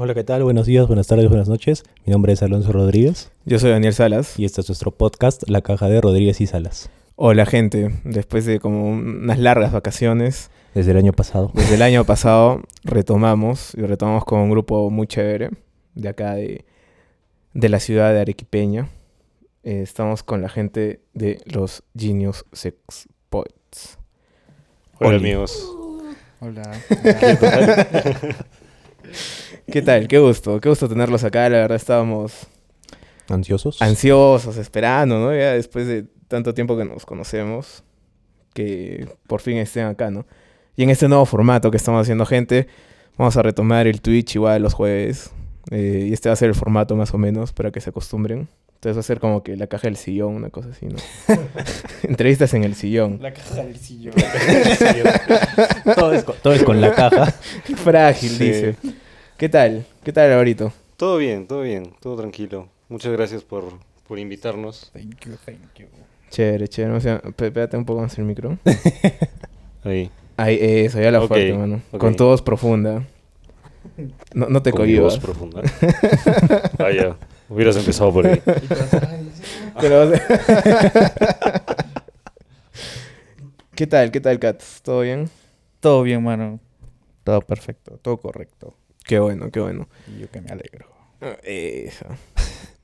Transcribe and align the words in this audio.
Hola, 0.00 0.14
¿qué 0.14 0.22
tal? 0.24 0.44
Buenos 0.44 0.66
días, 0.66 0.86
buenas 0.86 1.06
tardes, 1.06 1.28
buenas 1.28 1.48
noches. 1.48 1.82
Mi 2.06 2.12
nombre 2.12 2.32
es 2.32 2.42
Alonso 2.42 2.72
Rodríguez 2.72 3.30
Yo 3.44 3.58
soy 3.58 3.70
Daniel 3.70 3.92
Salas. 3.92 4.38
y 4.38 4.44
este 4.44 4.60
es 4.60 4.68
nuestro 4.68 4.90
podcast, 4.90 5.42
La 5.48 5.60
Caja 5.60 5.88
de 5.88 6.00
Rodríguez 6.00 6.40
y 6.40 6.46
Salas. 6.46 6.88
Hola 7.16 7.46
gente, 7.46 7.90
después 8.04 8.46
de 8.46 8.60
como 8.60 8.88
unas 8.90 9.38
largas 9.38 9.72
vacaciones, 9.72 10.50
Desde 10.74 10.92
el 10.92 10.96
año 10.98 11.12
pasado. 11.12 11.50
desde 11.54 11.74
el 11.74 11.82
año 11.82 12.04
pasado 12.04 12.62
retomamos 12.84 13.74
y 13.74 13.82
retomamos 13.82 14.24
con 14.24 14.40
un 14.40 14.50
grupo 14.50 14.90
muy 14.90 15.06
chévere 15.06 15.50
de 15.94 16.08
acá 16.08 16.34
de, 16.34 16.64
de 17.54 17.68
la 17.68 17.80
ciudad 17.80 18.12
de 18.12 18.20
Arequipeña. 18.20 18.88
Eh, 19.64 19.80
estamos 19.82 20.22
con 20.22 20.40
la 20.40 20.48
gente 20.48 21.00
de 21.14 21.40
los 21.46 21.82
Genius 21.96 22.44
Sex 22.52 23.08
Poets. 23.28 23.98
Hola 25.00 25.08
Oli. 25.10 25.18
amigos. 25.18 25.68
Hola. 26.40 26.62
¿Qué 29.70 29.82
tal? 29.82 30.06
Qué 30.08 30.18
gusto, 30.18 30.60
qué 30.60 30.68
gusto 30.68 30.88
tenerlos 30.88 31.24
acá. 31.24 31.48
La 31.48 31.58
verdad 31.58 31.76
estábamos 31.76 32.46
¿Ansiosos? 33.28 33.82
ansiosos, 33.82 34.56
esperando, 34.56 35.18
¿no? 35.18 35.32
Ya 35.32 35.52
después 35.54 35.86
de 35.86 36.04
tanto 36.28 36.54
tiempo 36.54 36.76
que 36.76 36.84
nos 36.84 37.04
conocemos, 37.04 37.82
que 38.54 39.08
por 39.26 39.40
fin 39.40 39.56
estén 39.58 39.86
acá, 39.86 40.10
¿no? 40.10 40.26
Y 40.78 40.84
en 40.84 40.90
este 40.90 41.08
nuevo 41.08 41.26
formato 41.26 41.72
que 41.72 41.76
estamos 41.76 42.00
haciendo, 42.02 42.24
gente, 42.24 42.68
vamos 43.16 43.36
a 43.36 43.42
retomar 43.42 43.88
el 43.88 44.00
Twitch 44.00 44.36
igual 44.36 44.62
los 44.62 44.74
jueves. 44.74 45.32
eh, 45.72 46.06
y 46.08 46.12
este 46.12 46.28
va 46.28 46.34
a 46.34 46.36
ser 46.36 46.50
el 46.50 46.54
formato 46.54 46.94
más 46.94 47.12
o 47.12 47.18
menos 47.18 47.52
para 47.52 47.72
que 47.72 47.80
se 47.80 47.90
acostumbren. 47.90 48.46
Entonces 48.76 48.96
va 48.96 49.00
a 49.00 49.02
ser 49.02 49.18
como 49.18 49.42
que 49.42 49.56
la 49.56 49.66
caja 49.66 49.88
del 49.88 49.96
sillón, 49.96 50.36
una 50.36 50.50
cosa 50.50 50.68
así, 50.68 50.86
¿no? 50.86 50.94
Entrevistas 52.04 52.54
en 52.54 52.62
el 52.62 52.76
sillón. 52.76 53.18
La 53.20 53.32
caja 53.34 53.64
del 53.64 53.76
sillón. 53.76 54.14
todo, 55.96 56.12
es 56.12 56.22
con, 56.22 56.36
todo 56.40 56.52
es 56.52 56.62
con 56.62 56.80
la 56.80 56.94
caja. 56.94 57.26
Frágil, 57.74 58.30
Sí. 58.30 58.44
dice. 58.44 58.76
¿Qué 59.36 59.48
tal? 59.48 59.84
¿Qué 60.04 60.12
tal, 60.12 60.30
Alvarito? 60.30 60.72
Todo 60.96 61.16
bien, 61.16 61.48
todo 61.48 61.62
bien, 61.62 61.92
todo 62.00 62.16
tranquilo. 62.16 62.68
Muchas 62.88 63.10
gracias 63.12 63.42
por, 63.42 63.64
por 64.06 64.20
invitarnos. 64.20 64.92
Thank 64.92 65.24
you, 65.26 65.32
thank 65.44 65.58
you. 65.76 65.86
Chévere, 66.30 66.68
chévere. 66.68 66.94
O 66.94 67.00
sea, 67.00 67.18
pégate 67.34 67.76
un 67.76 67.84
poco 67.84 68.00
más 68.02 68.16
el 68.16 68.26
micro. 68.26 68.56
Ahí. 69.82 70.08
Ahí, 70.38 70.56
eso, 70.60 71.00
ya 71.00 71.10
la 71.10 71.20
Ok, 71.20 71.28
fuerte, 71.28 71.52
mano. 71.52 71.82
ok. 71.92 71.98
Con 72.00 72.16
tu 72.16 72.24
voz 72.24 72.40
profunda. 72.42 73.04
No, 74.32 74.46
no 74.48 74.62
te 74.62 74.70
Con 74.72 74.86
mi 74.86 74.96
voz 74.98 75.18
cohibas. 75.18 75.24
profunda. 75.24 75.62
Vaya, 76.78 77.16
hubieras 77.48 77.76
empezado 77.76 78.12
por 78.12 78.26
ahí. 78.26 78.40
Pero- 79.80 80.10
¿Qué 83.74 83.86
tal? 83.86 84.10
¿Qué 84.10 84.20
tal, 84.20 84.38
Katz? 84.38 84.80
¿Todo 84.82 85.00
bien? 85.02 85.28
Todo 85.80 86.02
bien, 86.02 86.22
mano. 86.22 86.58
Todo 87.24 87.40
perfecto, 87.42 87.98
todo 88.02 88.16
correcto. 88.18 88.74
Qué 89.04 89.18
bueno, 89.18 89.50
qué 89.50 89.60
bueno. 89.60 89.88
Y 90.08 90.20
yo 90.20 90.30
que 90.30 90.40
me 90.40 90.50
alegro. 90.50 90.86
Ah, 91.20 91.36
Eso. 91.42 92.06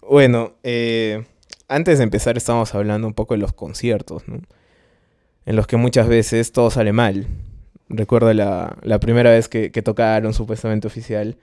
Bueno, 0.08 0.52
eh, 0.62 1.24
antes 1.68 1.98
de 1.98 2.04
empezar 2.04 2.36
estábamos 2.36 2.74
hablando 2.74 3.06
un 3.06 3.14
poco 3.14 3.34
de 3.34 3.38
los 3.40 3.52
conciertos, 3.52 4.26
¿no? 4.28 4.40
En 5.46 5.56
los 5.56 5.66
que 5.66 5.76
muchas 5.76 6.08
veces 6.08 6.52
todo 6.52 6.70
sale 6.70 6.92
mal. 6.92 7.26
Recuerdo 7.96 8.32
la, 8.32 8.76
la 8.82 8.98
primera 9.00 9.30
vez 9.30 9.48
que, 9.48 9.70
que 9.70 9.82
tocaron 9.82 10.34
supuestamente 10.34 10.86
oficial, 10.86 11.36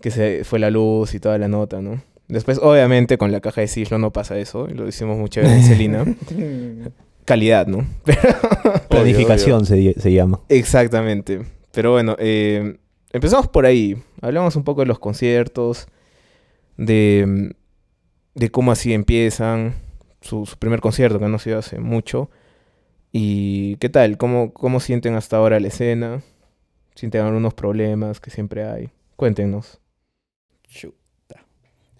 que 0.00 0.10
se 0.10 0.44
fue 0.44 0.58
la 0.58 0.70
luz 0.70 1.14
y 1.14 1.20
toda 1.20 1.38
la 1.38 1.48
nota, 1.48 1.80
¿no? 1.80 2.02
Después, 2.28 2.58
obviamente, 2.62 3.18
con 3.18 3.30
la 3.32 3.40
caja 3.40 3.60
de 3.60 3.68
Siglo 3.68 3.98
no 3.98 4.12
pasa 4.12 4.38
eso, 4.38 4.68
y 4.70 4.74
lo 4.74 4.88
hicimos 4.88 5.28
chévere 5.28 5.54
en 5.54 5.62
Celina. 5.62 6.04
Calidad, 7.24 7.66
¿no? 7.66 7.86
Planificación 8.88 9.66
se, 9.66 9.94
se 10.00 10.12
llama. 10.12 10.40
Exactamente. 10.48 11.42
Pero 11.72 11.92
bueno, 11.92 12.16
eh, 12.18 12.78
empezamos 13.12 13.48
por 13.48 13.66
ahí. 13.66 13.96
Hablamos 14.20 14.56
un 14.56 14.64
poco 14.64 14.80
de 14.80 14.86
los 14.86 14.98
conciertos, 14.98 15.86
de, 16.76 17.54
de 18.34 18.50
cómo 18.50 18.72
así 18.72 18.92
empiezan, 18.92 19.74
su, 20.20 20.46
su 20.46 20.56
primer 20.58 20.80
concierto 20.80 21.18
que 21.18 21.28
no 21.28 21.38
se 21.38 21.50
dio 21.50 21.58
hace 21.58 21.78
mucho. 21.78 22.30
Y 23.12 23.76
qué 23.76 23.88
tal, 23.90 24.16
cómo, 24.16 24.52
cómo 24.52 24.80
sienten 24.80 25.14
hasta 25.14 25.36
ahora 25.36 25.60
la 25.60 25.68
escena, 25.68 26.22
sienten 26.94 27.20
algunos 27.22 27.52
problemas 27.54 28.20
que 28.20 28.30
siempre 28.30 28.64
hay. 28.64 28.90
Cuéntenos. 29.16 29.80
Chuta. 30.68 30.96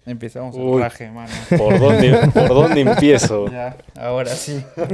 Empezamos 0.05 0.55
Uy. 0.57 0.77
el 0.77 0.81
raje, 0.81 1.11
mano. 1.11 1.31
¿Por 1.57 1.79
dónde, 1.79 2.17
¿Por 2.33 2.47
dónde 2.49 2.81
empiezo? 2.89 3.49
Ya, 3.51 3.77
ahora 3.95 4.31
sí. 4.31 4.63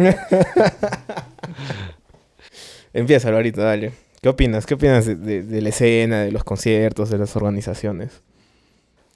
Empieza, 2.94 3.30
Alvarito, 3.30 3.62
dale. 3.62 3.92
¿Qué 4.22 4.30
opinas? 4.30 4.66
¿Qué 4.66 4.74
opinas 4.74 5.06
de, 5.06 5.16
de- 5.16 5.44
de 5.44 5.62
la 5.62 5.70
escena, 5.70 6.22
de 6.22 6.32
los 6.32 6.44
conciertos, 6.44 7.10
de 7.10 7.18
las 7.18 7.36
organizaciones? 7.36 8.22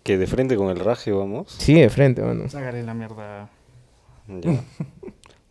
Que 0.03 0.17
de 0.17 0.27
frente 0.27 0.55
con 0.55 0.69
el 0.69 0.79
raje 0.79 1.11
vamos. 1.11 1.53
Sí, 1.59 1.73
de 1.79 1.89
frente, 1.89 2.21
bueno. 2.21 2.47
Sácale 2.49 2.83
la 2.83 2.93
mierda. 2.93 3.49
Ya. 4.27 4.63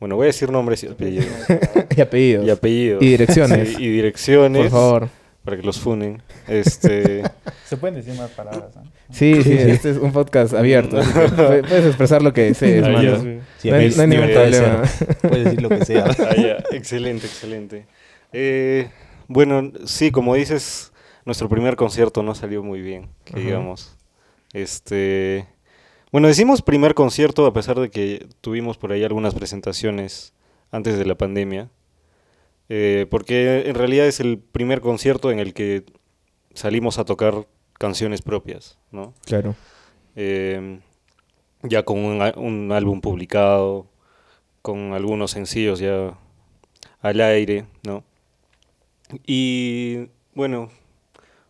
Bueno, 0.03 0.17
voy 0.17 0.25
a 0.25 0.27
decir 0.27 0.51
nombres 0.51 0.83
y 0.83 0.89
apellidos. 0.89 1.29
y 1.97 2.01
apellidos. 2.01 2.45
Y 2.45 2.51
apellidos. 2.51 3.03
Y 3.05 3.07
direcciones. 3.07 3.69
Sí, 3.69 3.85
y 3.85 3.89
direcciones. 3.89 4.63
Por 4.63 4.71
favor. 4.73 5.09
Para 5.45 5.57
que 5.57 5.63
los 5.63 5.79
funen. 5.79 6.21
Este. 6.49 7.23
Se 7.67 7.77
pueden 7.77 7.95
decir 7.95 8.13
más 8.15 8.31
palabras, 8.31 8.75
¿no? 8.75 8.83
Sí, 9.13 9.41
sí, 9.45 9.53
este 9.53 9.91
es 9.91 9.99
un 9.99 10.11
podcast 10.11 10.55
abierto. 10.55 10.97
Puedes 11.37 11.87
expresar 11.87 12.21
lo 12.21 12.33
que 12.33 12.47
desees, 12.47 12.83
Ah, 12.85 12.89
mano. 12.89 13.03
ya. 13.03 13.43
Sí, 13.59 13.71
no 13.71 13.77
hay, 13.77 13.87
aquí 13.87 13.95
no 13.95 14.03
hay 14.03 14.09
ningún 14.09 14.33
problema. 14.33 14.83
Puedes 15.21 15.45
decir 15.45 15.63
lo 15.63 15.69
que 15.69 15.85
sea. 15.85 16.05
Ah. 16.19 16.65
Excelente, 16.73 17.27
excelente. 17.29 17.87
Eh, 18.33 18.91
bueno, 19.29 19.71
sí, 19.85 20.11
como 20.11 20.35
dices, 20.35 20.93
nuestro 21.25 21.49
primer 21.49 21.77
concierto 21.77 22.25
no 22.25 22.35
salió 22.35 22.65
muy 22.65 22.81
bien, 22.81 23.09
que 23.25 23.39
digamos. 23.39 23.97
Este, 24.53 25.47
bueno, 26.13 26.29
decimos 26.29 26.63
primer 26.63 26.95
concierto 26.95 27.47
a 27.47 27.53
pesar 27.53 27.81
de 27.81 27.91
que 27.91 28.27
tuvimos 28.41 28.79
por 28.79 28.93
ahí 28.93 29.03
algunas 29.03 29.35
presentaciones 29.35 30.35
antes 30.71 30.97
de 30.99 31.05
la 31.07 31.17
pandemia, 31.17 31.71
eh, 32.69 33.07
porque 33.11 33.65
en 33.69 33.75
realidad 33.75 34.07
es 34.07 34.21
el 34.21 34.39
primer 34.39 34.81
concierto 34.81 35.31
en 35.31 35.39
el 35.41 35.53
que 35.55 35.85
salimos 36.55 36.99
a 36.99 37.05
tocar 37.05 37.47
canciones 37.79 38.23
propias, 38.23 38.79
¿no? 38.91 39.15
Claro. 39.25 39.55
Eh, 40.15 40.81
ya 41.63 41.83
con 41.85 41.99
un, 41.99 42.23
a- 42.23 42.35
un 42.37 42.71
álbum 42.73 43.01
publicado, 43.01 43.87
con 44.63 44.93
algunos 44.93 45.31
sencillos 45.33 45.79
ya 45.81 46.17
al 47.01 47.21
aire, 47.21 47.67
¿no? 47.85 48.05
Y 49.27 50.09
bueno, 50.35 50.71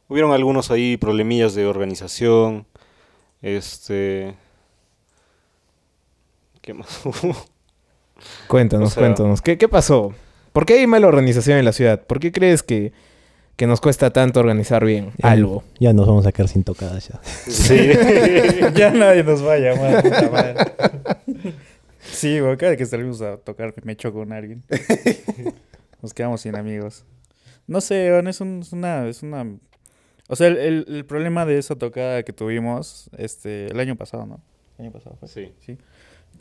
hubieron 0.09 0.33
algunos 0.33 0.71
ahí 0.71 0.97
problemillas 0.97 1.55
de 1.55 1.67
organización, 1.67 2.67
este... 3.43 4.35
¿Qué 6.63 6.73
más 6.75 7.05
hubo? 7.05 7.37
Cuéntanos, 8.49 8.89
O 8.89 8.95
sea- 8.95 9.03
cuéntanos. 9.03 9.43
¿Qué, 9.43 9.59
¿Qué 9.59 9.69
pasó? 9.69 10.15
¿Por 10.53 10.65
qué 10.67 10.75
hay 10.75 10.87
mala 10.87 11.07
organización 11.09 11.59
en 11.59 11.65
la 11.65 11.73
ciudad? 11.73 12.03
¿Por 12.07 12.21
qué 12.21 12.31
crees 12.33 12.63
que, 12.63 12.93
que 13.57 13.67
nos 13.67 13.81
cuesta 13.81 14.11
tanto 14.11 14.41
organizar 14.41 14.85
bien 14.85 15.13
Ya- 15.19 15.31
algo? 15.33 15.65
Ya 15.81 15.93
nos 15.93 16.07
vamos 16.07 16.27
a 16.27 16.33
quedar 16.33 16.49
sin 16.49 16.63
tocadas 16.65 17.09
ya. 17.09 17.21
Sí. 17.51 17.91
ya 18.75 18.91
nadie 18.93 19.25
nos 19.25 19.45
va 19.47 19.55
a 19.55 19.59
llamar, 19.59 20.03
puta 20.03 20.31
madre. 20.31 20.55
Sí, 22.05 22.41
güey, 22.41 22.57
cada 22.57 22.77
que 22.77 22.85
salimos 22.85 23.23
a 23.23 23.37
tocar 23.37 23.73
me 23.85 23.95
choco 23.97 24.19
con 24.19 24.33
alguien. 24.33 24.65
Nos 26.03 26.13
quedamos 26.13 26.41
sin 26.41 26.57
amigos. 26.57 27.05
No 27.69 27.81
sé, 27.81 28.09
es, 28.29 28.41
un- 28.41 28.61
es 28.61 28.73
una, 28.73 29.07
es 29.09 29.23
una... 29.23 29.47
O 30.29 30.35
sea, 30.37 30.49
el, 30.49 30.57
el- 30.59 30.85
el 30.89 31.05
problema 31.05 31.47
de 31.47 31.59
esa 31.59 31.77
tocada 31.77 32.25
que 32.25 32.33
tuvimos 32.33 33.09
este, 33.17 33.67
el 33.67 33.79
año 33.79 33.95
pasado, 33.97 34.27
¿no? 34.27 34.41
El 34.79 34.87
año 34.87 34.93
pasado 34.93 35.17
fue. 35.21 35.29
Sí. 35.29 35.53
Sí. 35.65 35.79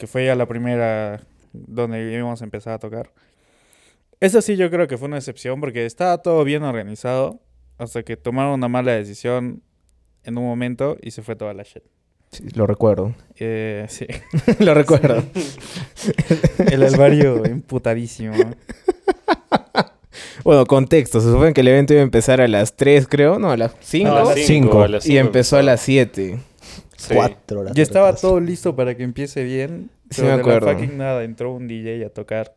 Que 0.01 0.07
fue 0.07 0.25
ya 0.25 0.35
la 0.35 0.47
primera 0.47 1.21
donde 1.53 2.11
íbamos 2.11 2.41
a 2.41 2.43
empezar 2.43 2.73
a 2.73 2.79
tocar. 2.79 3.11
Esa 4.19 4.41
sí 4.41 4.55
yo 4.55 4.71
creo 4.71 4.87
que 4.87 4.97
fue 4.97 5.07
una 5.07 5.17
excepción 5.17 5.59
porque 5.59 5.85
estaba 5.85 6.17
todo 6.23 6.43
bien 6.43 6.63
organizado 6.63 7.39
hasta 7.77 8.01
que 8.01 8.17
tomaron 8.17 8.53
una 8.53 8.67
mala 8.67 8.93
decisión 8.93 9.61
en 10.23 10.39
un 10.39 10.45
momento 10.45 10.97
y 11.03 11.11
se 11.11 11.21
fue 11.21 11.35
toda 11.35 11.53
la 11.53 11.61
shit. 11.61 11.83
Sí, 12.31 12.45
lo 12.55 12.65
recuerdo. 12.65 13.13
Eh, 13.35 13.85
sí. 13.89 14.07
lo 14.59 14.73
recuerdo. 14.73 15.23
El 16.71 16.81
Alvario 16.81 17.45
emputadísimo. 17.45 18.33
Bueno, 20.43 20.65
contexto. 20.65 21.21
Se 21.21 21.31
supone 21.31 21.53
que 21.53 21.61
el 21.61 21.67
evento 21.67 21.93
iba 21.93 22.01
a 22.01 22.03
empezar 22.03 22.41
a 22.41 22.47
las 22.47 22.75
3, 22.75 23.07
creo. 23.07 23.37
No, 23.37 23.51
a 23.51 23.57
las 23.57 23.75
5. 23.79 24.09
No, 24.09 24.17
a 24.17 24.23
las 24.23 24.39
cinco. 24.39 24.81
a 24.81 24.87
las 24.87 25.05
y 25.05 25.09
cinco 25.09 25.19
empezó 25.19 25.57
a 25.57 25.61
las 25.61 25.81
7. 25.81 26.39
Sí. 27.01 27.13
Cuatro 27.15 27.61
horas. 27.61 27.73
Ya 27.73 27.81
estaba 27.83 28.07
retraso. 28.07 28.27
todo 28.29 28.39
listo 28.39 28.75
para 28.75 28.95
que 28.95 29.03
empiece 29.03 29.43
bien. 29.43 29.89
Sí 30.11 30.21
pero 30.21 30.23
me 30.23 30.31
de 30.31 30.37
la 30.37 30.41
acuerdo. 30.41 30.71
fucking 30.73 30.97
nada 30.97 31.23
entró 31.23 31.51
un 31.53 31.67
DJ 31.67 32.05
a 32.05 32.09
tocar 32.09 32.55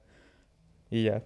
y 0.90 1.04
ya. 1.04 1.22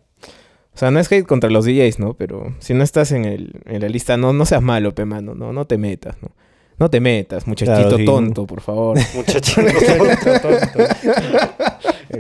O 0.75 0.79
sea, 0.79 0.91
no 0.93 1.01
es 1.01 1.11
hate 1.11 1.27
contra 1.27 1.51
los 1.51 1.65
DJs, 1.65 1.99
¿no? 1.99 2.15
Pero 2.15 2.55
si 2.61 2.75
no 2.75 2.85
estás 2.85 3.11
en, 3.11 3.25
el, 3.25 3.61
en 3.65 3.81
la 3.83 3.89
lista, 3.89 4.17
no, 4.17 4.33
no 4.33 4.47
seas 4.47 4.63
malo, 4.63 4.95
pe, 4.95 5.05
mano. 5.05 5.35
No, 5.35 5.53
no 5.53 5.67
te 5.67 5.77
metas, 5.79 6.17
¿no? 6.23 6.31
No 6.79 6.89
te 6.89 7.01
metas, 7.01 7.49
muchachito 7.49 7.77
Claro, 7.81 7.97
sí. 7.97 8.05
tonto, 8.05 8.47
por 8.47 8.61
favor. 8.61 8.97
Muchachito, 9.17 9.63
Tonto, 9.63 10.41
tonto. 10.41 10.95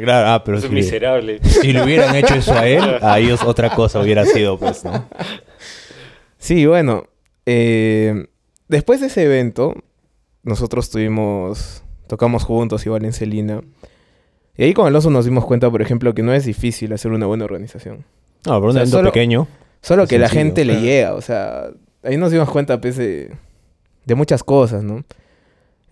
Claro, 0.01 0.29
ah, 0.31 0.43
pero 0.45 0.59
es 0.59 0.65
si, 0.65 0.71
miserable. 0.71 1.39
si 1.45 1.73
le 1.73 1.85
hubieran 1.85 2.17
hecho 2.17 2.35
eso 2.35 2.53
a 2.55 2.67
él, 2.67 2.83
a 3.01 3.21
ellos 3.21 3.45
otra 3.45 3.71
cosa 3.71 4.01
hubiera 4.01 4.25
sido, 4.27 4.59
pues, 4.59 4.85
¿no? 4.85 5.09
Sí, 6.39 6.67
bueno. 6.67 7.05
eh, 7.47 8.27
después 8.67 9.01
de 9.01 9.07
ese 9.07 9.23
evento, 9.25 9.75
nosotros 10.43 10.91
tuvimos. 10.91 11.83
Tocamos 12.07 12.45
juntos 12.45 12.85
igual 12.87 13.05
en 13.05 13.13
Celina. 13.13 13.61
Y 14.57 14.65
ahí 14.65 14.75
con 14.75 14.87
Alonso 14.87 15.11
nos 15.11 15.25
dimos 15.27 15.45
cuenta, 15.45 15.71
por 15.71 15.83
ejemplo, 15.83 16.15
que 16.15 16.23
no 16.23 16.33
es 16.33 16.45
difícil 16.47 16.93
hacer 16.93 17.13
una 17.13 17.27
buena 17.27 17.45
organización. 17.45 18.05
No, 18.47 18.53
pero 18.55 18.59
un 18.65 18.69
O 18.69 18.73
sea, 18.73 18.83
evento 18.83 18.97
solo- 18.97 19.13
pequeño. 19.13 19.47
Solo 19.83 20.07
que 20.07 20.19
la 20.19 20.29
gente 20.29 20.65
le 20.65 20.73
claro. 20.73 20.87
llega, 20.87 21.15
o 21.15 21.21
sea, 21.21 21.71
ahí 22.03 22.17
nos 22.17 22.33
dimos 22.33 22.51
cuenta, 22.51 22.81
pues, 22.81 22.97
de, 22.97 23.31
de 24.07 24.15
muchas 24.17 24.43
cosas, 24.43 24.83
¿no? 24.83 25.05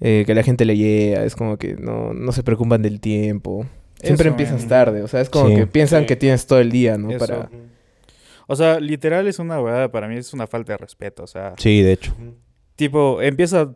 Eh, 0.00 0.24
que 0.26 0.34
la 0.34 0.42
gente 0.42 0.64
le 0.64 0.76
llega, 0.76 1.22
es 1.24 1.36
como 1.36 1.56
que 1.56 1.74
no, 1.74 2.12
no 2.12 2.32
se 2.32 2.42
preocupan 2.42 2.82
del 2.82 2.98
tiempo. 3.00 3.64
Siempre 4.02 4.24
Eso, 4.26 4.30
empiezas 4.32 4.60
man. 4.62 4.68
tarde, 4.68 5.02
o 5.02 5.08
sea, 5.08 5.20
es 5.20 5.30
como 5.30 5.48
Sí. 5.50 5.54
que 5.54 5.66
piensan 5.68 6.00
Sí. 6.02 6.06
que 6.06 6.16
tienes 6.16 6.46
todo 6.46 6.58
el 6.58 6.70
día, 6.72 6.98
¿no? 6.98 7.10
Eso. 7.10 7.18
Para... 7.24 7.48
O 8.48 8.56
sea, 8.56 8.80
literal 8.80 9.26
es 9.28 9.38
una 9.38 9.60
huevada, 9.60 9.90
para 9.92 10.08
mí 10.08 10.16
es 10.16 10.32
una 10.32 10.46
falta 10.46 10.72
de 10.72 10.78
respeto. 10.78 11.22
O 11.22 11.26
sea, 11.28 11.54
Sí, 11.58 11.82
de 11.82 11.92
hecho. 11.92 12.12
tipo, 12.74 13.22
empieza 13.22 13.72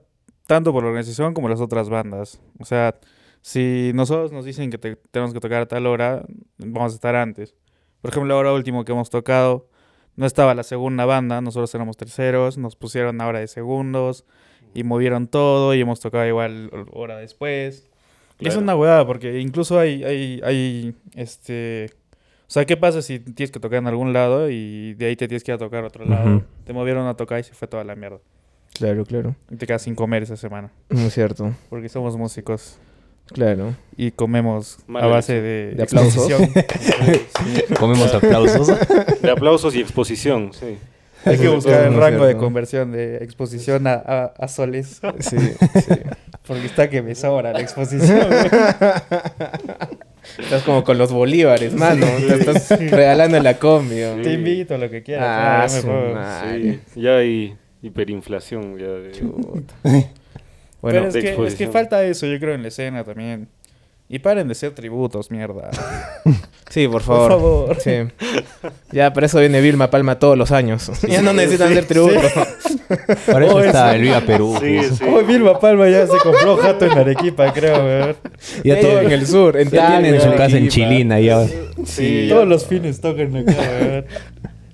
tanto 0.51 0.73
por 0.73 0.83
la 0.83 0.89
organización 0.89 1.33
como 1.33 1.49
las 1.49 1.61
otras 1.61 1.89
bandas. 1.89 2.41
O 2.59 2.65
sea, 2.65 2.97
si 3.41 3.93
nosotros 3.95 4.33
nos 4.33 4.45
dicen 4.45 4.69
que 4.69 4.79
te- 4.79 4.97
tenemos 5.13 5.33
que 5.33 5.39
tocar 5.39 5.63
a 5.63 5.67
tal 5.69 5.87
hora, 5.87 6.25
vamos 6.59 6.91
a 6.91 6.95
estar 6.97 7.15
antes. 7.15 7.55
Por 8.03 8.11
ejemplo, 8.11 8.35
ahora 8.35 8.53
último 8.53 8.85
que 8.85 8.91
hemos 8.91 9.11
tocado, 9.11 9.69
no 10.17 10.27
estaba 10.27 10.57
la 10.57 10.65
segunda 10.65 11.05
banda, 11.05 11.41
nosotros 11.41 11.73
éramos 11.73 11.97
terceros, 11.97 12.59
nos 12.59 12.75
pusieron 12.75 13.21
ahora 13.21 13.39
de 13.39 13.47
segundos 13.47 14.25
y 14.75 14.83
movieron 14.83 15.29
todo 15.29 15.73
y 15.73 15.81
hemos 15.81 16.01
tocado 16.01 16.27
igual 16.27 16.69
hora 16.91 17.17
después. 17.19 17.87
Y 18.41 18.49
es 18.49 18.57
una 18.57 18.75
huevada 18.75 19.07
porque 19.07 19.39
incluso 19.39 19.79
hay, 19.79 20.03
hay, 20.03 20.41
hay, 20.43 20.95
este... 21.15 21.91
O 22.49 22.53
sea, 22.53 22.65
¿qué 22.65 22.77
pasa 22.77 23.03
si 23.03 23.21
tienes 23.21 23.53
que 23.53 23.61
tocar 23.61 23.79
en 23.79 23.87
algún 23.87 24.13
lado 24.13 24.51
y 24.51 24.95
de 24.95 25.07
ahí 25.07 25.15
te 25.15 25.29
tienes 25.29 25.45
que 25.45 25.53
ir 25.53 25.55
a 25.55 25.59
tocar 25.59 25.85
a 25.85 25.87
otro 25.87 26.05
lado? 26.05 26.43
Te 26.65 26.73
movieron 26.73 27.07
a 27.07 27.15
tocar 27.15 27.39
y 27.39 27.45
se 27.45 27.55
fue 27.55 27.69
toda 27.69 27.85
la 27.85 27.95
mierda. 27.95 28.19
Claro, 28.81 29.05
claro. 29.05 29.37
Y 29.51 29.57
te 29.57 29.67
quedas 29.67 29.83
sin 29.83 29.95
comer 29.95 30.23
esa 30.23 30.37
semana. 30.39 30.71
Muy 30.89 31.11
cierto. 31.11 31.53
Porque 31.69 31.89
somos 31.91 32.17
músicos 32.17 32.79
Claro. 33.33 33.75
y 33.97 34.11
comemos 34.11 34.79
a 34.99 35.07
base 35.07 35.41
de, 35.43 35.75
De 35.77 35.83
aplausos. 35.83 36.29
exposición. 36.31 36.51
Comemos 37.79 38.13
aplausos. 38.15 38.69
De 39.23 39.31
aplausos 39.31 39.75
y 39.77 39.81
exposición, 39.83 40.53
sí. 40.55 40.79
Hay 41.27 41.37
que 41.37 41.49
buscar 41.49 41.85
el 41.85 41.95
rango 41.97 42.25
de 42.25 42.35
conversión 42.39 42.93
de 42.93 43.17
exposición 43.19 43.87
a, 43.87 43.93
a, 43.93 44.25
a 44.39 44.49
soles. 44.49 45.03
Sí, 45.19 45.37
sí. 45.39 45.93
Porque 46.47 46.65
está 46.65 46.89
que 46.89 47.03
me 47.03 47.15
sobra 47.15 47.53
la 47.53 47.61
exposición. 47.61 48.27
Estás 50.39 50.63
como 50.65 50.83
con 50.85 50.97
los 50.97 51.13
bolívares, 51.13 51.75
mano. 51.75 52.07
Te 52.27 52.35
estás 52.35 52.71
regalando 52.91 53.39
la 53.41 53.59
combi. 53.59 53.97
Te 54.23 54.33
invito 54.33 54.75
a 54.75 54.79
lo 54.79 54.89
que 54.91 55.03
quieras. 55.03 55.27
Ah, 55.29 55.67
yo 55.69 55.77
me 55.77 55.93
puedo-. 55.93 56.55
Sí, 56.55 56.81
ya 57.01 57.17
hay 57.19 57.55
hiperinflación. 57.83 58.79
Ya 58.79 58.87
de- 58.89 59.13
Chuta. 59.19 59.75
Pero 59.83 60.05
Bueno, 60.81 61.07
es 61.09 61.15
de 61.15 61.21
que, 61.21 61.47
es 61.47 61.55
que 61.57 61.67
falta 61.69 62.03
eso, 62.05 62.27
yo 62.27 62.39
creo, 62.41 62.55
en 62.55 62.63
la 62.63 62.69
escena 62.69 63.05
también. 63.05 63.49
Y 64.09 64.19
paren 64.19 64.49
de 64.49 64.55
ser 64.57 64.73
tributos, 64.73 65.31
mierda. 65.31 65.71
sí, 66.71 66.87
por 66.89 66.95
Por 66.95 67.03
favor. 67.03 67.31
favor. 67.31 67.77
Sí. 67.81 67.93
Ya, 68.91 69.13
para 69.13 69.27
eso 69.27 69.39
viene 69.39 69.61
Vilma 69.61 69.89
Palma 69.89 70.19
todos 70.19 70.37
los 70.37 70.51
años. 70.51 70.91
Ya 71.07 71.23
no 71.23 71.33
necesitan 71.33 71.69
Sí, 71.69 71.73
hacer 71.75 71.85
tributo. 71.87 72.21
Para 73.31 73.47
eso 73.47 73.55
Oh, 73.57 73.61
está 73.61 73.89
eso. 73.91 73.97
el 73.97 74.03
Viva 74.03 74.21
Perú. 74.23 74.57
Sí, 74.61 74.81
sí. 74.97 75.05
Oh, 75.07 75.23
Vilma 75.23 75.61
Palma 75.61 75.89
ya 75.89 76.09
se 76.09 76.17
compró 76.19 76.57
jato 76.57 76.87
en 76.87 76.93
Arequipa, 76.99 77.53
creo, 77.53 77.85
weón. 77.85 78.17
Ya 78.65 78.81
Todo 78.81 78.89
tienen 78.91 79.07
en 79.07 79.13
el 79.13 79.27
sur, 79.29 79.57
en 79.57 79.71
ya 79.71 80.01
tienen 80.01 80.21
su 80.21 80.35
casa 80.35 80.57
en. 80.57 80.69
Chilina. 80.69 81.21
Ya. 81.21 81.47
Sí, 81.85 82.27
Todos 82.29 82.43
ya. 82.45 82.49
los 82.49 82.67
fines 82.67 83.01
tocan 83.01 83.37
acá, 83.37 83.55
weón. 83.81 84.05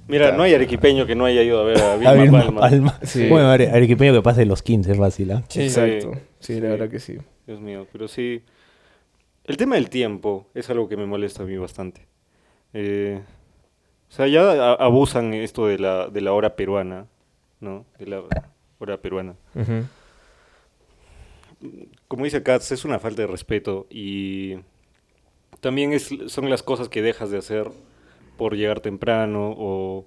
Mira, 0.09 0.33
no 0.37 0.43
hay 0.45 0.55
arequipeño 0.55 1.05
que 1.07 1.15
no 1.15 1.25
haya 1.25 1.43
ido 1.43 1.61
a 1.61 1.65
ver 1.65 1.79
a 1.81 1.93
A 2.11 2.13
Vilma, 2.15 2.43
Palma. 2.43 2.61
Palma. 2.61 2.99
Sí. 3.03 3.29
Bueno, 3.29 3.49
are- 3.51 3.69
arequipeño 3.71 4.13
que 4.13 4.23
pase 4.23 4.45
los 4.47 4.63
15 4.63 4.93
es 4.93 4.99
fácil, 4.99 5.33
¿ah? 5.33 5.43
Sí. 5.49 5.63
Exacto. 5.63 6.13
Sí, 6.39 6.55
Sí. 6.55 6.61
la 6.61 6.69
verdad 6.71 6.89
que 6.89 7.01
sí. 7.01 7.19
Dios 7.47 7.61
mío, 7.61 7.87
pero 7.93 8.07
sí. 8.09 8.43
El 9.45 9.57
tema 9.57 9.77
del 9.77 9.91
tiempo 9.91 10.49
es 10.55 10.69
algo 10.71 10.89
que 10.89 10.97
me 10.97 11.07
molesta 11.07 11.43
a 11.43 11.47
mí 11.47 11.57
bastante. 11.57 12.07
Eh, 12.73 13.21
o 14.09 14.13
sea, 14.13 14.27
ya 14.29 14.73
abusan 14.75 15.35
esto 15.35 15.67
de 15.67 15.79
la, 15.79 16.09
de 16.09 16.21
la 16.21 16.33
hora 16.33 16.55
peruana, 16.57 17.07
¿no? 17.61 17.85
De 17.99 18.07
la 18.07 18.23
hora 18.79 18.97
peruana. 19.01 19.35
Como 22.09 22.25
dice 22.25 22.43
Katz, 22.43 22.73
es 22.73 22.85
una 22.85 22.99
falta 22.99 23.23
de 23.23 23.29
respeto 23.29 23.87
y 23.91 24.57
también 25.61 25.93
es, 25.93 26.11
son 26.27 26.51
las 26.51 26.63
cosas 26.63 26.89
que 26.89 27.03
dejas 27.03 27.31
de 27.31 27.39
hacer 27.39 27.71
por 28.37 28.57
llegar 28.57 28.81
temprano 28.81 29.55
o 29.57 30.07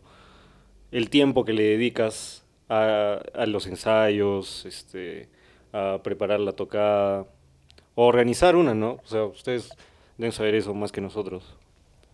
el 0.91 1.09
tiempo 1.09 1.45
que 1.45 1.53
le 1.53 1.63
dedicas 1.63 2.45
a, 2.69 3.45
los 3.47 3.67
ensayos, 3.67 4.65
este, 4.65 5.29
a 5.73 5.99
preparar 6.03 6.39
la 6.39 6.53
tocada 6.53 7.25
o 7.95 8.05
organizar 8.05 8.55
una, 8.55 8.73
¿no? 8.73 8.99
O 9.03 9.07
sea, 9.07 9.23
ustedes 9.25 9.69
deben 10.17 10.31
saber 10.31 10.55
eso 10.55 10.73
más 10.73 10.91
que 10.91 11.01
nosotros. 11.01 11.55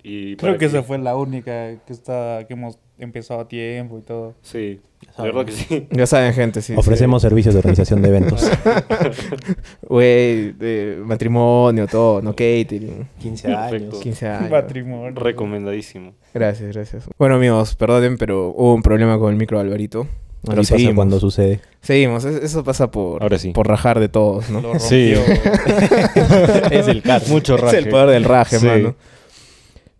Y 0.07 0.35
Creo 0.35 0.57
que 0.59 0.65
esa 0.65 0.83
fue 0.83 0.99
la 0.99 1.15
única 1.15 1.77
que 1.85 1.91
está 1.93 2.45
que 2.47 2.53
hemos 2.53 2.77
empezado 2.99 3.39
a 3.39 3.47
tiempo 3.47 3.97
y 3.97 4.01
todo. 4.03 4.35
Sí, 4.43 4.79
la 5.17 5.23
verdad 5.23 5.45
que 5.45 5.51
sí. 5.51 5.87
Ya 5.89 6.05
saben, 6.05 6.31
gente, 6.33 6.61
sí. 6.61 6.75
Ofrecemos 6.77 7.23
servicios 7.23 7.55
de 7.55 7.59
organización 7.59 8.03
de 8.03 8.09
eventos. 8.09 8.47
Güey, 9.87 10.51
de 10.53 10.97
matrimonio, 11.03 11.87
todo, 11.87 12.21
no 12.21 12.31
catering. 12.31 13.07
15 13.19 13.47
Perfecto. 13.47 13.99
15 13.99 14.27
años. 14.27 14.51
Matrimonio. 14.51 15.11
Recomendadísimo. 15.19 16.13
Gracias, 16.33 16.73
gracias. 16.75 17.05
Bueno, 17.17 17.35
amigos, 17.35 17.75
perdonen, 17.75 18.17
pero 18.17 18.49
hubo 18.49 18.73
un 18.75 18.81
problema 18.83 19.17
con 19.17 19.31
el 19.31 19.39
micro 19.39 19.57
de 19.57 19.63
Alvarito. 19.65 20.07
Pero 20.47 20.61
Así 20.61 20.67
pasa 20.73 20.75
seguimos. 20.77 20.95
cuando 20.95 21.19
sucede. 21.19 21.59
Seguimos, 21.81 22.23
es- 22.25 22.43
eso 22.43 22.63
pasa 22.63 22.91
por, 22.91 23.23
Ahora 23.23 23.39
sí. 23.39 23.49
por 23.51 23.67
rajar 23.67 23.99
de 23.99 24.09
todos, 24.09 24.51
¿no? 24.51 24.61
Lo. 24.61 24.77
Sí. 24.79 25.13
es 26.71 26.87
el 26.87 27.01
caso. 27.01 27.29
Mucho 27.33 27.55
Es 27.67 27.73
el 27.73 27.89
poder 27.89 28.09
del 28.09 28.23
raje, 28.25 28.59
Sí. 28.59 28.65
mano. 28.67 28.95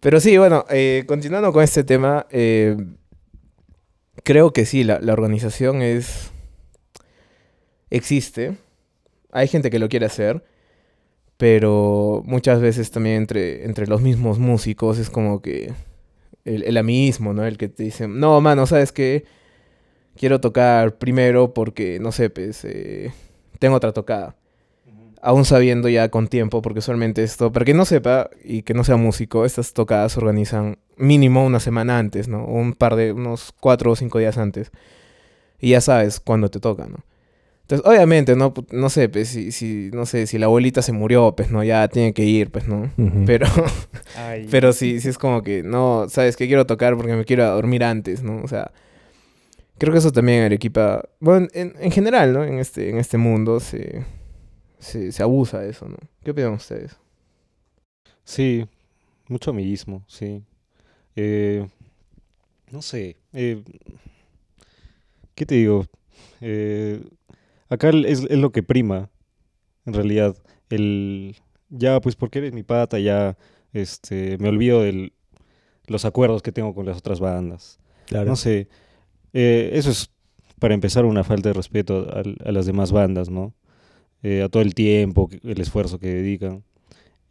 Pero 0.05 0.19
sí, 0.19 0.37
bueno, 0.37 0.65
eh, 0.69 1.03
continuando 1.07 1.51
con 1.51 1.63
este 1.63 1.83
tema, 1.83 2.27
eh, 2.29 2.77
creo 4.23 4.53
que 4.53 4.67
sí, 4.67 4.83
la, 4.83 4.99
organización 5.11 5.81
es... 5.81 6.29
existe. 7.89 8.55
Hay 9.31 9.47
gente 9.47 9.71
que 9.71 9.79
lo 9.79 9.89
quiere 9.89 10.05
hacer, 10.05 10.43
pero 11.37 12.21
muchas 12.23 12.61
veces 12.61 12.91
también 12.91 13.15
entre, 13.15 13.65
entre 13.65 13.87
los 13.87 14.03
mismos 14.03 14.37
músicos 14.37 14.99
es 14.99 15.09
como 15.09 15.41
que 15.41 15.73
el, 16.43 16.61
el 16.61 16.77
amiguismo, 16.77 17.33
¿no? 17.33 17.43
El 17.43 17.57
que 17.57 17.67
te 17.67 17.81
dice, 17.81 18.07
no, 18.07 18.39
mano, 18.41 18.67
¿sabes 18.67 18.91
qué? 18.91 19.25
Quiero 20.15 20.39
tocar 20.39 20.99
primero 20.99 21.51
porque, 21.51 21.97
no 21.99 22.11
sé, 22.11 22.29
pues, 22.29 22.63
eh, 22.63 23.11
tengo 23.57 23.75
otra 23.77 23.91
tocada 23.91 24.35
aún 25.25 25.43
sabiendo 25.43 25.89
ya 25.89 26.09
con 26.09 26.27
tiempo, 26.27 26.61
porque 26.61 26.79
usualmente 26.79 27.23
esto, 27.23 27.51
para 27.51 27.65
que 27.65 27.73
no 27.73 27.83
sepa 27.83 28.29
y 28.43 28.61
que 28.61 28.75
no 28.75 28.83
sea 28.83 28.95
músico, 28.95 29.43
estas 29.43 29.73
tocadas 29.73 30.11
se 30.11 30.19
organizan 30.19 30.77
mínimo 30.97 31.43
una 31.43 31.59
semana 31.59 31.97
antes, 31.97 32.27
¿no? 32.27 32.45
Un 32.45 32.73
par 32.73 32.95
de, 32.95 33.11
unos 33.11 33.51
cuatro 33.59 33.91
o 33.91 33.95
cinco 33.95 34.19
días 34.19 34.37
antes. 34.37 34.71
Y 35.59 35.71
ya 35.71 35.81
sabes 35.81 36.19
cuándo 36.19 36.49
te 36.49 36.59
toca, 36.59 36.85
¿no? 36.85 36.97
Entonces, 37.63 37.87
obviamente, 37.87 38.35
no, 38.35 38.53
no 38.71 38.89
sé, 38.91 39.09
pues, 39.09 39.29
si, 39.29 39.51
si, 39.51 39.89
no 39.91 40.05
sé, 40.05 40.27
si 40.27 40.37
la 40.37 40.45
abuelita 40.45 40.83
se 40.83 40.91
murió, 40.91 41.35
pues, 41.35 41.49
no, 41.49 41.63
ya 41.63 41.87
tiene 41.87 42.13
que 42.13 42.23
ir, 42.23 42.51
pues, 42.51 42.67
¿no? 42.67 42.91
Pero, 43.25 43.47
Ay. 44.15 44.47
pero 44.51 44.73
sí, 44.73 45.01
sí 45.01 45.09
es 45.09 45.17
como 45.17 45.41
que, 45.41 45.63
no, 45.63 46.05
sabes 46.07 46.37
que 46.37 46.45
quiero 46.45 46.67
tocar 46.67 46.95
porque 46.95 47.15
me 47.15 47.25
quiero 47.25 47.49
dormir 47.49 47.83
antes, 47.83 48.21
¿no? 48.21 48.43
O 48.43 48.47
sea, 48.47 48.71
creo 49.79 49.91
que 49.91 49.97
eso 49.97 50.11
también 50.11 50.39
en 50.39 50.45
Arequipa, 50.45 51.09
bueno, 51.19 51.47
en, 51.53 51.73
en 51.79 51.91
general, 51.91 52.31
¿no? 52.31 52.43
En 52.43 52.59
este, 52.59 52.91
en 52.91 52.99
este 52.99 53.17
mundo 53.17 53.59
se, 53.59 54.03
se, 54.85 55.11
se 55.11 55.23
abusa 55.23 55.59
de 55.59 55.69
eso, 55.69 55.87
¿no? 55.87 55.97
¿Qué 56.23 56.31
opinan 56.31 56.53
ustedes? 56.53 56.95
Sí, 58.23 58.65
mucho 59.27 59.51
amiguismo, 59.51 60.03
sí. 60.07 60.43
Eh, 61.15 61.67
no 62.71 62.81
sé, 62.81 63.17
eh, 63.33 63.63
¿qué 65.33 65.45
te 65.45 65.55
digo? 65.55 65.85
Eh, 66.41 67.03
acá 67.69 67.89
es, 67.89 68.23
es 68.29 68.37
lo 68.37 68.51
que 68.51 68.63
prima, 68.63 69.09
en 69.85 69.93
realidad. 69.93 70.35
El, 70.69 71.35
ya, 71.69 72.01
pues 72.01 72.15
porque 72.15 72.39
eres 72.39 72.53
mi 72.53 72.63
pata, 72.63 72.99
ya 72.99 73.37
este, 73.73 74.37
me 74.39 74.49
olvido 74.49 74.81
de 74.81 75.13
los 75.87 76.05
acuerdos 76.05 76.41
que 76.41 76.51
tengo 76.51 76.73
con 76.73 76.85
las 76.85 76.97
otras 76.97 77.19
bandas. 77.19 77.79
Claro. 78.07 78.29
No 78.29 78.35
sé, 78.35 78.67
eh, 79.33 79.71
eso 79.73 79.89
es 79.89 80.11
para 80.59 80.73
empezar 80.73 81.05
una 81.05 81.23
falta 81.23 81.49
de 81.49 81.53
respeto 81.53 82.07
a, 82.11 82.23
a 82.47 82.51
las 82.51 82.65
demás 82.65 82.91
bandas, 82.91 83.29
¿no? 83.29 83.53
Eh, 84.27 84.41
a 84.41 84.49
todo 84.49 84.63
el 84.63 84.73
tiempo, 84.73 85.29
el 85.43 85.61
esfuerzo 85.61 85.99
que 85.99 86.07
dedican. 86.07 86.63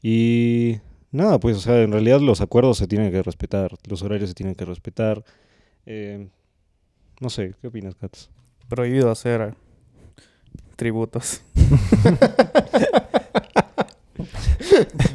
Y 0.00 0.76
nada, 1.10 1.40
pues, 1.40 1.56
o 1.56 1.60
sea, 1.60 1.82
en 1.82 1.90
realidad 1.90 2.20
los 2.20 2.40
acuerdos 2.40 2.78
se 2.78 2.86
tienen 2.86 3.10
que 3.10 3.20
respetar, 3.20 3.72
los 3.88 4.02
horarios 4.02 4.28
se 4.28 4.34
tienen 4.36 4.54
que 4.54 4.64
respetar. 4.64 5.24
Eh, 5.86 6.28
no 7.20 7.30
sé, 7.30 7.56
¿qué 7.60 7.66
opinas, 7.66 7.96
Katz? 7.96 8.28
Prohibido 8.68 9.10
hacer 9.10 9.56
tributos. 10.76 11.42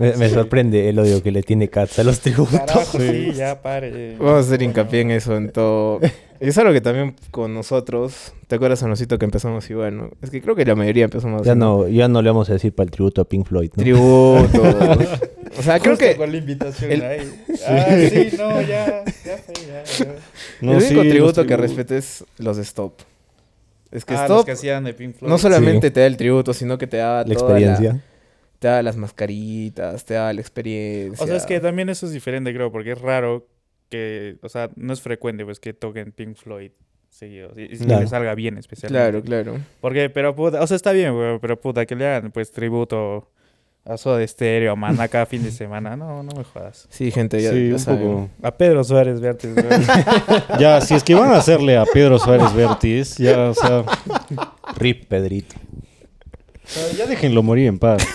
Me, 0.00 0.16
me 0.16 0.28
sorprende 0.30 0.88
el 0.88 0.98
odio 0.98 1.22
que 1.22 1.30
le 1.30 1.42
tiene 1.42 1.68
Katz 1.68 1.98
a 1.98 2.04
los 2.04 2.20
tributos. 2.20 2.58
Carajo, 2.66 2.98
sí, 2.98 3.32
ya 3.34 3.60
pare. 3.60 4.16
Vamos 4.18 4.34
a 4.34 4.38
hacer 4.38 4.62
hincapié 4.62 5.02
en 5.02 5.10
eso, 5.10 5.36
en 5.36 5.50
todo. 5.50 6.00
Y 6.40 6.48
es 6.48 6.56
algo 6.56 6.72
que 6.72 6.80
también 6.80 7.14
con 7.30 7.52
nosotros, 7.52 8.32
¿te 8.46 8.54
acuerdas, 8.56 8.82
Anosito, 8.82 9.18
que 9.18 9.26
empezamos 9.26 9.68
igual, 9.68 9.98
no? 9.98 10.10
Es 10.22 10.30
que 10.30 10.40
creo 10.40 10.56
que 10.56 10.64
la 10.64 10.74
mayoría 10.74 11.04
empezamos 11.04 11.42
Ya 11.42 11.54
no, 11.54 11.86
ya 11.86 12.08
no 12.08 12.22
le 12.22 12.30
vamos 12.30 12.48
a 12.48 12.54
decir 12.54 12.72
para 12.74 12.86
el 12.86 12.90
tributo 12.90 13.20
a 13.20 13.26
Pink 13.26 13.46
Floyd, 13.46 13.70
¿no? 13.76 13.82
Tributos. 13.82 14.54
o 15.58 15.62
sea, 15.62 15.78
creo 15.80 15.98
que 15.98 16.16
con 16.16 16.32
la 16.32 16.38
invitación 16.38 16.92
el- 16.92 17.02
ahí. 17.02 17.32
Ah, 17.68 17.86
sí, 17.90 18.30
no, 18.38 18.58
ya, 18.62 19.04
ya 19.04 19.36
fue, 19.36 19.54
ya. 19.68 19.84
ya. 19.84 20.14
No, 20.62 20.72
el 20.72 20.78
único 20.78 20.94
los 21.02 21.08
tributo 21.12 21.46
que 21.46 21.56
respeto 21.58 21.94
es 21.94 22.24
los 22.38 22.56
de 22.56 22.62
Stop. 22.62 22.94
Es 23.92 24.06
que 24.06 24.14
ah, 24.14 24.22
los 24.22 24.30
Stop 24.30 24.46
que 24.46 24.52
hacían 24.52 24.84
de 24.84 24.94
Pink 24.94 25.16
Floyd. 25.16 25.30
no 25.30 25.36
solamente 25.36 25.90
te 25.90 26.00
da 26.00 26.06
el 26.06 26.16
tributo, 26.16 26.54
sino 26.54 26.78
que 26.78 26.86
te 26.86 26.96
da 26.96 27.18
La 27.18 27.34
toda 27.34 27.34
experiencia. 27.58 28.00
Te 28.60 28.68
da 28.68 28.82
las 28.82 28.96
mascaritas, 28.96 30.04
te 30.04 30.14
da 30.14 30.32
la 30.32 30.40
experiencia. 30.40 31.24
O 31.24 31.26
sea, 31.26 31.36
es 31.36 31.46
que 31.46 31.58
también 31.58 31.88
eso 31.88 32.06
es 32.06 32.12
diferente, 32.12 32.54
creo, 32.54 32.70
porque 32.70 32.92
es 32.92 33.00
raro 33.00 33.48
que, 33.88 34.36
o 34.42 34.48
sea, 34.48 34.70
no 34.76 34.92
es 34.92 35.00
frecuente 35.00 35.44
pues 35.44 35.58
que 35.58 35.72
toquen 35.72 36.12
Pink 36.12 36.36
Floyd 36.36 36.70
seguidos 37.08 37.52
y, 37.58 37.62
y 37.62 37.78
que 37.78 37.86
les 37.96 38.10
salga 38.10 38.34
bien 38.36 38.56
especialmente. 38.58 39.20
Claro, 39.20 39.22
claro. 39.24 39.64
Porque, 39.80 40.10
pero 40.10 40.36
puta, 40.36 40.62
o 40.62 40.66
sea, 40.66 40.76
está 40.76 40.92
bien, 40.92 41.12
güey, 41.14 41.38
pero 41.40 41.60
puta, 41.60 41.84
que 41.86 41.96
le 41.96 42.06
hagan 42.06 42.30
pues 42.30 42.52
tributo 42.52 43.30
a 43.84 43.96
Soda 43.96 44.24
Stereo, 44.26 44.72
a 44.72 44.76
Maná 44.76 45.08
cada 45.08 45.24
fin 45.26 45.42
de 45.42 45.50
semana. 45.50 45.96
No, 45.96 46.22
no 46.22 46.30
me 46.36 46.44
jodas. 46.44 46.86
Sí, 46.90 47.10
gente, 47.10 47.42
ya, 47.42 47.50
Sí, 47.52 47.68
ya 47.68 47.72
un 47.72 47.78
saben. 47.80 48.00
poco. 48.02 48.30
A 48.42 48.56
Pedro 48.56 48.84
Suárez 48.84 49.20
Vértiz. 49.20 49.50
Ya, 50.60 50.80
si 50.82 50.94
es 50.94 51.02
que 51.02 51.14
van 51.14 51.32
a 51.32 51.38
hacerle 51.38 51.78
a 51.78 51.84
Pedro 51.86 52.18
Suárez 52.18 52.52
Vértiz, 52.54 53.16
ya, 53.16 53.48
o 53.50 53.54
sea, 53.54 53.84
Rip 54.76 55.06
Pedrito. 55.06 55.56
ya 56.96 57.06
déjenlo 57.06 57.42
morir 57.42 57.66
en 57.66 57.78
paz. 57.78 58.06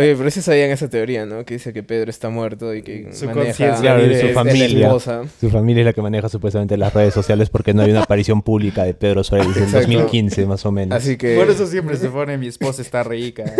Oye, 0.00 0.16
pero 0.16 0.30
sí 0.30 0.40
sabían 0.40 0.70
esa 0.70 0.88
teoría, 0.88 1.26
¿no? 1.26 1.44
Que 1.44 1.54
dice 1.54 1.74
que 1.74 1.82
Pedro 1.82 2.08
está 2.10 2.30
muerto 2.30 2.74
y 2.74 2.82
que 2.82 3.08
Su 3.12 3.26
maneja 3.26 3.44
conciencia 3.44 3.80
Claro, 3.80 4.02
de 4.02 4.20
su 4.20 4.26
es 4.28 4.34
familia. 4.34 4.86
esposa. 4.86 5.22
Su 5.38 5.50
familia 5.50 5.80
es 5.82 5.86
la 5.86 5.92
que 5.92 6.00
maneja 6.02 6.28
supuestamente 6.30 6.78
las 6.78 6.94
redes 6.94 7.12
sociales 7.12 7.50
porque 7.50 7.74
no 7.74 7.82
hay 7.82 7.90
una 7.90 8.02
aparición 8.04 8.40
pública 8.40 8.84
de 8.84 8.94
Pedro 8.94 9.22
Suárez 9.22 9.48
en 9.56 9.64
Exacto. 9.64 9.88
2015 9.88 10.46
más 10.46 10.64
o 10.64 10.72
menos. 10.72 10.96
Así 10.96 11.18
que... 11.18 11.36
Por 11.36 11.50
eso 11.50 11.66
siempre 11.66 11.98
se 11.98 12.08
pone 12.08 12.38
mi 12.38 12.46
esposa 12.46 12.80
está 12.80 13.02
rica. 13.02 13.44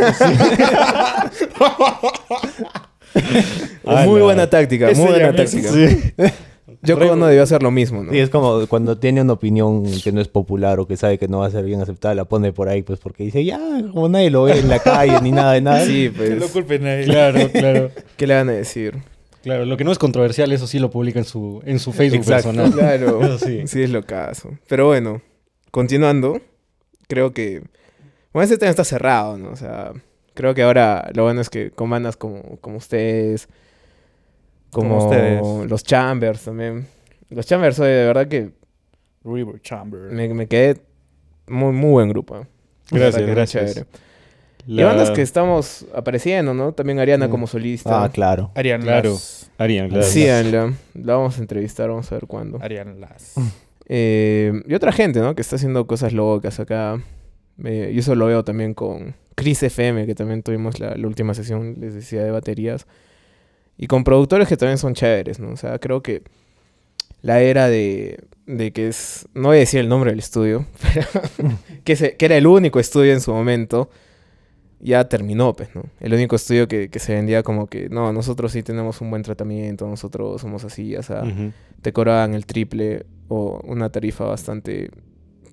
Muy 4.06 4.20
buena 4.20 4.48
táctica, 4.48 4.90
muy 4.94 5.08
buena 5.08 5.34
ya 5.34 5.42
mismo. 5.42 5.70
Yo 6.82 6.96
creo 6.96 7.10
que 7.10 7.16
no 7.16 7.26
debió 7.26 7.42
hacer 7.42 7.62
lo 7.62 7.70
mismo, 7.70 8.02
¿no? 8.02 8.10
Sí, 8.10 8.18
es 8.18 8.30
como 8.30 8.66
cuando 8.66 8.96
tiene 8.96 9.20
una 9.20 9.34
opinión 9.34 9.84
que 10.02 10.12
no 10.12 10.20
es 10.20 10.28
popular 10.28 10.80
o 10.80 10.86
que 10.86 10.96
sabe 10.96 11.18
que 11.18 11.28
no 11.28 11.40
va 11.40 11.46
a 11.46 11.50
ser 11.50 11.64
bien 11.64 11.80
aceptada, 11.80 12.14
la 12.14 12.24
pone 12.24 12.52
por 12.52 12.68
ahí, 12.68 12.82
pues 12.82 12.98
porque 12.98 13.24
dice, 13.24 13.44
ya, 13.44 13.58
como 13.92 14.08
nadie 14.08 14.30
lo 14.30 14.44
ve 14.44 14.58
en 14.58 14.68
la 14.68 14.78
calle 14.78 15.20
ni 15.20 15.30
nada 15.30 15.52
de 15.52 15.60
nada. 15.60 15.84
Sí, 15.90 16.10
Que 16.10 16.30
no 16.30 16.38
pues, 16.38 16.50
culpen 16.52 16.86
a 16.86 16.94
él. 16.94 17.04
Claro, 17.06 17.50
claro. 17.52 17.90
¿qué 18.16 18.26
le 18.26 18.34
van 18.34 18.48
a 18.48 18.52
decir? 18.52 18.96
Claro, 19.42 19.64
lo 19.64 19.76
que 19.76 19.84
no 19.84 19.92
es 19.92 19.98
controversial, 19.98 20.52
eso 20.52 20.66
sí 20.66 20.78
lo 20.78 20.90
publica 20.90 21.18
en 21.18 21.24
su, 21.24 21.62
en 21.64 21.78
su 21.78 21.92
Facebook 21.92 22.20
Exacto. 22.20 22.52
personal. 22.52 22.72
Claro, 22.78 23.22
Eso 23.22 23.38
sí. 23.38 23.62
sí 23.66 23.82
es 23.82 23.90
lo 23.90 24.02
caso. 24.02 24.50
Pero 24.68 24.86
bueno, 24.86 25.22
continuando, 25.70 26.40
creo 27.08 27.32
que... 27.32 27.62
Bueno, 28.32 28.44
este 28.44 28.58
tema 28.58 28.70
está 28.70 28.84
cerrado, 28.84 29.36
¿no? 29.38 29.50
O 29.50 29.56
sea, 29.56 29.92
creo 30.34 30.54
que 30.54 30.62
ahora 30.62 31.10
lo 31.14 31.24
bueno 31.24 31.40
es 31.40 31.50
que 31.50 31.70
con 31.70 31.90
bandas 31.90 32.16
como, 32.16 32.58
como 32.60 32.76
ustedes, 32.76 33.48
como, 34.70 34.98
Como 34.98 35.04
ustedes. 35.10 35.70
los 35.70 35.82
Chambers 35.84 36.42
también. 36.44 36.86
Los 37.30 37.46
Chambers, 37.46 37.78
oye, 37.80 37.90
de 37.90 38.06
verdad 38.06 38.28
que 38.28 38.50
River 39.24 39.60
Chamber. 39.60 40.00
me, 40.12 40.32
me 40.34 40.46
quedé 40.46 40.80
muy, 41.48 41.72
muy 41.72 41.90
buen 41.90 42.08
grupo. 42.08 42.38
¿eh? 42.38 42.46
Gracias, 42.90 43.26
gracias. 43.26 43.74
chévere. 43.74 43.86
Y 44.66 44.74
La- 44.74 44.86
bandas 44.86 45.10
que 45.10 45.22
estamos 45.22 45.86
apareciendo, 45.94 46.52
¿no? 46.54 46.72
También 46.72 46.98
Ariana 46.98 47.28
Mm. 47.28 47.30
como 47.30 47.46
solista. 47.46 48.04
Ah, 48.04 48.10
claro. 48.10 48.50
Harían 48.54 48.82
Claro. 48.82 49.10
las. 49.12 49.50
Arian, 49.58 49.88
claro. 49.88 50.04
Sí, 50.04 50.26
la, 50.26 50.72
la 50.94 51.14
vamos 51.16 51.38
a 51.38 51.40
entrevistar, 51.40 51.88
vamos 51.88 52.10
a 52.12 52.14
ver 52.16 52.26
cuándo. 52.26 52.58
Harían 52.62 53.00
las. 53.00 53.34
Eh, 53.88 54.52
y 54.68 54.74
otra 54.74 54.92
gente, 54.92 55.20
¿no? 55.20 55.34
Que 55.34 55.42
está 55.42 55.56
haciendo 55.56 55.86
cosas 55.86 56.12
locas 56.12 56.60
acá. 56.60 57.00
Eh, 57.64 57.90
yo 57.92 58.00
eso 58.00 58.14
lo 58.14 58.26
veo 58.26 58.44
también 58.44 58.74
con 58.74 59.14
Chris 59.34 59.62
FM, 59.62 60.06
que 60.06 60.14
también 60.14 60.42
tuvimos 60.42 60.78
la, 60.78 60.94
la 60.94 61.06
última 61.06 61.34
sesión, 61.34 61.76
les 61.78 61.94
decía, 61.94 62.22
de 62.22 62.30
baterías. 62.30 62.86
Y 63.82 63.86
con 63.86 64.04
productores 64.04 64.46
que 64.46 64.58
también 64.58 64.76
son 64.76 64.92
chéveres, 64.92 65.40
¿no? 65.40 65.52
O 65.52 65.56
sea, 65.56 65.78
creo 65.78 66.02
que 66.02 66.22
la 67.22 67.40
era 67.40 67.68
de, 67.68 68.18
de 68.46 68.72
que 68.72 68.88
es... 68.88 69.26
No 69.32 69.48
voy 69.48 69.56
a 69.56 69.60
decir 69.60 69.80
el 69.80 69.88
nombre 69.88 70.10
del 70.10 70.18
estudio, 70.18 70.66
pero 70.82 71.06
que, 71.84 71.96
se- 71.96 72.16
que 72.16 72.24
era 72.26 72.36
el 72.36 72.46
único 72.46 72.78
estudio 72.78 73.12
en 73.14 73.20
su 73.22 73.32
momento, 73.32 73.88
ya 74.80 75.08
terminó, 75.08 75.54
pues, 75.54 75.74
¿no? 75.74 75.84
El 75.98 76.12
único 76.12 76.36
estudio 76.36 76.68
que, 76.68 76.90
que 76.90 76.98
se 76.98 77.14
vendía 77.14 77.42
como 77.42 77.68
que, 77.68 77.88
no, 77.88 78.12
nosotros 78.12 78.52
sí 78.52 78.62
tenemos 78.62 79.00
un 79.00 79.08
buen 79.10 79.22
tratamiento, 79.22 79.86
nosotros 79.86 80.40
somos 80.42 80.64
así, 80.64 80.94
o 80.96 81.02
sea 81.02 81.22
Ujú. 81.22 81.52
te 81.82 81.92
cobraban 81.94 82.34
el 82.34 82.44
triple 82.46 83.06
o 83.28 83.60
una 83.64 83.88
tarifa 83.90 84.24
bastante 84.24 84.90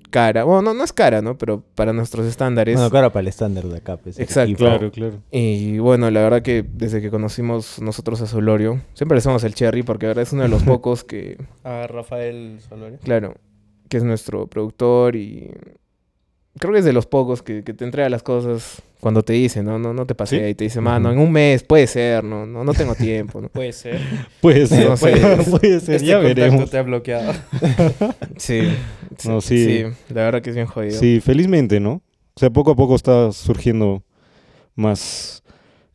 cara. 0.10 0.44
Bueno, 0.44 0.62
no, 0.62 0.74
no 0.74 0.84
es 0.84 0.94
cara, 0.94 1.22
¿no? 1.22 1.38
Pero 1.38 1.64
para 1.76 1.94
nuestros 1.94 2.26
estándares. 2.26 2.76
Bueno, 2.76 2.90
claro, 2.90 3.12
para 3.12 3.22
el 3.22 3.28
estándar 3.28 3.66
de 3.66 3.78
acá. 3.78 3.98
Pues, 3.98 4.20
Exacto. 4.20 4.52
equipo. 4.52 4.66
Claro, 4.66 4.92
claro. 4.92 5.22
Y 5.32 5.80
bueno, 5.80 6.10
la 6.12 6.22
verdad 6.22 6.42
que 6.42 6.66
desde 6.68 7.02
que 7.02 7.10
conocimos 7.10 7.82
nosotros 7.82 8.22
a 8.22 8.28
Solorio, 8.28 8.82
siempre 8.94 9.16
le 9.16 9.20
decimos 9.20 9.44
el 9.44 9.54
Cherry 9.54 9.84
porque 9.84 10.06
la 10.06 10.10
verdad 10.10 10.24
es 10.24 10.34
uno 10.34 10.44
de 10.44 10.50
los 10.50 10.64
pocos 10.64 11.04
que, 11.04 11.38
A 11.64 11.88
Rafael 11.88 12.60
Solorio. 12.68 13.00
claro, 13.04 13.36
que 13.90 13.98
es 13.98 14.04
nuestro 14.04 14.48
productor 14.48 15.16
y 15.16 15.52
creo 16.60 16.74
que 16.74 16.80
es 16.80 16.86
de 16.86 16.94
los 16.94 17.06
pocos 17.06 17.42
que, 17.44 17.64
que 17.64 17.74
te 17.74 17.86
entrega 17.86 18.10
las 18.10 18.24
cosas 18.24 18.82
cuando 19.00 19.22
te 19.24 19.34
dice, 19.34 19.62
¿no? 19.64 19.78
No, 19.78 19.94
no 19.94 20.06
te 20.06 20.16
pasea 20.16 20.40
¿Sí? 20.44 20.50
y 20.50 20.56
te 20.56 20.64
dice, 20.66 20.82
mano, 20.82 21.12
en 21.12 21.20
un 21.20 21.32
mes 21.32 21.64
puede 21.64 21.86
ser, 21.88 22.24
no, 22.24 22.46
no, 22.46 22.64
no 22.64 22.74
tengo 22.74 22.96
tiempo, 22.96 23.42
¿no? 23.42 23.50
Puede 23.54 23.72
ser. 23.74 24.00
Puede 24.42 24.66
ser, 24.68 24.90
No 24.90 24.98
sé. 24.98 25.12
puede, 25.12 25.38
puede 25.60 25.80
ser, 25.80 25.96
Este 25.96 26.08
ya 26.08 26.18
veremos. 26.20 26.70
te 26.70 26.78
ha 26.78 26.82
bloqueado. 26.84 27.34
Sí, 28.38 28.62
sí, 29.18 29.30
No, 29.30 29.42
sí. 29.42 29.66
sí, 29.66 29.84
la 30.14 30.24
verdad 30.24 30.42
que 30.42 30.50
es 30.50 30.56
bien 30.56 30.68
jodido. 30.68 31.00
Sí, 31.00 31.20
felizmente, 31.22 31.80
¿no? 31.80 32.02
O 32.36 32.40
sea, 32.40 32.50
poco 32.50 32.72
a 32.72 32.76
poco 32.76 32.96
está 32.96 33.32
surgiendo 33.32 34.04
más, 34.76 35.44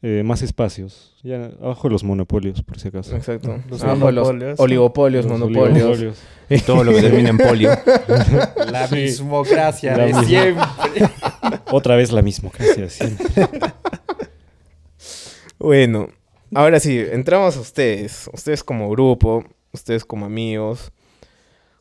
eh, 0.03 0.23
más 0.25 0.43
espacios. 0.43 1.15
Ya 1.23 1.47
abajo 1.61 1.89
de 1.89 1.93
los 1.93 2.03
monopolios, 2.05 2.63
por 2.63 2.79
si 2.81 2.89
acaso. 2.89 3.15
Exacto. 3.17 3.61
Los 3.71 3.83
Abajo 3.85 4.11
los 4.11 4.27
monopolios. 4.29 4.61
oligopolios, 4.61 5.25
Los 5.27 5.33
monopolios. 5.39 5.69
oligopolios. 5.85 6.19
Y 6.51 6.59
todo 6.61 6.83
lo 6.85 6.93
que 6.93 7.01
termina 7.01 7.31
en 7.31 7.39
polio. 7.39 7.71
La 8.71 8.87
Sí. 8.89 8.97
mismocracia 8.97 9.97
La 9.97 10.07
de 10.07 10.27
siempre. 10.27 10.65
Otra 11.71 11.97
vez 11.97 12.11
la 12.13 12.21
misma, 12.23 12.51
casi 12.51 12.83
así. 12.83 13.05
Bueno, 15.59 16.09
ahora 16.55 16.81
sí, 16.81 16.99
entramos 16.99 17.57
a 17.57 17.61
ustedes. 17.61 18.29
Ustedes 18.33 18.65
como 18.65 18.91
grupo, 18.91 19.45
ustedes 19.73 20.05
como 20.05 20.27
amigos, 20.27 20.93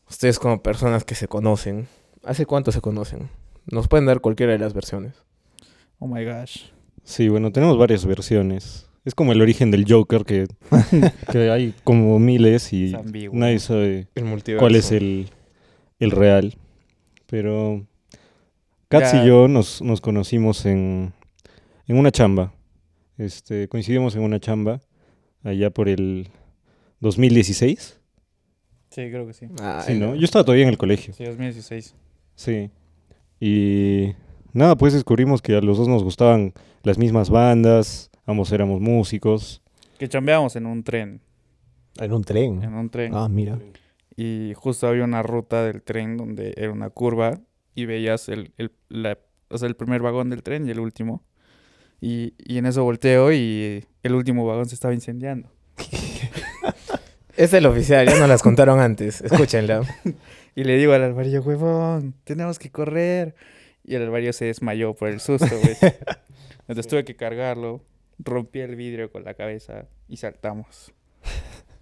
ustedes 0.09 0.39
como 0.39 0.61
personas 0.61 1.03
que 1.03 1.15
se 1.15 1.27
conocen. 1.27 1.87
¿Hace 2.23 2.45
cuánto 2.45 2.71
se 2.71 2.81
conocen? 2.81 3.29
Nos 3.65 3.87
pueden 3.87 4.05
dar 4.05 4.21
cualquiera 4.21 4.51
de 4.53 4.59
las 4.59 4.73
versiones. 4.73 5.13
Oh 5.99 6.07
my 6.07 6.23
gosh. 6.23 6.65
Sí, 7.03 7.29
bueno, 7.29 7.51
tenemos 7.51 7.77
varias 7.77 8.05
versiones. 8.05 8.87
Es 9.03 9.15
como 9.15 9.31
el 9.31 9.41
origen 9.41 9.71
del 9.71 9.85
Joker, 9.87 10.23
que, 10.25 10.47
que 11.31 11.49
hay 11.49 11.73
como 11.83 12.19
miles 12.19 12.71
y 12.71 12.93
nadie 13.33 13.59
sabe 13.59 14.07
El 14.13 14.57
cuál 14.59 14.75
es 14.75 14.91
el, 14.91 15.29
el 15.99 16.11
real. 16.11 16.55
Pero 17.25 17.85
Katz 18.89 19.13
Ya. 19.13 19.23
y 19.23 19.27
yo 19.27 19.47
nos, 19.47 19.81
nos 19.81 20.01
conocimos 20.01 20.65
en, 20.65 21.13
en 21.87 21.97
una 21.97 22.11
chamba. 22.11 22.53
Este, 23.17 23.67
coincidimos 23.67 24.15
en 24.15 24.21
una 24.21 24.39
chamba 24.39 24.81
allá 25.43 25.69
por 25.71 25.89
el 25.89 26.29
2016. 26.99 27.99
Sí, 28.89 29.01
creo 29.09 29.25
que 29.25 29.33
sí. 29.33 29.47
Ah, 29.61 29.83
Sí, 29.85 29.95
no. 29.97 30.15
Yo 30.15 30.25
estaba 30.25 30.43
todavía 30.43 30.63
en 30.65 30.69
el 30.69 30.77
colegio. 30.77 31.13
Sí, 31.13 31.23
2016. 31.23 31.95
Sí. 32.35 32.69
Y 33.39 34.13
nada, 34.53 34.75
pues 34.75 34.93
descubrimos 34.93 35.41
que 35.41 35.55
a 35.55 35.61
los 35.61 35.77
dos 35.77 35.87
nos 35.87 36.03
gustaban 36.03 36.53
las 36.83 36.97
mismas 36.97 37.29
bandas, 37.29 38.09
ambos 38.25 38.51
éramos 38.51 38.81
músicos. 38.81 39.61
Que 39.99 40.07
chambeábamos 40.09 40.55
en 40.55 40.65
un 40.65 40.83
tren. 40.83 41.21
En 41.99 42.13
un 42.13 42.23
tren. 42.23 42.63
En 42.63 42.73
un 42.73 42.89
tren. 42.89 43.13
Ah, 43.15 43.27
mira. 43.29 43.59
Y 44.15 44.53
justo 44.55 44.87
había 44.87 45.03
una 45.03 45.23
ruta 45.23 45.63
del 45.63 45.81
tren 45.81 46.17
donde 46.17 46.53
era 46.57 46.71
una 46.71 46.89
curva 46.89 47.39
y 47.75 47.85
veías 47.85 48.29
el, 48.29 48.51
el, 48.57 48.71
la- 48.89 49.17
o 49.49 49.57
sea, 49.57 49.67
el 49.67 49.75
primer 49.75 50.01
vagón 50.01 50.29
del 50.29 50.43
tren 50.43 50.67
y 50.67 50.71
el 50.71 50.79
último. 50.79 51.23
Y, 51.99 52.33
y 52.37 52.57
en 52.57 52.65
eso 52.65 52.83
volteo 52.83 53.31
y 53.31 53.85
el 54.03 54.13
último 54.15 54.45
vagón 54.45 54.65
se 54.67 54.75
estaba 54.75 54.93
incendiando. 54.93 55.49
Es 57.37 57.53
el 57.53 57.65
oficial, 57.65 58.05
ya 58.07 58.19
nos 58.19 58.27
las 58.29 58.43
contaron 58.43 58.79
antes. 58.79 59.21
Escúchenla. 59.21 59.81
Y 60.53 60.65
le 60.65 60.75
digo 60.77 60.91
al 60.91 61.01
alvarillo, 61.01 61.41
huevón, 61.41 62.13
tenemos 62.25 62.59
que 62.59 62.69
correr. 62.69 63.35
Y 63.85 63.95
el 63.95 64.01
alvarillo 64.01 64.33
se 64.33 64.45
desmayó 64.45 64.93
por 64.93 65.07
el 65.07 65.21
susto, 65.21 65.47
güey. 65.49 65.77
Entonces 66.71 66.89
tuve 66.89 67.03
que 67.05 67.15
cargarlo, 67.15 67.81
rompí 68.19 68.59
el 68.59 68.75
vidrio 68.75 69.11
con 69.11 69.23
la 69.23 69.33
cabeza 69.33 69.85
y 70.07 70.17
saltamos. 70.17 70.93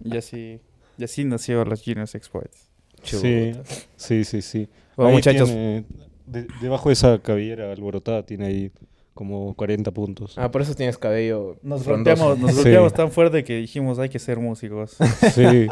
Y 0.04 0.16
así, 0.16 0.60
y 0.98 1.04
así 1.04 1.24
nació 1.24 1.64
los 1.64 1.82
Genius 1.82 2.14
Exploits. 2.14 2.68
Sí, 3.02 3.52
sí, 3.96 4.24
sí, 4.24 4.42
sí. 4.42 4.68
Bueno, 4.96 5.10
Ahí 5.10 5.14
muchachos. 5.16 5.48
tiene- 5.48 5.84
de- 6.26 6.46
debajo 6.60 6.88
de 6.88 6.92
esa 6.94 7.18
cabellera 7.20 7.72
alborotada 7.72 8.24
tiene 8.24 8.46
ahí 8.46 8.72
como 9.14 9.54
40 9.54 9.90
puntos. 9.90 10.36
Ah, 10.38 10.50
por 10.50 10.62
eso 10.62 10.74
tienes 10.74 10.96
cabello. 10.98 11.58
Nos 11.62 11.82
frondoso. 11.84 12.24
golpeamos, 12.24 12.38
nos 12.38 12.62
Sí. 12.90 12.94
tan 12.96 13.10
fuerte 13.10 13.42
que 13.44 13.56
dijimos 13.56 13.98
hay 13.98 14.08
que 14.08 14.18
ser 14.18 14.38
músicos. 14.38 14.96
Sí. 15.34 15.66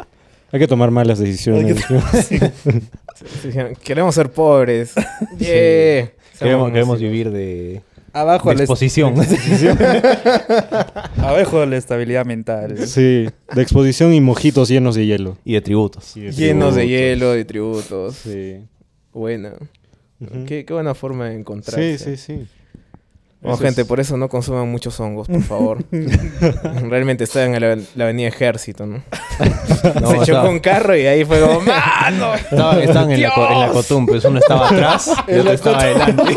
Hay 0.51 0.59
que 0.59 0.67
tomar 0.67 0.89
malas 0.91 1.19
decisiones. 1.19 1.83
Sí, 3.41 3.49
Queremos 3.83 4.15
ser 4.15 4.31
pobres. 4.31 4.93
Yeah. 5.37 6.11
Queremos, 6.39 6.71
queremos 6.71 6.99
vivir 7.01 7.31
de, 7.31 7.81
Abajo 8.13 8.49
de 8.49 8.55
la, 8.55 8.61
exposición. 8.63 9.15
abajo 11.17 11.65
la 11.65 11.77
estabilidad 11.77 12.25
mental. 12.25 12.75
Sí, 12.87 13.27
de 13.53 13.61
exposición 13.61 14.13
y 14.13 14.21
mojitos 14.21 14.69
llenos 14.69 14.95
de 14.95 15.05
hielo. 15.05 15.37
y 15.45 15.53
de 15.53 15.61
tributos. 15.61 16.15
Y 16.17 16.21
de 16.21 16.31
Llenos 16.31 16.75
de 16.75 16.87
hielo, 16.87 17.31
de 17.31 17.45
tributos. 17.45 18.15
Sí. 18.15 18.57
Buena. 19.13 19.53
Qué, 20.47 20.65
qué 20.65 20.73
buena 20.73 20.93
forma 20.95 21.29
de 21.29 21.35
encontrarse. 21.39 21.97
Sí, 21.97 22.17
sí, 22.17 22.17
sí. 22.17 22.47
Bueno, 23.41 23.55
Eso 23.55 23.63
gente, 23.63 23.81
es- 23.83 23.87
por 23.87 24.01
eso 24.01 24.17
no 24.17 24.27
consuman 24.27 24.69
muchos 24.69 24.99
hongos, 24.99 25.29
por 25.29 25.41
favor. 25.43 25.77
Realmente 26.89 27.23
están 27.23 27.55
en 27.55 27.61
la, 27.61 27.77
la 27.95 28.03
avenida 28.03 28.27
Ejército, 28.27 28.85
¿no? 28.85 29.01
No, 30.01 30.09
Se 30.09 30.15
chocó 30.17 30.21
estaba- 30.23 30.49
un 30.49 30.59
carro 30.59 30.93
y 30.97 31.05
ahí 31.05 31.23
fue 31.23 31.39
como, 31.39 31.61
¡Mano! 31.61 32.35
Estaban, 32.35 32.81
estaban 32.81 33.11
en, 33.11 33.21
la, 33.21 33.29
en 33.33 33.59
la 33.59 33.65
Dios. 33.71 33.71
cotum, 33.87 34.05
pues 34.07 34.25
uno 34.25 34.39
estaba 34.39 34.67
atrás 34.67 35.09
y 35.29 35.35
otro 35.35 35.53
estaba 35.53 35.79
adelante. 35.79 36.33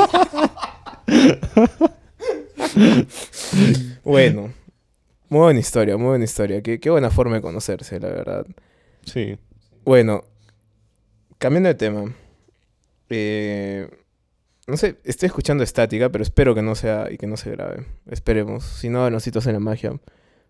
Bueno. 4.05 4.53
Muy 5.29 5.41
buena 5.41 5.61
historia, 5.61 5.97
muy 5.97 6.09
buena 6.09 6.25
historia. 6.25 6.61
Qué, 6.63 6.79
qué 6.79 6.91
buena 6.91 7.11
forma 7.11 7.37
de 7.37 7.43
conocerse, 7.43 7.99
la 7.99 8.09
verdad. 8.09 8.47
Sí. 9.07 9.39
Bueno, 9.85 10.25
cambiando 11.39 11.69
de 11.69 11.75
tema. 11.75 12.15
Eh, 13.09 13.89
no 14.67 14.77
sé, 14.77 14.99
estoy 15.05 15.29
escuchando 15.29 15.65
estática, 15.65 16.11
pero 16.11 16.23
espero 16.23 16.55
que 16.55 16.61
no 16.63 16.75
sea 16.75 17.09
y 17.11 17.17
que 17.17 17.27
no 17.27 17.37
se 17.39 17.51
grabe. 17.51 17.87
Esperemos. 18.11 18.65
Si 18.65 18.91
no, 18.91 19.05
Alonsito 19.07 19.39
hace 19.39 19.53
la 19.53 19.61
magia. 19.61 19.99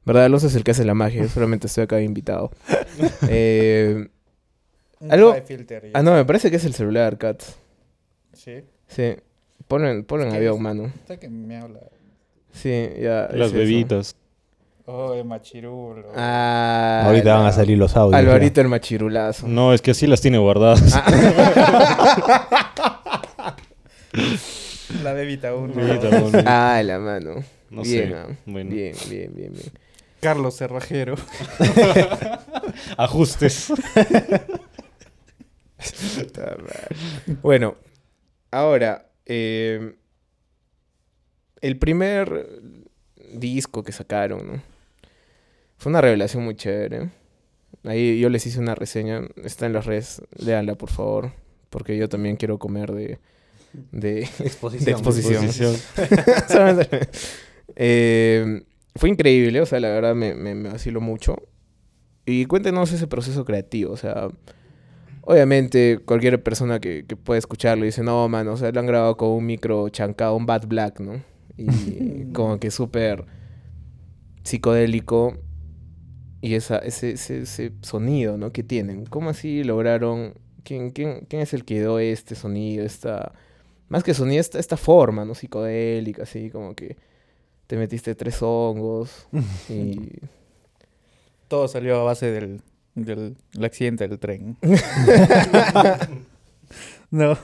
¿Verdad? 0.05 0.25
Alonso 0.25 0.49
es 0.49 0.57
el 0.57 0.65
que 0.65 0.73
hace 0.73 0.85
la 0.85 0.95
magia. 0.95 1.23
Yo 1.23 1.29
solamente 1.29 1.69
estoy 1.69 1.85
acá 1.85 2.01
invitado. 2.01 2.51
Eh, 3.29 4.09
Algo- 5.09 5.33
ah, 5.95 6.03
no, 6.03 6.13
me 6.15 6.25
parece 6.25 6.51
que 6.51 6.57
es 6.57 6.65
el 6.65 6.75
celular, 6.75 7.17
Kat. 7.19 7.43
Sí. 8.35 8.63
Sí. 8.89 9.15
Ponlo 9.69 9.89
en, 9.91 10.05
ponlo 10.05 10.25
en 10.25 10.31
¿Qué 10.33 10.37
avión, 10.39 10.55
es? 10.57 10.61
mano. 10.61 10.85
Está 10.87 11.19
que 11.19 11.29
me 11.29 11.57
habla. 11.57 11.81
Sí, 12.53 12.89
ya. 13.01 13.29
Las 13.33 13.33
es 13.33 13.47
eso. 13.49 13.55
bebitas. 13.55 14.17
Oh, 14.85 15.15
el 15.15 15.25
machirulo. 15.25 16.09
Ah, 16.17 17.05
Ahorita 17.07 17.37
van 17.37 17.47
a 17.47 17.53
salir 17.53 17.79
los 17.79 17.97
audios. 17.97 18.19
Alvarito 18.19 18.61
el 18.61 18.69
machirulazo. 18.69 19.47
No, 19.47 19.73
es 19.73 19.81
que 19.81 19.93
así 19.93 20.07
las 20.07 20.21
tiene 20.21 20.39
guardadas. 20.39 20.83
Ah, 20.95 21.07
La 25.03 25.13
bebita 25.15 25.55
uno. 25.55 25.73
Bebita 25.75 26.09
uno. 26.09 26.39
ah, 26.47 26.83
la 26.85 26.99
mano. 26.99 27.37
No 27.71 27.83
bien, 27.83 28.11
sé. 28.11 28.37
Bueno. 28.45 28.71
bien, 28.71 28.95
bien, 29.09 29.33
bien, 29.35 29.53
bien. 29.55 29.73
Carlos 30.21 30.57
Cerrajero. 30.57 31.15
Ajustes. 32.97 33.73
Bueno, 37.43 37.75
ahora, 38.53 39.07
eh, 39.27 39.97
el 41.61 41.79
primer 41.79 42.61
disco 43.35 43.83
que 43.83 43.93
sacaron, 43.93 44.47
¿no? 44.47 44.63
Fue 45.79 45.91
una 45.91 46.01
revelación 46.01 46.45
muy 46.45 46.55
chévere. 46.55 47.11
Ahí 47.85 48.21
yo 48.21 48.29
les 48.29 48.47
hice 48.47 48.61
una 48.61 48.75
reseña, 48.75 49.23
está 49.43 49.67
en 49.67 49.73
las 49.73 49.87
redes, 49.87 50.23
léanla 50.37 50.77
por 50.77 50.91
favor, 50.91 51.33
porque 51.71 51.97
yo 51.97 52.09
también 52.09 52.37
quiero 52.37 52.59
comer 52.59 52.93
de, 52.93 53.19
de, 53.91 54.23
Exposición. 54.39 55.03
de 55.03 55.09
Eh, 57.75 58.65
fue 58.97 59.09
increíble, 59.09 59.63
o 59.63 59.67
sea, 59.67 59.81
la 59.81 59.89
verdad 59.89 60.15
me, 60.15 60.35
me, 60.35 60.55
me 60.55 60.69
vaciló 60.69 61.01
mucho. 61.01 61.37
Y 62.27 62.45
cuéntenos 62.45 62.93
ese 62.93 63.07
proceso 63.07 63.47
creativo, 63.47 63.93
o 63.93 63.97
sea, 63.97 64.29
obviamente 65.23 66.01
cualquier 66.05 66.43
persona 66.43 66.81
que, 66.81 67.05
que 67.07 67.17
pueda 67.17 67.39
escucharlo 67.39 67.85
dice, 67.85 68.03
no, 68.03 68.29
mano, 68.29 68.53
o 68.53 68.57
sea, 68.57 68.71
lo 68.71 68.81
han 68.81 68.87
grabado 68.87 69.17
con 69.17 69.31
un 69.31 69.47
micro 69.47 69.89
chancado, 69.89 70.37
un 70.37 70.47
Bad 70.47 70.67
Black, 70.67 71.01
¿no? 71.01 71.23
Y 71.57 72.33
como 72.33 72.59
que 72.59 72.71
súper 72.71 73.25
psicodélico. 74.43 75.39
Y 76.41 76.55
esa, 76.55 76.79
ese, 76.79 77.13
ese, 77.13 77.43
ese 77.43 77.73
sonido, 77.83 78.37
¿no? 78.37 78.53
Que 78.53 78.65
tienen. 78.65 79.07
¿Cómo 79.07 79.31
así 79.31 79.63
lograron? 79.63 80.35
¿Quién, 80.65 80.91
quién, 80.91 81.25
quién 81.29 81.43
es 81.43 81.55
el 81.55 81.65
que 81.65 81.79
dio 81.79 81.99
este 81.99 82.35
sonido, 82.35 82.85
esta... 82.85 83.33
Más 83.89 84.03
que 84.03 84.13
sonido, 84.15 84.41
esta, 84.41 84.59
esta 84.59 84.77
forma, 84.77 85.25
¿no? 85.25 85.35
Psicodélica, 85.37 86.25
así 86.25 86.51
como 86.51 86.75
que 86.75 86.97
te 87.69 87.77
metiste 87.77 88.15
tres 88.17 88.43
hongos 88.43 89.29
y... 89.69 90.19
Todo 91.47 91.69
salió 91.69 92.01
a 92.01 92.05
base 92.05 92.31
del, 92.31 92.63
del, 92.95 93.37
del 93.53 93.65
accidente 93.65 94.09
del 94.09 94.19
tren. 94.19 94.57
no. 97.11 97.39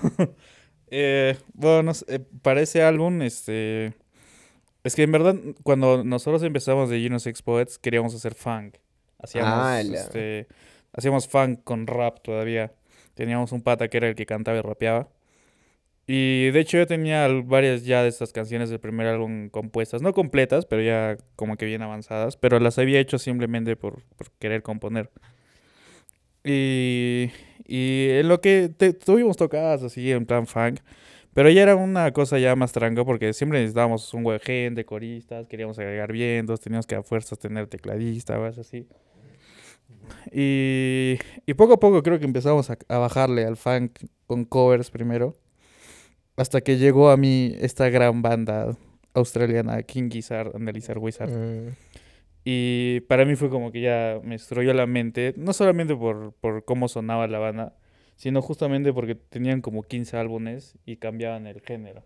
Eh, 0.90 1.36
bueno, 1.54 1.82
no 1.82 1.94
sé, 1.94 2.04
eh, 2.08 2.20
para 2.42 2.60
ese 2.60 2.82
álbum, 2.82 3.22
este... 3.22 3.94
Es 4.84 4.94
que 4.94 5.02
en 5.02 5.12
verdad, 5.12 5.36
cuando 5.62 6.04
nosotros 6.04 6.42
empezamos 6.42 6.88
de 6.88 7.00
Genius 7.00 7.26
X 7.26 7.42
Poets, 7.42 7.78
queríamos 7.78 8.14
hacer 8.14 8.34
funk. 8.34 8.76
Hacíamos, 9.18 9.52
¡Hala! 9.52 10.00
este, 10.00 10.46
hacíamos 10.92 11.28
funk 11.28 11.60
con 11.64 11.86
rap 11.86 12.20
todavía. 12.22 12.72
Teníamos 13.14 13.52
un 13.52 13.60
pata 13.60 13.88
que 13.88 13.96
era 13.96 14.08
el 14.08 14.14
que 14.14 14.24
cantaba 14.24 14.58
y 14.58 14.62
rapeaba. 14.62 15.08
Y 16.06 16.50
de 16.52 16.60
hecho 16.60 16.78
yo 16.78 16.86
tenía 16.86 17.28
varias 17.44 17.84
ya 17.84 18.02
de 18.02 18.08
estas 18.08 18.32
canciones 18.32 18.70
del 18.70 18.80
primer 18.80 19.08
álbum 19.08 19.50
compuestas, 19.50 20.00
no 20.00 20.14
completas, 20.14 20.64
pero 20.64 20.80
ya 20.80 21.18
como 21.36 21.58
que 21.58 21.66
bien 21.66 21.82
avanzadas, 21.82 22.38
pero 22.38 22.58
las 22.60 22.78
había 22.78 22.98
hecho 22.98 23.18
simplemente 23.18 23.76
por, 23.76 24.02
por 24.16 24.30
querer 24.38 24.62
componer. 24.62 25.10
Y, 26.48 27.30
y 27.66 28.08
en 28.10 28.28
lo 28.28 28.40
que 28.40 28.70
te- 28.74 28.94
tuvimos 28.94 29.36
tocadas 29.36 29.82
así 29.82 30.10
en 30.10 30.26
plan 30.26 30.46
funk, 30.46 30.80
pero 31.34 31.50
ya 31.50 31.62
era 31.62 31.76
una 31.76 32.10
cosa 32.12 32.38
ya 32.38 32.56
más 32.56 32.72
tranca 32.72 33.04
porque 33.04 33.32
siempre 33.32 33.60
necesitábamos 33.60 34.12
un 34.14 34.24
buen 34.24 34.40
gente, 34.40 34.84
coristas, 34.84 35.46
queríamos 35.46 35.78
agregar 35.78 36.10
vientos, 36.10 36.60
teníamos 36.60 36.86
que 36.86 36.94
a 36.94 37.02
fuerzas 37.02 37.38
tener 37.38 37.66
tecladista, 37.66 38.38
o 38.38 38.44
así. 38.44 38.86
Y, 40.32 41.18
y 41.46 41.54
poco 41.54 41.74
a 41.74 41.80
poco 41.80 42.02
creo 42.02 42.18
que 42.18 42.24
empezamos 42.24 42.70
a, 42.70 42.78
bajarle 42.88 43.44
al 43.44 43.56
funk 43.56 43.98
con 44.26 44.44
covers 44.44 44.90
primero. 44.90 45.34
Hasta 46.36 46.60
que 46.60 46.78
llegó 46.78 47.10
a 47.10 47.16
mí 47.16 47.54
esta 47.60 47.88
gran 47.88 48.22
banda 48.22 48.76
australiana, 49.12 49.82
King 49.82 50.08
Gizzard 50.10 50.54
and 50.54 50.64
Wizard. 50.98 51.30
Mm, 51.30 51.74
Y 52.50 53.00
para 53.00 53.26
mí 53.26 53.36
fue 53.36 53.50
como 53.50 53.70
que 53.72 53.82
ya 53.82 54.20
me 54.24 54.30
destruyó 54.36 54.72
la 54.72 54.86
mente, 54.86 55.34
no 55.36 55.52
solamente 55.52 55.94
por, 55.94 56.32
por 56.40 56.64
cómo 56.64 56.88
sonaba 56.88 57.26
la 57.28 57.38
banda, 57.38 57.76
sino 58.16 58.40
justamente 58.40 58.90
porque 58.94 59.14
tenían 59.14 59.60
como 59.60 59.82
15 59.82 60.16
álbumes 60.16 60.74
y 60.86 60.96
cambiaban 60.96 61.46
el 61.46 61.60
género. 61.60 62.04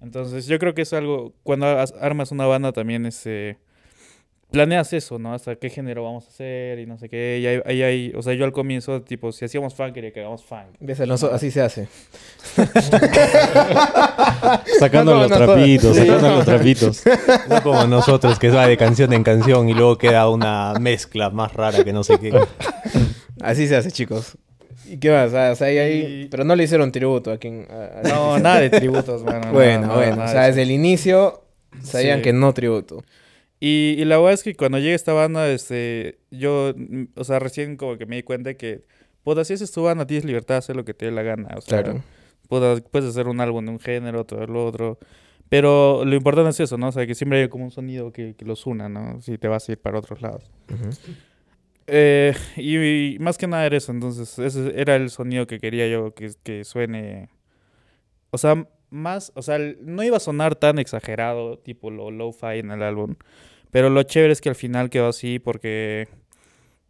Entonces 0.00 0.46
yo 0.46 0.58
creo 0.58 0.74
que 0.74 0.82
es 0.82 0.92
algo, 0.92 1.32
cuando 1.44 1.66
as- 1.66 1.94
armas 2.00 2.32
una 2.32 2.46
banda 2.46 2.72
también 2.72 3.06
este, 3.06 3.58
planeas 4.50 4.92
eso, 4.92 5.18
¿no? 5.18 5.34
Hasta 5.34 5.56
qué 5.56 5.68
género 5.70 6.04
vamos 6.04 6.24
a 6.26 6.28
hacer 6.28 6.78
y 6.78 6.86
no 6.86 6.98
sé 6.98 7.08
qué. 7.08 7.38
Y 7.42 7.46
ahí, 7.46 7.60
ahí 7.66 7.82
hay, 7.82 8.12
o 8.16 8.22
sea, 8.22 8.32
yo 8.34 8.44
al 8.44 8.52
comienzo, 8.52 9.02
tipo, 9.02 9.30
si 9.32 9.44
hacíamos 9.44 9.74
funk, 9.74 9.92
quería 9.92 10.12
que 10.12 10.20
hagamos 10.20 10.44
funk. 10.44 10.68
¿Ves, 10.80 11.00
Alonso? 11.00 11.32
Así 11.32 11.50
se 11.50 11.60
hace. 11.60 11.88
Sacando 14.78 15.14
No, 15.14 15.22
los 15.22 15.30
trapitos, 15.30 15.96
sí. 15.96 16.06
sacando 16.06 16.30
los 16.30 16.44
trapitos. 16.44 17.02
No 17.48 17.62
como 17.62 17.86
nosotros, 17.86 18.38
que 18.38 18.50
va 18.50 18.66
de 18.66 18.76
canción 18.76 19.12
en 19.12 19.22
canción 19.24 19.68
y 19.68 19.74
luego 19.74 19.98
queda 19.98 20.28
una 20.28 20.74
mezcla 20.80 21.30
más 21.30 21.52
rara 21.54 21.82
que 21.84 21.92
no 21.92 22.04
sé 22.04 22.18
qué. 22.18 22.38
Así 23.40 23.66
se 23.68 23.76
hace, 23.76 23.90
chicos. 23.90 24.36
¿Y 24.86 24.96
qué 24.98 25.10
más? 25.10 25.34
Ah, 25.34 25.50
o 25.52 25.54
sea, 25.56 25.66
ahí, 25.68 25.78
ahí- 25.78 26.22
Y- 26.22 26.28
Pero 26.28 26.44
no 26.44 26.56
le 26.56 26.64
hicieron 26.64 26.90
tributo 26.92 27.30
a 27.30 27.38
quien... 27.38 27.66
a- 27.70 28.00
a- 28.00 28.02
No, 28.08 28.38
nada 28.40 28.60
de 28.60 28.70
tributos, 28.70 29.22
bueno, 29.22 29.40
nada, 29.40 29.52
bueno. 29.52 29.86
nada 29.86 30.24
o 30.24 30.28
sea, 30.32 30.40
de 30.42 30.46
desde 30.48 30.62
el 30.62 30.70
inicio 30.70 31.42
sabían 31.82 32.18
Sí. 32.18 32.22
que 32.24 32.32
no 32.32 32.52
tributo. 32.54 33.04
Y, 33.60 33.96
y 33.98 34.04
la 34.04 34.18
verdad 34.18 34.34
es 34.34 34.42
que 34.44 34.54
cuando 34.54 34.78
llegué 34.78 34.92
a 34.92 34.96
esta 34.96 35.12
banda, 35.12 35.48
este, 35.50 36.18
yo, 36.30 36.72
mm, 36.76 37.04
o 37.16 37.24
sea, 37.24 37.38
recién 37.38 37.76
como 37.76 37.98
que 37.98 38.06
me 38.06 38.16
di 38.16 38.22
cuenta 38.22 38.54
que, 38.54 38.84
puta, 39.24 39.44
si 39.44 39.54
haces 39.54 39.72
tu 39.72 39.82
banda, 39.82 40.06
tienes 40.06 40.24
libertad 40.24 40.54
de 40.54 40.58
hacer 40.58 40.76
lo 40.76 40.84
que 40.84 40.94
te 40.94 41.06
dé 41.06 41.10
la 41.12 41.22
gana. 41.22 41.48
O 41.56 41.60
sea, 41.60 41.82
Claro. 41.82 42.02
puta, 42.48 42.76
puedes 42.90 43.08
hacer 43.10 43.26
un 43.26 43.40
álbum 43.40 43.64
de 43.64 43.70
un 43.72 43.80
género, 43.80 44.20
otro 44.20 44.40
del 44.40 44.54
otro. 44.56 44.98
Pero 45.48 46.04
lo 46.04 46.14
importante 46.14 46.50
es 46.50 46.60
eso, 46.60 46.76
¿no? 46.78 46.88
O 46.88 46.92
sea, 46.92 47.06
que 47.06 47.14
siempre 47.14 47.40
hay 47.42 47.48
como 47.48 47.64
un 47.64 47.70
sonido 47.70 48.12
que, 48.12 48.34
que 48.36 48.44
los 48.44 48.66
una, 48.66 48.88
¿no? 48.88 49.20
Si 49.22 49.38
te 49.38 49.48
vas 49.48 49.68
a 49.68 49.72
ir 49.72 49.78
para 49.78 49.98
otros 49.98 50.20
lados. 50.22 50.50
Eh, 51.86 52.34
y, 52.56 53.14
y 53.14 53.18
más 53.18 53.38
que 53.38 53.46
nada 53.46 53.64
era 53.64 53.76
eso, 53.76 53.92
entonces 53.92 54.38
ese 54.38 54.78
era 54.78 54.96
el 54.96 55.08
sonido 55.08 55.46
que 55.46 55.58
quería 55.58 55.88
yo 55.88 56.12
que, 56.14 56.32
que 56.42 56.64
suene. 56.64 57.30
O 58.30 58.36
sea, 58.36 58.68
más, 58.90 59.32
o 59.34 59.42
sea, 59.42 59.58
no 59.80 60.02
iba 60.02 60.16
a 60.16 60.20
sonar 60.20 60.54
tan 60.56 60.78
exagerado, 60.78 61.58
tipo 61.58 61.90
lo 61.90 62.10
lo-fi 62.10 62.58
en 62.58 62.70
el 62.70 62.82
álbum, 62.82 63.16
pero 63.70 63.90
lo 63.90 64.02
chévere 64.02 64.32
es 64.32 64.40
que 64.40 64.48
al 64.48 64.54
final 64.54 64.90
quedó 64.90 65.08
así 65.08 65.38
porque 65.38 66.08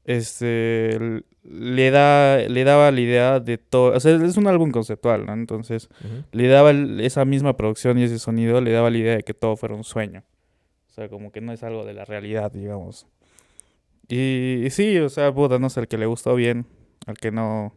este 0.05 1.23
le 1.43 1.91
da 1.91 2.39
le 2.39 2.65
daba 2.65 2.91
la 2.91 3.01
idea 3.01 3.41
de 3.41 3.59
todo, 3.59 3.97
o 3.97 4.01
sea, 4.01 4.15
es 4.15 4.37
un 4.37 4.47
álbum 4.47 4.71
conceptual, 4.71 5.27
¿no? 5.27 5.33
Entonces, 5.33 5.89
le 6.33 6.49
daba 6.49 6.71
esa 6.71 7.25
misma 7.25 7.57
producción 7.57 7.99
y 7.99 8.05
ese 8.05 8.19
sonido, 8.19 8.61
le 8.61 8.73
daba 8.73 8.91
la 8.91 8.99
idea 8.99 9.17
de 9.17 9.23
que 9.23 9.35
todo 9.35 9.57
fuera 9.57 9.75
un 9.75 9.85
sueño. 9.85 10.25
O 10.89 10.93
sea, 10.93 11.09
como 11.09 11.31
que 11.31 11.41
no 11.41 11.53
es 11.53 11.63
algo 11.63 11.85
de 11.85 11.95
la 11.95 12.05
realidad, 12.05 12.51
digamos. 12.53 13.07
Y, 14.09 14.65
y 14.65 14.71
sí, 14.71 14.99
o 14.99 15.09
sea, 15.09 15.33
puta, 15.33 15.59
no 15.59 15.71
sé, 15.71 15.81
al 15.81 15.89
que 15.89 15.99
le 15.99 16.07
gustó 16.07 16.35
bien, 16.35 16.67
al 17.07 17.19
que 17.19 17.31
no, 17.31 17.73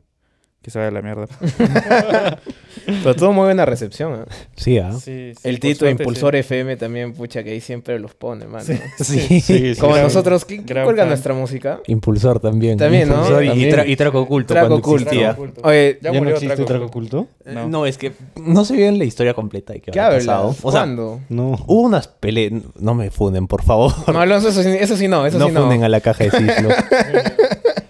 que 0.62 0.70
se 0.70 0.78
vaya 0.78 0.90
a 0.90 0.92
la 0.92 1.02
mierda. 1.02 1.26
Pero 2.86 3.16
tuvo 3.16 3.34
muy 3.34 3.46
buena 3.46 3.66
recepción. 3.66 4.14
¿eh? 4.22 4.26
Sí, 4.56 4.78
¿ah? 4.78 4.92
Sí, 4.94 5.34
sí, 5.36 5.40
El 5.44 5.60
suerte, 5.60 5.90
Impulsor 5.90 6.34
sí. 6.34 6.40
FM 6.40 6.78
también, 6.78 7.14
pucha, 7.14 7.44
que 7.44 7.52
ahí 7.52 7.62
siempre 7.62 7.98
los 8.00 8.14
pone, 8.14 8.46
mano. 8.46 8.64
Sí. 8.64 8.74
Sí. 9.04 9.20
Sí, 9.42 9.42
sí, 9.42 9.80
Como 9.80 9.96
sí. 9.96 10.02
nosotros, 10.02 10.46
¿quién 10.46 10.64
cuelga 10.64 11.06
nuestra 11.06 11.34
música? 11.34 11.80
Impulsor 11.88 12.40
también. 12.40 12.78
También, 12.78 13.10
¿no? 13.10 13.16
Impulsor 13.16 13.44
y, 13.44 13.48
También. 13.48 13.76
tra- 13.76 13.88
y 13.88 13.96
Traco 13.96 14.20
Oculto 14.22 14.54
Traco 14.54 14.68
cuando 14.68 14.88
Oculto. 14.88 15.04
existía. 15.06 15.32
Oculto. 15.32 15.62
Oye, 15.64 16.00
Ya 16.02 16.10
¿Ya, 16.10 16.12
no 16.14 16.18
murió 16.20 16.36
existe 16.36 16.56
Traco 16.56 16.68
Traco 16.68 16.86
Oculto. 16.86 17.28
No. 17.46 17.68
No, 17.68 17.86
es 17.86 17.98
que 17.98 18.12
no 18.36 18.64
se 18.66 18.76
bien 18.76 18.98
la 19.00 19.06
historia 19.06 19.34
completa. 19.34 19.76
Y 19.76 19.82
qué 19.82 19.92
¿qué 19.92 20.00
hablas? 20.00 20.26
pasado. 20.26 20.50
O 20.62 20.72
sea, 20.72 20.82
¿Cuándo? 20.82 21.20
No. 21.30 21.58
hubo 21.68 21.82
unas 21.82 22.08
peleas. 22.08 22.54
No 22.80 22.94
me 22.94 23.10
funden, 23.10 23.48
por 23.48 23.64
favor. 23.64 23.92
No, 24.12 24.20
Alonso, 24.22 24.50
eso, 24.50 24.62
sí- 24.64 24.70
eso 24.80 24.96
sí 24.96 25.08
no, 25.08 25.26
eso 25.26 25.38
no 25.40 25.48
sí 25.48 25.52
no. 25.54 25.62
funden 25.62 25.84
a 25.84 25.90
la 25.90 26.02
caja 26.02 26.24
de 26.26 26.32
Cislo. 26.32 26.70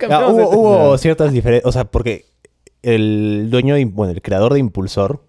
Ah, 0.10 0.28
hubo, 0.30 0.50
hubo 0.50 0.98
ciertas 0.98 1.32
diferencias. 1.32 1.70
O 1.70 1.72
sea, 1.72 1.84
porque 1.86 2.26
el 2.84 3.48
dueño, 3.50 3.76
de, 3.76 3.86
bueno, 3.86 4.12
el 4.14 4.22
creador 4.22 4.54
de 4.54 4.60
Impulsor, 4.60 5.24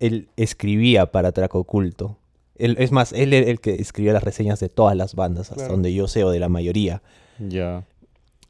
él 0.00 0.28
escribía 0.36 1.10
para 1.12 1.32
Traco 1.32 1.58
Oculto. 1.60 2.16
Él, 2.56 2.76
es 2.78 2.92
más, 2.92 3.12
él 3.12 3.32
era 3.34 3.48
el 3.50 3.60
que 3.60 3.74
escribía 3.74 4.12
las 4.12 4.22
reseñas 4.24 4.58
de 4.60 4.68
todas 4.68 4.96
las 4.96 5.14
bandas, 5.14 5.42
hasta 5.50 5.54
Claro. 5.56 5.72
donde 5.74 5.92
yo 5.92 6.08
sé, 6.08 6.24
o 6.24 6.30
de 6.30 6.38
la 6.40 6.48
mayoría. 6.48 7.02
Ya. 7.38 7.84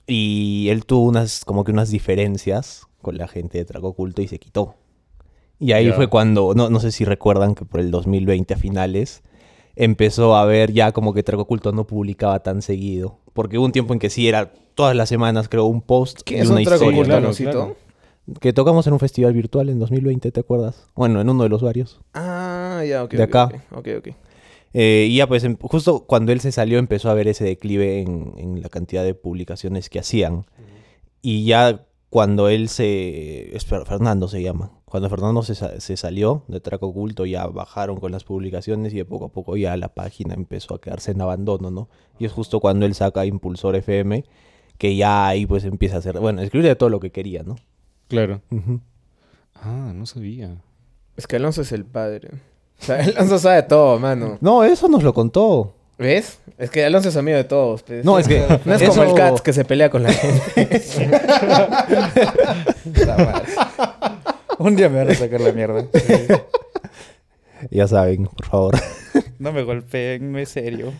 Y 0.06 0.68
él 0.70 0.86
tuvo 0.86 1.04
unas, 1.06 1.44
como 1.44 1.64
que 1.64 1.72
unas 1.72 1.90
diferencias 1.90 2.86
con 3.02 3.18
la 3.18 3.28
gente 3.28 3.58
de 3.58 3.64
Traco 3.64 3.88
Oculto 3.88 4.22
y 4.22 4.28
se 4.28 4.38
quitó. 4.38 4.74
Y 5.60 5.72
ahí 5.72 5.90
fue 5.92 6.06
cuando, 6.06 6.52
no, 6.54 6.70
no 6.70 6.80
sé 6.80 6.92
si 6.92 7.04
recuerdan 7.04 7.54
que 7.54 7.64
por 7.64 7.80
el 7.80 7.90
2020 7.90 8.54
a 8.54 8.56
finales, 8.56 9.22
empezó 9.76 10.36
a 10.36 10.44
ver 10.44 10.72
ya 10.72 10.92
como 10.92 11.12
que 11.12 11.22
Traco 11.22 11.42
Oculto 11.42 11.72
no 11.72 11.86
publicaba 11.86 12.42
tan 12.42 12.62
seguido. 12.62 13.18
Porque 13.32 13.58
hubo 13.58 13.66
un 13.66 13.72
tiempo 13.72 13.92
en 13.92 13.98
que 13.98 14.08
sí 14.10 14.28
era 14.28 14.52
todas 14.74 14.94
las 14.96 15.08
semanas, 15.08 15.48
creo, 15.48 15.64
un 15.66 15.82
post 15.82 16.20
¿Quién 16.24 16.38
y 16.38 16.42
es 16.42 16.48
una 16.48 16.58
un 16.60 16.64
Traco 16.64 16.76
historia. 16.76 16.94
Oculto, 16.96 17.08
claro, 17.08 17.18
Aloncito? 17.26 17.50
claro. 17.50 17.76
Que 18.40 18.52
tocamos 18.52 18.86
en 18.86 18.92
un 18.92 18.98
festival 18.98 19.32
virtual 19.32 19.68
en 19.68 19.78
2020, 19.78 20.30
¿te 20.32 20.40
acuerdas? 20.40 20.86
Bueno, 20.94 21.20
en 21.20 21.28
uno 21.30 21.42
de 21.44 21.48
los 21.48 21.62
varios. 21.62 22.00
Ah, 22.14 22.82
ya, 22.86 23.04
ok. 23.04 23.12
De 23.12 23.22
acá. 23.22 23.44
Ok, 23.70 23.76
ok. 23.76 23.88
ok. 23.98 24.08
Eh, 24.74 25.06
y 25.08 25.16
ya 25.16 25.26
pues 25.26 25.44
em- 25.44 25.56
justo 25.58 26.04
cuando 26.06 26.30
él 26.32 26.40
se 26.40 26.52
salió 26.52 26.78
empezó 26.78 27.08
a 27.08 27.14
ver 27.14 27.26
ese 27.26 27.44
declive 27.44 28.00
en, 28.02 28.34
en 28.36 28.60
la 28.62 28.68
cantidad 28.68 29.02
de 29.02 29.14
publicaciones 29.14 29.88
que 29.88 29.98
hacían. 29.98 30.44
Y 31.22 31.44
ya 31.44 31.86
cuando 32.10 32.48
él 32.48 32.68
se... 32.68 33.54
es 33.56 33.66
Fer- 33.68 33.86
Fernando 33.86 34.28
se 34.28 34.42
llama. 34.42 34.72
Cuando 34.84 35.08
Fernando 35.10 35.42
se, 35.42 35.54
se 35.80 35.96
salió 35.96 36.44
de 36.48 36.60
Traco 36.60 36.86
Oculto 36.88 37.26
ya 37.26 37.46
bajaron 37.46 37.98
con 37.98 38.12
las 38.12 38.24
publicaciones 38.24 38.92
y 38.94 38.98
de 38.98 39.04
poco 39.04 39.26
a 39.26 39.28
poco 39.32 39.56
ya 39.56 39.76
la 39.76 39.88
página 39.94 40.34
empezó 40.34 40.74
a 40.74 40.80
quedarse 40.80 41.10
en 41.12 41.20
abandono, 41.20 41.70
¿no? 41.70 41.88
Y 42.18 42.24
es 42.26 42.32
justo 42.32 42.60
cuando 42.60 42.86
él 42.86 42.94
saca 42.94 43.26
Impulsor 43.26 43.74
FM 43.76 44.24
que 44.78 44.96
ya 44.96 45.26
ahí 45.28 45.44
pues 45.44 45.64
empieza 45.64 45.96
a 45.96 45.98
hacer... 45.98 46.20
Bueno, 46.20 46.40
escribir 46.40 46.68
de 46.68 46.76
todo 46.76 46.88
lo 46.88 47.00
que 47.00 47.10
quería, 47.10 47.42
¿no? 47.42 47.56
Claro. 48.08 48.40
Ah, 49.54 49.92
no 49.94 50.06
sabía. 50.06 50.56
Es 51.16 51.26
que 51.26 51.36
Alonso 51.36 51.62
es 51.62 51.72
el 51.72 51.84
padre. 51.84 52.30
O 52.80 52.84
sea, 52.84 52.96
Alonso 53.04 53.38
sabe 53.38 53.62
todo, 53.64 53.98
mano. 53.98 54.38
No, 54.40 54.64
eso 54.64 54.88
nos 54.88 55.02
lo 55.02 55.12
contó. 55.14 55.74
¿Ves? 55.98 56.38
Es 56.58 56.70
que 56.70 56.84
Alonso 56.84 57.08
es 57.08 57.16
amigo 57.16 57.36
de 57.36 57.44
todos. 57.44 57.82
pues. 57.82 58.04
No, 58.04 58.18
es 58.18 58.28
que 58.28 58.38
No 58.64 58.74
es 58.74 58.82
como 58.82 58.92
eso- 58.92 59.02
el 59.02 59.14
Cats 59.14 59.42
que 59.42 59.52
se 59.52 59.64
pelea 59.64 59.90
con 59.90 60.02
la 60.04 60.12
gente. 60.12 60.80
Un 64.58 64.76
día 64.76 64.88
me 64.88 64.98
van 64.98 65.10
a 65.10 65.14
sacar 65.14 65.40
la 65.40 65.52
mierda. 65.52 65.84
Ya 67.70 67.86
saben, 67.88 68.26
por 68.26 68.46
favor. 68.46 68.74
No 69.38 69.52
me 69.52 69.62
golpeen, 69.62 70.32
no 70.32 70.38
es 70.38 70.48
serio. 70.48 70.92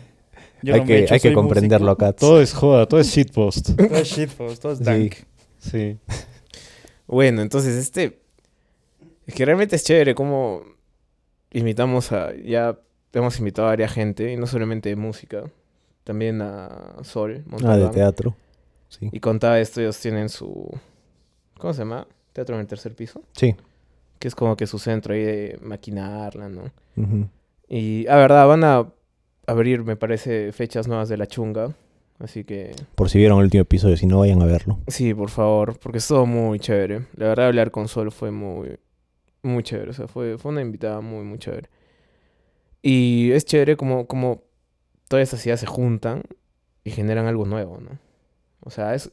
Yo 0.63 0.75
hay 0.75 0.81
no 0.81 0.87
me 0.87 0.93
que, 0.93 0.99
echo, 1.05 1.15
hay 1.15 1.21
que 1.21 1.33
comprenderlo 1.33 1.93
músico. 1.93 2.05
acá. 2.07 2.17
Todo 2.17 2.41
es 2.41 2.53
joda, 2.53 2.87
todo 2.87 3.01
es 3.01 3.09
shitpost. 3.09 3.77
Todo 3.77 3.97
es 3.97 4.09
shitpost, 4.09 4.63
todo 4.63 4.73
es 4.73 4.79
Sí. 4.79 4.85
dank. 4.85 5.15
Sí. 5.59 5.97
Bueno, 7.09 7.43
entonces 7.43 7.75
este... 7.77 8.21
Es 9.27 9.35
que 9.35 9.45
realmente 9.45 9.75
es 9.77 9.83
chévere 9.85 10.15
como 10.15 10.63
invitamos 11.51 12.13
a... 12.13 12.33
Ya 12.37 12.79
hemos 13.13 13.39
invitado 13.41 13.67
a 13.67 13.73
varias 13.73 13.93
gente, 13.93 14.33
y 14.33 14.37
no 14.37 14.47
solamente 14.47 14.89
de 14.91 14.97
música, 14.97 15.51
también 16.05 16.41
a 16.41 16.97
Sol, 17.03 17.33
Ah, 17.33 17.43
de 17.45 17.51
Montalbán. 17.51 17.91
teatro. 17.91 18.37
Sí. 18.89 19.09
Y 19.13 19.21
contaba 19.21 19.59
esto, 19.59 19.81
ellos 19.81 19.99
tienen 19.99 20.29
su... 20.29 20.71
¿Cómo 21.59 21.73
se 21.73 21.81
llama? 21.81 22.07
Teatro 22.33 22.55
en 22.55 22.61
el 22.61 22.67
tercer 22.67 22.95
piso. 22.95 23.23
Sí. 23.33 23.57
Que 24.19 24.29
es 24.29 24.35
como 24.35 24.57
que 24.57 24.67
su 24.67 24.79
centro 24.79 25.15
ahí 25.15 25.23
de 25.25 25.59
maquinarla, 25.63 26.49
¿no? 26.49 26.71
Ujú. 26.97 27.29
Y 27.69 28.07
a 28.07 28.17
verdad, 28.17 28.47
van 28.47 28.65
a 28.65 28.87
abrir, 29.47 29.83
me 29.85 29.97
parece, 29.97 30.53
fechas 30.53 30.87
nuevas 30.89 31.09
de 31.09 31.17
la 31.17 31.27
chunga. 31.27 31.75
Así 32.19 32.43
que 32.45 32.73
Por 32.97 33.11
si 33.11 33.19
vieron 33.19 33.39
el 33.39 33.45
último 33.45 33.63
episodio, 33.63 33.97
si 33.97 34.07
no 34.07 34.19
vayan 34.21 34.43
a 34.43 34.47
verlo. 34.47 34.79
sí, 34.89 35.15
por 35.15 35.31
favor, 35.31 35.79
porque 35.79 35.99
es 35.99 36.09
todo 36.09 36.27
muy 36.27 36.59
chévere. 36.59 37.07
La 37.15 37.29
verdad, 37.29 37.47
hablar 37.47 37.71
con 37.71 37.87
Sol 37.89 38.11
fue 38.11 38.31
muy, 38.33 38.77
muy 39.43 39.63
chévere. 39.63 39.91
O 39.91 39.95
sea, 39.95 40.09
fue, 40.09 40.37
fue 40.37 40.51
una 40.51 40.61
invitada 40.61 41.01
muy, 41.01 41.25
muy 41.25 41.39
chévere. 41.39 41.69
Y 42.83 43.31
es 43.33 43.45
chévere 43.45 43.77
como, 43.77 44.07
como 44.07 44.43
todas 45.09 45.23
estas 45.23 45.45
ideas 45.47 45.61
se 45.61 45.67
juntan 45.67 46.23
y 46.85 46.91
generan 46.91 47.27
algo 47.27 47.45
nuevo, 47.47 47.79
¿no? 47.81 47.99
O 48.61 48.71
sea, 48.71 48.95
es... 48.95 49.11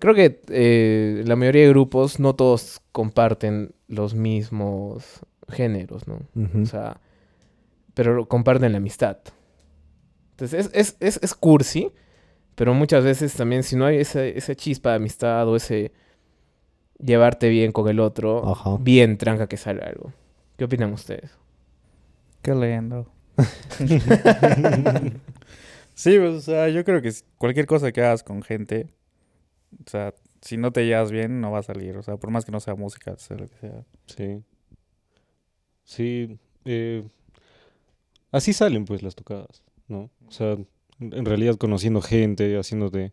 Creo 0.00 0.14
que 0.14 0.42
eh, 0.48 1.22
la 1.26 1.34
mayoría 1.36 1.62
de 1.62 1.68
grupos, 1.70 2.20
no 2.20 2.34
todos 2.34 2.80
comparten 2.92 3.72
los 3.88 4.14
mismos 4.14 5.20
géneros, 5.48 6.06
¿no? 6.06 6.20
O 6.62 6.66
sea, 6.66 7.00
pero 7.94 8.26
comparten 8.28 8.70
la 8.72 8.78
amistad. 8.78 9.18
Entonces, 10.32 10.66
es, 10.66 10.70
es, 10.72 10.96
es, 11.00 11.20
es 11.22 11.34
cursi, 11.34 11.90
pero 12.58 12.74
muchas 12.74 13.04
veces 13.04 13.32
también 13.34 13.62
si 13.62 13.76
no 13.76 13.86
hay 13.86 13.98
esa, 13.98 14.24
esa 14.24 14.52
chispa 14.56 14.90
de 14.90 14.96
amistad 14.96 15.46
o 15.46 15.54
ese 15.54 15.92
llevarte 16.98 17.48
bien 17.48 17.70
con 17.70 17.88
el 17.88 18.00
otro, 18.00 18.50
Ajá. 18.50 18.76
bien 18.80 19.16
tranca 19.16 19.46
que 19.46 19.56
sale 19.56 19.80
algo. 19.82 20.12
¿Qué 20.56 20.64
opinan 20.64 20.92
ustedes? 20.92 21.30
Qué 22.42 22.56
lindo. 22.56 23.06
sí, 25.94 26.18
pues, 26.18 26.34
o 26.34 26.40
sea, 26.40 26.68
yo 26.68 26.84
creo 26.84 27.00
que 27.00 27.12
cualquier 27.36 27.66
cosa 27.66 27.92
que 27.92 28.02
hagas 28.02 28.24
con 28.24 28.42
gente, 28.42 28.92
o 29.86 29.88
sea, 29.88 30.12
si 30.40 30.56
no 30.56 30.72
te 30.72 30.84
llevas 30.84 31.12
bien, 31.12 31.40
no 31.40 31.52
va 31.52 31.60
a 31.60 31.62
salir. 31.62 31.96
O 31.96 32.02
sea, 32.02 32.16
por 32.16 32.30
más 32.32 32.44
que 32.44 32.50
no 32.50 32.58
sea 32.58 32.74
música, 32.74 33.16
sea 33.18 33.36
lo 33.36 33.46
que 33.46 33.56
sea. 33.58 33.84
Sí. 34.06 34.42
Sí. 35.84 36.38
eh, 36.64 37.04
así 38.32 38.52
salen 38.52 38.84
pues 38.84 39.04
las 39.04 39.14
tocadas, 39.14 39.62
¿no? 39.86 40.10
O 40.26 40.30
sea, 40.32 40.56
en 41.00 41.24
realidad 41.24 41.56
conociendo 41.56 42.00
gente, 42.00 42.58
haciéndote 42.58 43.12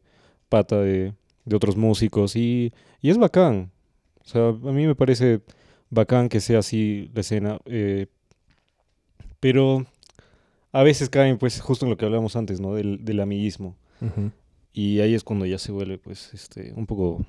pata 0.50 0.80
de, 0.82 1.14
de 1.46 1.56
otros 1.56 1.76
músicos 1.78 2.36
y, 2.36 2.74
y 3.02 3.10
es 3.10 3.18
bacán. 3.18 3.72
O 4.24 4.28
sea, 4.28 4.48
a 4.50 4.54
mí 4.54 4.88
me 4.88 4.96
parece 4.96 5.42
bacán 5.90 6.30
que 6.30 6.40
sea 6.40 6.60
así 6.60 7.10
la 7.14 7.22
escena. 7.22 7.60
eh, 7.66 8.08
pero 9.40 9.86
a 10.72 10.84
veces 10.84 11.10
caen 11.10 11.38
pues 11.38 11.62
justo 11.62 11.86
en 11.86 11.92
lo 11.92 11.98
que 11.98 12.06
hablamos 12.06 12.36
antes, 12.36 12.60
¿no? 12.60 12.74
Del, 12.74 13.06
del 13.06 13.20
amiguismo. 13.20 13.76
Y 14.74 15.00
ahí 15.00 15.14
es 15.14 15.24
cuando 15.24 15.46
ya 15.46 15.58
se 15.58 15.72
vuelve, 15.72 15.98
pues, 15.98 16.34
este, 16.34 16.74
un 16.76 16.86
poco 16.86 17.24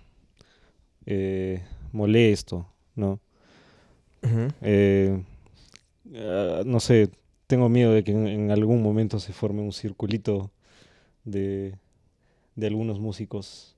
eh, 1.05 1.63
molesto, 1.93 2.67
¿no? 2.97 3.21
Eh, 4.63 5.23
ah, 6.17 6.63
no 6.67 6.81
sé, 6.81 7.11
tengo 7.47 7.69
miedo 7.69 7.93
de 7.93 8.05
que 8.05 8.13
en, 8.13 8.27
en 8.27 8.51
algún 8.51 8.83
momento 8.83 9.19
se 9.21 9.33
forme 9.33 9.63
un 9.63 9.73
circulito 9.73 10.51
de, 11.25 11.77
de 12.57 12.67
algunos 12.67 12.99
músicos 13.01 13.77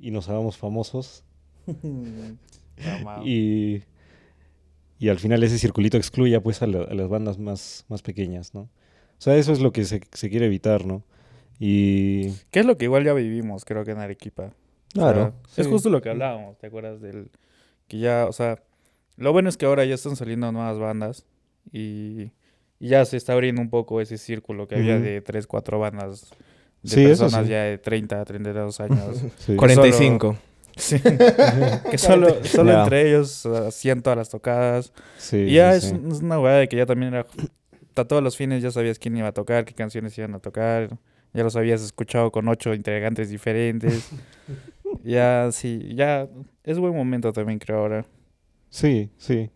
y 0.00 0.10
nos 0.10 0.28
hagamos 0.28 0.56
famosos 0.56 1.24
y, 3.24 3.82
y 4.98 5.08
al 5.08 5.18
final 5.18 5.42
ese 5.42 5.58
circulito 5.58 5.96
excluya 5.96 6.42
pues 6.42 6.62
a, 6.62 6.66
la- 6.66 6.82
a 6.84 6.94
las 6.94 7.08
bandas 7.08 7.38
más, 7.38 7.84
más 7.88 8.02
pequeñas, 8.02 8.54
¿no? 8.54 8.62
O 8.62 8.68
sea, 9.24 9.36
eso 9.36 9.52
es 9.52 9.60
lo 9.60 9.72
que 9.72 9.84
se, 9.84 10.00
se 10.12 10.30
quiere 10.30 10.46
evitar, 10.46 10.84
¿no? 10.84 11.02
Y 11.60 12.30
¿Qué 12.50 12.60
es 12.60 12.66
lo 12.66 12.76
que 12.76 12.86
igual 12.86 13.04
ya 13.04 13.12
vivimos, 13.12 13.64
creo 13.64 13.84
que 13.84 13.92
en 13.92 13.98
Arequipa? 13.98 14.44
O 14.46 14.50
sea, 14.94 15.02
Claro. 15.04 15.34
Es 15.56 15.66
justo 15.68 15.90
lo 15.90 16.02
que 16.02 16.08
hablábamos, 16.10 16.58
¿te 16.58 16.66
acuerdas 16.66 17.00
del 17.00 17.30
que 17.88 17.98
ya, 17.98 18.26
o 18.28 18.32
sea, 18.32 18.62
lo 19.16 19.32
bueno 19.32 19.48
es 19.48 19.56
que 19.56 19.66
ahora 19.66 19.84
ya 19.84 19.94
están 19.94 20.16
saliendo 20.16 20.50
nuevas 20.50 20.78
bandas 20.78 21.24
y, 21.72 22.30
y 22.82 22.88
ya 22.88 23.04
se 23.04 23.16
está 23.16 23.32
abriendo 23.32 23.62
un 23.62 23.70
poco 23.70 24.00
ese 24.00 24.18
círculo 24.18 24.66
que 24.66 24.74
había 24.74 24.98
de 24.98 25.20
3, 25.20 25.46
4 25.46 25.78
bandas 25.78 26.30
de 26.82 26.90
Sí, 26.90 27.04
personas 27.06 27.44
sí. 27.44 27.50
ya 27.52 27.62
de 27.62 27.78
30, 27.78 28.24
32 28.24 28.80
años. 28.80 29.22
sí. 29.38 29.54
45. 29.56 30.36
Sí. 30.76 30.96
que 31.90 31.96
solo, 31.98 32.44
solo 32.44 32.72
entre 32.82 33.08
ellos 33.08 33.46
hacían 33.46 34.02
todas 34.02 34.16
las 34.16 34.30
tocadas. 34.30 34.92
Sí, 35.16 35.36
y 35.36 35.52
ya 35.54 35.78
sí, 35.78 35.86
es, 35.86 35.92
sí. 35.92 36.00
es 36.10 36.20
una 36.22 36.40
weá 36.40 36.54
de 36.54 36.68
que 36.68 36.76
ya 36.76 36.84
también 36.86 37.14
era. 37.14 37.26
A 37.94 38.04
todos 38.04 38.22
los 38.22 38.36
fines 38.38 38.62
ya 38.62 38.70
sabías 38.70 38.98
quién 38.98 39.14
iba 39.18 39.28
a 39.28 39.32
tocar, 39.32 39.66
qué 39.66 39.74
canciones 39.74 40.16
iban 40.16 40.34
a 40.34 40.38
tocar. 40.38 40.98
ya 41.34 41.44
los 41.44 41.54
habías 41.56 41.82
escuchado 41.82 42.32
con 42.32 42.48
ocho 42.48 42.72
integrantes 42.74 43.28
diferentes. 43.28 44.08
ya, 45.04 45.50
sí, 45.52 45.92
ya 45.94 46.26
es 46.64 46.78
buen 46.78 46.94
momento 46.96 47.32
también, 47.34 47.58
creo 47.58 47.78
ahora. 47.80 48.06
Sí, 48.70 49.10
sí. 49.18 49.50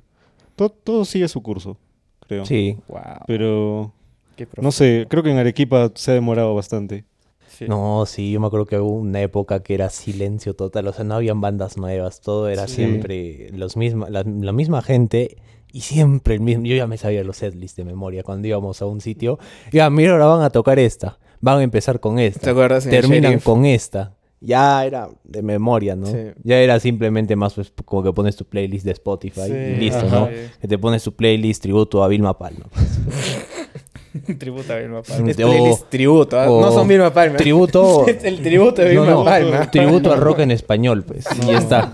Todo, 0.54 0.68
todo 0.68 1.04
sigue 1.06 1.26
su 1.28 1.42
curso, 1.42 1.78
creo. 2.26 2.44
Sí. 2.46 2.78
Wow. 2.88 3.00
Pero, 3.26 3.92
qué 4.36 4.46
no 4.60 4.72
sé, 4.72 5.06
creo 5.08 5.22
que 5.22 5.30
en 5.30 5.38
Arequipa 5.38 5.90
se 5.94 6.10
ha 6.10 6.14
demorado 6.14 6.54
bastante. 6.54 7.04
Sí. 7.48 7.64
No, 7.68 8.04
sí, 8.06 8.32
yo 8.32 8.40
me 8.40 8.48
acuerdo 8.48 8.66
que 8.66 8.78
hubo 8.78 8.92
una 8.92 9.22
época 9.22 9.62
que 9.62 9.74
era 9.74 9.88
silencio 9.88 10.54
total, 10.54 10.88
o 10.88 10.92
sea, 10.92 11.04
no 11.04 11.14
habían 11.14 11.40
bandas 11.40 11.78
nuevas, 11.78 12.20
todo 12.20 12.48
era 12.48 12.66
Sí. 12.68 12.74
siempre 12.76 13.48
los 13.52 13.76
misma, 13.78 14.10
la, 14.10 14.24
la 14.24 14.52
misma 14.52 14.82
gente 14.82 15.38
y 15.72 15.80
siempre 15.80 16.34
el 16.34 16.40
mismo. 16.40 16.66
Yo 16.66 16.76
ya 16.76 16.86
me 16.86 16.98
sabía 16.98 17.24
los 17.24 17.38
setlists 17.38 17.76
de 17.76 17.84
memoria 17.84 18.22
cuando 18.22 18.46
íbamos 18.48 18.82
a 18.82 18.86
un 18.86 19.00
sitio. 19.00 19.38
Ya, 19.72 19.88
mira, 19.88 20.12
ahora 20.12 20.26
van 20.26 20.42
a 20.42 20.50
tocar 20.50 20.78
esta, 20.78 21.18
van 21.40 21.60
a 21.60 21.62
empezar 21.62 21.98
con 21.98 22.16
¿Te 22.16 22.26
esta, 22.26 22.50
acuerdas? 22.50 22.84
En 22.86 22.92
el 22.92 23.00
terminan 23.00 23.38
con 23.40 23.64
esta. 23.64 24.15
Ya 24.40 24.84
era 24.84 25.08
de 25.24 25.42
memoria, 25.42 25.96
¿no? 25.96 26.06
Sí. 26.06 26.18
Ya 26.44 26.58
era 26.58 26.78
simplemente 26.78 27.34
más 27.36 27.54
pues, 27.54 27.72
como 27.84 28.02
que 28.02 28.12
pones 28.12 28.36
tu 28.36 28.44
playlist 28.44 28.84
de 28.84 28.92
Spotify 28.92 29.46
Sí, 29.46 29.52
y 29.52 29.76
listo, 29.76 30.06
ajá. 30.06 30.20
¿no? 30.20 30.28
Que 30.60 30.68
te 30.68 30.78
pones 30.78 31.02
tu 31.02 31.14
playlist 31.14 31.62
tributo 31.62 32.04
a 32.04 32.08
Vilma 32.08 32.36
Palma. 32.38 32.66
Tributo 34.38 34.72
a 34.72 34.76
Vilma 34.76 35.00
Es 35.00 35.08
Palma. 35.08 35.30
O- 35.30 35.34
playlist 35.34 35.88
tributo, 35.90 36.38
¿ah? 36.40 36.50
o 36.50 36.60
no 36.60 36.72
son 36.72 36.86
Vilma 36.88 37.12
Palma. 37.12 37.36
Tributo. 37.36 38.06
es 38.08 38.24
el 38.24 38.42
tributo 38.42 38.82
de 38.82 38.94
No, 38.94 39.02
Vilma 39.02 39.16
no, 39.16 39.24
Palma. 39.24 39.70
Tributo 39.70 40.12
al 40.12 40.20
rock 40.20 40.40
en 40.40 40.50
español, 40.50 41.02
pues. 41.04 41.26
Y 41.42 41.46
ya 41.46 41.58
está. 41.58 41.92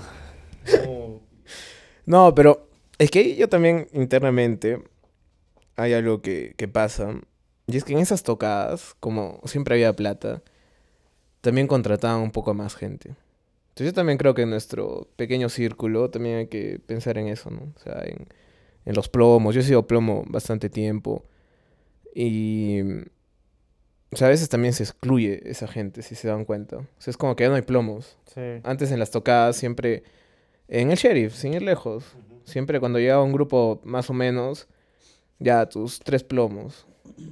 No, 2.07 2.35
pero 2.35 2.69
es 2.99 3.11
que 3.11 3.37
yo 3.37 3.49
también 3.49 3.87
internamente 3.93 4.83
hay 5.77 5.93
algo 5.93 6.21
que, 6.23 6.55
que 6.57 6.69
pasa. 6.69 7.15
Y 7.67 7.77
es 7.77 7.85
que 7.85 7.93
en 7.93 8.01
esas 8.01 8.23
tocadas, 8.23 8.95
como 9.01 9.41
siempre 9.45 9.75
había 9.75 9.95
plata, 9.95 10.43
también 11.43 11.67
contrataban 11.67 12.23
un 12.23 12.31
poco 12.31 12.55
más 12.55 12.75
gente. 12.75 13.11
Entonces 13.69 13.87
yo 13.87 13.93
también 13.93 14.17
creo 14.17 14.35
que 14.35 14.43
en 14.43 14.51
nuestro 14.51 15.09
pequeño 15.17 15.49
círculo 15.49 16.09
también 16.09 16.37
hay 16.39 16.47
que 16.47 16.81
pensar 16.87 17.19
en 17.19 17.29
eso, 17.29 17.51
¿no? 17.51 17.73
O 17.77 17.79
sea, 17.79 18.03
en, 18.05 18.29
en 18.85 18.95
los 18.95 19.09
plomos. 19.09 19.55
Yo 19.55 19.61
he 19.61 19.65
sido 19.65 19.87
plomo 19.87 20.25
bastante 20.27 20.71
tiempo. 20.71 21.25
Y... 22.15 22.81
O 24.11 24.17
sea, 24.17 24.27
a 24.27 24.31
veces 24.31 24.51
también 24.51 24.75
se 24.75 24.83
excluye 24.83 25.41
esa 25.51 25.67
gente, 25.67 26.03
si 26.03 26.15
se 26.15 26.29
dan 26.29 26.45
cuenta. 26.45 26.77
O 26.77 26.87
sea, 26.99 27.11
es 27.11 27.17
como 27.17 27.35
que 27.35 27.45
ya 27.45 27.49
no 27.49 27.57
hay 27.57 27.63
plomos. 27.63 28.19
Sí. 28.27 28.61
Antes 28.63 28.93
en 28.93 28.99
las 28.99 29.11
tocadas 29.11 29.57
siempre 29.57 30.03
en 30.69 30.91
el 30.91 30.99
sheriff, 30.99 31.35
sin 31.35 31.55
ir 31.55 31.63
lejos. 31.63 32.05
Siempre 32.45 32.79
cuando 32.79 32.99
llegaba 32.99 33.23
un 33.23 33.33
grupo 33.33 33.81
más 33.85 34.11
o 34.11 34.13
menos, 34.13 34.69
ya 35.39 35.67
tus 35.67 35.99
tres 35.99 36.23
plomos. 36.25 36.87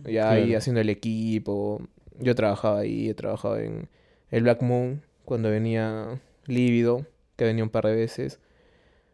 Ya 0.05 0.31
ahí 0.31 0.55
haciendo 0.55 0.81
el 0.81 0.89
equipo. 0.89 1.83
Yo 2.19 2.35
trabajaba 2.35 2.81
ahí, 2.81 3.11
he 3.11 3.15
trabajado 3.15 3.59
en 3.59 3.89
el 4.31 4.43
Black 4.45 4.63
Moon 4.63 5.03
cuando 5.25 5.51
venía 5.51 6.21
Lívido, 6.47 7.07
que 7.37 7.45
venía 7.45 7.63
un 7.65 7.71
par 7.71 7.87
de 7.87 7.95
veces. 7.95 8.39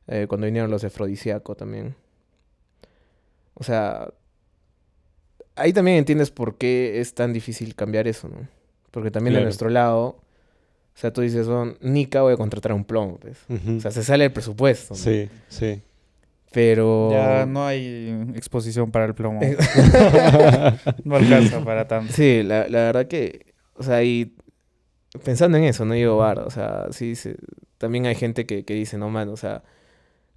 eh, 0.09 0.27
cuando 0.29 0.47
vinieron 0.47 0.71
los 0.71 0.83
de 0.83 0.87
Afrodisíaco 0.87 1.57
también. 1.57 1.97
O 3.55 3.65
sea, 3.65 4.09
ahí 5.57 5.73
también 5.73 5.97
entiendes 5.97 6.31
por 6.31 6.57
qué 6.59 7.01
es 7.01 7.15
tan 7.15 7.33
difícil 7.33 7.75
cambiar 7.75 8.07
eso, 8.07 8.29
¿no? 8.29 8.47
Porque 8.93 9.11
también 9.11 9.33
de 9.35 9.39
Claro. 9.39 9.47
nuestro 9.47 9.69
lado, 9.69 10.05
o 10.07 10.19
sea, 10.95 11.13
tú 11.13 11.23
dices, 11.23 11.49
"Oh, 11.49 11.75
Nica 11.81 12.23
voy 12.23 12.35
a 12.35 12.37
contratar 12.37 12.73
a 12.73 12.75
un 12.77 12.85
plomo, 12.85 13.19
pues. 13.19 13.39
O 13.51 13.81
sea, 13.81 13.91
se 13.91 14.03
sale 14.05 14.25
el 14.27 14.33
presupuesto. 14.33 14.95
¿no? 14.95 14.99
Sí, 15.01 15.29
sí. 15.49 15.83
Pero... 16.53 17.11
Ya 17.11 17.45
no 17.45 17.67
hay 17.67 18.31
exposición 18.37 18.91
para 18.93 19.07
el 19.07 19.15
plomo. 19.15 19.41
no 21.05 21.17
alcanza 21.17 21.65
para 21.65 21.87
tanto. 21.89 22.13
Sí, 22.13 22.43
la, 22.43 22.69
la 22.69 22.79
verdad 22.79 23.07
que, 23.09 23.55
o 23.75 23.83
sea, 23.83 24.03
y 24.05 24.35
pensando 25.19 25.59
en 25.59 25.65
eso, 25.65 25.85
no 25.85 25.95
digo 25.95 26.17
bar, 26.17 26.39
o 26.41 26.51
sea, 26.51 26.87
sí, 26.91 27.15
se- 27.15 27.37
también 27.79 28.07
hay 28.07 28.15
gente 28.15 28.47
que, 28.47 28.65
que 28.65 28.75
dice, 28.75 28.99
no, 28.99 29.11
man, 29.11 29.29
o 29.29 29.37
sea, 29.37 29.63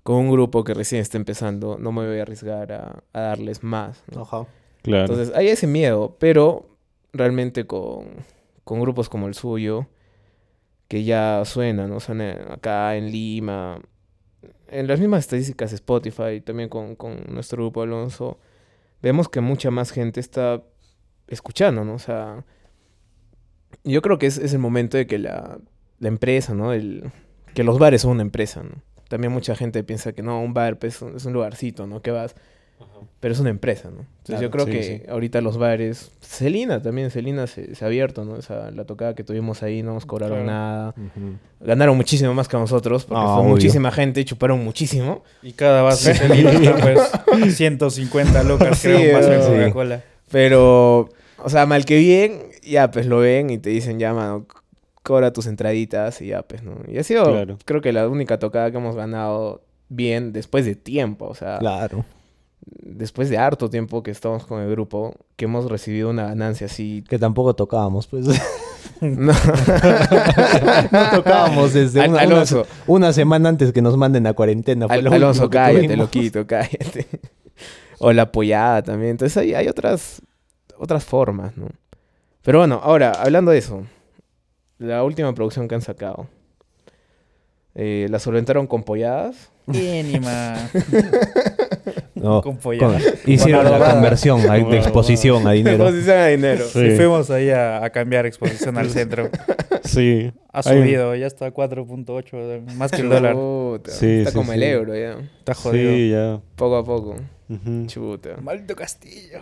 con 0.03 0.15
un 0.17 0.31
grupo 0.31 0.63
que 0.63 0.73
recién 0.73 1.01
está 1.01 1.17
empezando, 1.17 1.77
no 1.79 1.91
me 1.91 2.05
voy 2.07 2.19
a 2.19 2.23
arriesgar 2.23 2.71
a, 2.71 3.03
a 3.13 3.19
darles 3.21 3.63
más. 3.63 4.03
¿no? 4.13 4.21
Ajá. 4.23 4.45
Claro. 4.81 5.01
Entonces, 5.13 5.35
hay 5.35 5.47
ese 5.49 5.67
miedo, 5.67 6.15
pero 6.19 6.69
realmente 7.13 7.65
con, 7.67 8.07
con 8.63 8.79
grupos 8.81 9.09
como 9.09 9.27
el 9.27 9.33
suyo, 9.33 9.87
que 10.87 11.03
ya 11.03 11.43
suenan, 11.45 11.89
¿no? 11.89 11.99
Suenan 11.99 12.51
acá 12.51 12.95
en 12.95 13.11
Lima, 13.11 13.79
en 14.69 14.87
las 14.87 14.99
mismas 14.99 15.19
estadísticas 15.21 15.69
de 15.71 15.75
Spotify, 15.75 16.41
también 16.43 16.69
con, 16.69 16.95
con 16.95 17.23
nuestro 17.27 17.57
grupo 17.63 17.81
Alonso, 17.83 18.39
vemos 19.01 19.29
que 19.29 19.41
mucha 19.41 19.69
más 19.69 19.91
gente 19.91 20.19
está 20.19 20.63
escuchando, 21.27 21.83
¿no? 21.85 21.93
O 21.95 21.99
sea, 21.99 22.43
yo 23.83 24.01
creo 24.01 24.17
que 24.17 24.27
es, 24.27 24.37
es 24.37 24.53
el 24.53 24.59
momento 24.59 24.97
de 24.97 25.07
que 25.07 25.17
la, 25.19 25.57
la 25.99 26.07
empresa, 26.07 26.53
¿no? 26.53 26.73
El, 26.73 27.11
que 27.53 27.63
los 27.63 27.79
bares 27.79 28.01
son 28.01 28.11
una 28.11 28.21
empresa, 28.21 28.63
¿no? 28.63 28.81
También 29.07 29.33
mucha 29.33 29.55
gente 29.55 29.83
piensa 29.83 30.13
que 30.13 30.21
no, 30.21 30.41
un 30.41 30.53
bar 30.53 30.77
pues, 30.77 31.01
es 31.15 31.25
un 31.25 31.33
lugarcito, 31.33 31.87
¿no? 31.87 32.01
Que 32.01 32.11
vas 32.11 32.35
pero 33.19 33.33
es 33.33 33.39
una 33.41 33.49
empresa, 33.49 33.89
¿no? 33.89 34.05
Entonces 34.19 34.39
yo 34.41 34.49
creo 34.49 34.65
sí, 34.65 34.71
que 34.71 34.83
sí. 34.83 35.01
ahorita 35.09 35.41
los 35.41 35.57
bares, 35.57 36.11
Celina 36.21 36.81
también, 36.81 37.11
Celina 37.11 37.45
se, 37.47 37.75
se 37.75 37.83
ha 37.83 37.87
abierto, 37.87 38.23
¿no? 38.23 38.37
Esa, 38.37 38.71
la 38.71 38.85
tocada 38.85 39.13
que 39.15 39.25
tuvimos 39.25 39.61
ahí 39.63 39.83
no 39.83 39.93
nos 39.93 40.05
cobraron 40.05 40.43
Claro. 40.43 40.49
nada. 40.51 40.95
Ganaron 41.59 41.97
muchísimo 41.97 42.33
más 42.33 42.47
que 42.47 42.55
nosotros, 42.55 43.03
porque 43.03 43.21
Ah, 43.21 43.33
fue 43.33 43.41
obvio. 43.41 43.49
muchísima 43.55 43.91
gente 43.91 44.21
y 44.21 44.25
chuparon 44.25 44.63
muchísimo. 44.63 45.23
Y 45.43 45.51
cada 45.51 45.81
vaso 45.81 46.07
de 46.07 46.15
Celina 46.15 46.51
está 46.51 46.77
pues 46.77 47.55
150 47.57 48.43
locas, 48.43 48.77
Sí, 48.77 48.87
creo, 48.87 49.13
más 49.17 49.27
de 49.27 49.41
sí. 49.41 49.49
Coca-Cola. 49.49 50.03
Pero, 50.31 51.09
o 51.43 51.49
sea, 51.49 51.65
mal 51.65 51.83
que 51.83 51.97
bien, 51.97 52.43
ya 52.69 52.91
pues 52.91 53.05
lo 53.05 53.19
ven 53.19 53.49
y 53.49 53.57
te 53.57 53.69
dicen, 53.69 53.99
ya, 53.99 54.13
mano, 54.13 54.45
cobra 55.03 55.31
tus 55.33 55.47
entraditas 55.47 56.21
y 56.21 56.27
ya 56.27 56.41
pues, 56.43 56.63
¿no? 56.63 56.73
Y 56.87 56.97
ha 56.97 57.03
sido, 57.03 57.25
Claro. 57.25 57.57
creo 57.65 57.81
que 57.81 57.91
la 57.93 58.07
única 58.07 58.37
tocada 58.39 58.71
que 58.71 58.77
hemos 58.77 58.95
ganado 58.95 59.61
bien 59.89 60.31
después 60.33 60.65
de 60.65 60.75
tiempo, 60.75 61.25
o 61.27 61.35
sea, 61.35 61.57
Claro. 61.59 62.05
después 62.65 63.29
de 63.29 63.37
harto 63.37 63.69
tiempo 63.69 64.03
que 64.03 64.11
estamos 64.11 64.45
con 64.45 64.61
el 64.61 64.69
grupo, 64.69 65.15
que 65.35 65.45
hemos 65.45 65.69
recibido 65.69 66.09
una 66.09 66.27
ganancia 66.27 66.67
así 66.67 67.03
Que 67.09 67.17
tampoco 67.17 67.55
tocábamos, 67.55 68.07
pues. 68.07 68.25
No. 69.01 69.31
no 70.91 71.09
tocábamos 71.15 71.73
desde 71.73 72.01
Al- 72.01 72.09
una, 72.09 72.23
una- 72.25 72.33
Alonso, 72.35 72.65
una 72.87 73.13
semana 73.13 73.47
antes 73.49 73.71
que 73.71 73.81
nos 73.81 73.95
manden 73.97 74.27
a 74.27 74.33
cuarentena. 74.33 74.87
Fue 74.87 74.97
Al- 74.97 75.03
lo 75.05 75.13
Alonso, 75.13 75.49
cállate, 75.49 75.95
loquito, 75.95 76.45
cállate. 76.45 77.07
o 77.99 78.11
la 78.13 78.23
apoyada 78.23 78.81
también. 78.83 79.11
Entonces 79.11 79.37
hay, 79.37 79.53
hay 79.53 79.67
otras, 79.67 80.21
otras 80.77 81.03
formas, 81.05 81.55
¿no? 81.57 81.67
Pero 82.43 82.59
bueno, 82.59 82.79
ahora, 82.83 83.11
hablando 83.11 83.51
de 83.51 83.57
eso. 83.57 83.83
La 84.77 85.03
última 85.03 85.33
producción 85.33 85.67
que 85.67 85.75
han 85.75 85.81
sacado. 85.81 86.27
Eh, 87.75 88.07
¿La 88.09 88.19
solventaron 88.19 88.65
con 88.67 88.83
polladas? 88.83 89.51
Mínima. 89.65 90.55
No, 92.13 92.41
Con 92.41 92.57
pollada. 92.57 92.99
con- 92.99 93.31
hicieron 93.31 93.63
Con 93.63 93.79
la 93.79 93.91
conversión 93.91 94.41
a- 94.51 94.55
de 94.55 94.77
exposición 94.77 95.47
a 95.47 95.51
dinero. 95.53 95.85
Posición 95.85 96.17
a 96.17 96.27
dinero. 96.27 96.65
Sí. 96.67 96.79
Y 96.81 96.91
fuimos 96.97 97.29
ahí 97.31 97.49
a, 97.49 97.81
a 97.81 97.89
cambiar 97.91 98.25
exposición 98.25 98.77
al 98.77 98.89
centro. 98.89 99.29
Sí. 99.85 100.33
Ha 100.51 100.61
subido, 100.61 101.15
ya 101.15 101.25
está 101.27 101.45
a 101.45 101.53
4.8, 101.53 102.73
más 102.75 102.91
que 102.91 103.01
el 103.01 103.09
dólar. 103.09 103.35
Chuta, 103.35 103.91
Sí, 103.91 104.17
Está 104.19 104.31
sí, 104.31 104.35
como 104.37 104.51
el 104.51 104.63
euro 104.63 104.93
ya. 104.95 105.17
Está 105.39 105.53
jodido. 105.53 105.91
Sí, 105.93 106.09
ya. 106.11 106.41
Poco 106.57 106.75
a 106.75 106.83
poco. 106.83 107.15
Ujú. 107.47 107.85
Chuta. 107.87 108.29
Maldito 108.41 108.75
Castillo. 108.75 109.39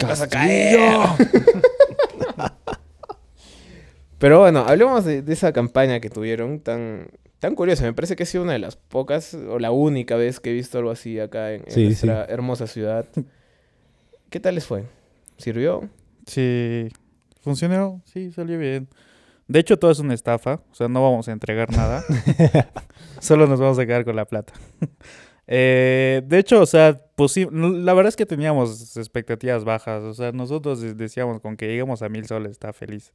Vas 0.00 0.20
a 0.20 0.28
caer. 0.28 0.78
Pero 4.22 4.38
bueno, 4.38 4.60
hablemos 4.60 5.04
de, 5.04 5.20
de 5.20 5.32
esa 5.32 5.52
campaña 5.52 5.98
que 5.98 6.08
tuvieron 6.08 6.60
tan, 6.60 7.08
tan 7.40 7.56
curiosa. 7.56 7.82
Me 7.84 7.92
parece 7.92 8.14
que 8.14 8.22
ha 8.22 8.26
sido 8.26 8.44
una 8.44 8.52
de 8.52 8.60
las 8.60 8.76
pocas 8.76 9.34
o 9.34 9.58
la 9.58 9.72
única 9.72 10.14
vez 10.14 10.38
que 10.38 10.50
he 10.50 10.52
visto 10.52 10.78
algo 10.78 10.92
así 10.92 11.18
acá 11.18 11.52
en, 11.52 11.62
en 11.66 11.70
Sí, 11.72 11.84
nuestra 11.86 12.24
hermosa 12.26 12.68
ciudad. 12.68 13.04
¿Qué 14.30 14.38
tal 14.38 14.54
les 14.54 14.64
fue? 14.64 14.84
¿Sirvió? 15.38 15.88
Sí, 16.26 16.86
funcionó, 17.40 18.00
sí, 18.04 18.30
salió 18.30 18.58
bien. 18.60 18.86
De 19.48 19.58
hecho, 19.58 19.76
todo 19.76 19.90
es 19.90 19.98
una 19.98 20.14
estafa, 20.14 20.60
o 20.70 20.74
sea, 20.74 20.86
no 20.86 21.02
vamos 21.02 21.26
a 21.28 21.32
entregar 21.32 21.70
nada. 21.72 22.04
Solo 23.20 23.48
nos 23.48 23.58
vamos 23.58 23.78
a 23.80 23.84
quedar 23.86 24.04
con 24.04 24.14
la 24.14 24.24
plata. 24.24 24.52
Eh, 25.48 26.22
de 26.24 26.38
hecho, 26.38 26.60
o 26.62 26.66
sea, 26.66 27.00
la 27.50 27.92
verdad 27.92 28.08
es 28.08 28.16
que 28.16 28.24
teníamos 28.24 28.96
expectativas 28.96 29.64
bajas. 29.64 30.02
O 30.04 30.14
sea, 30.14 30.30
nosotros 30.30 30.80
de- 30.80 30.94
decíamos 30.94 31.40
con 31.40 31.56
que 31.56 31.66
lleguemos 31.66 32.02
a 32.02 32.08
mil 32.08 32.24
soles, 32.24 32.52
está 32.52 32.72
feliz. 32.72 33.12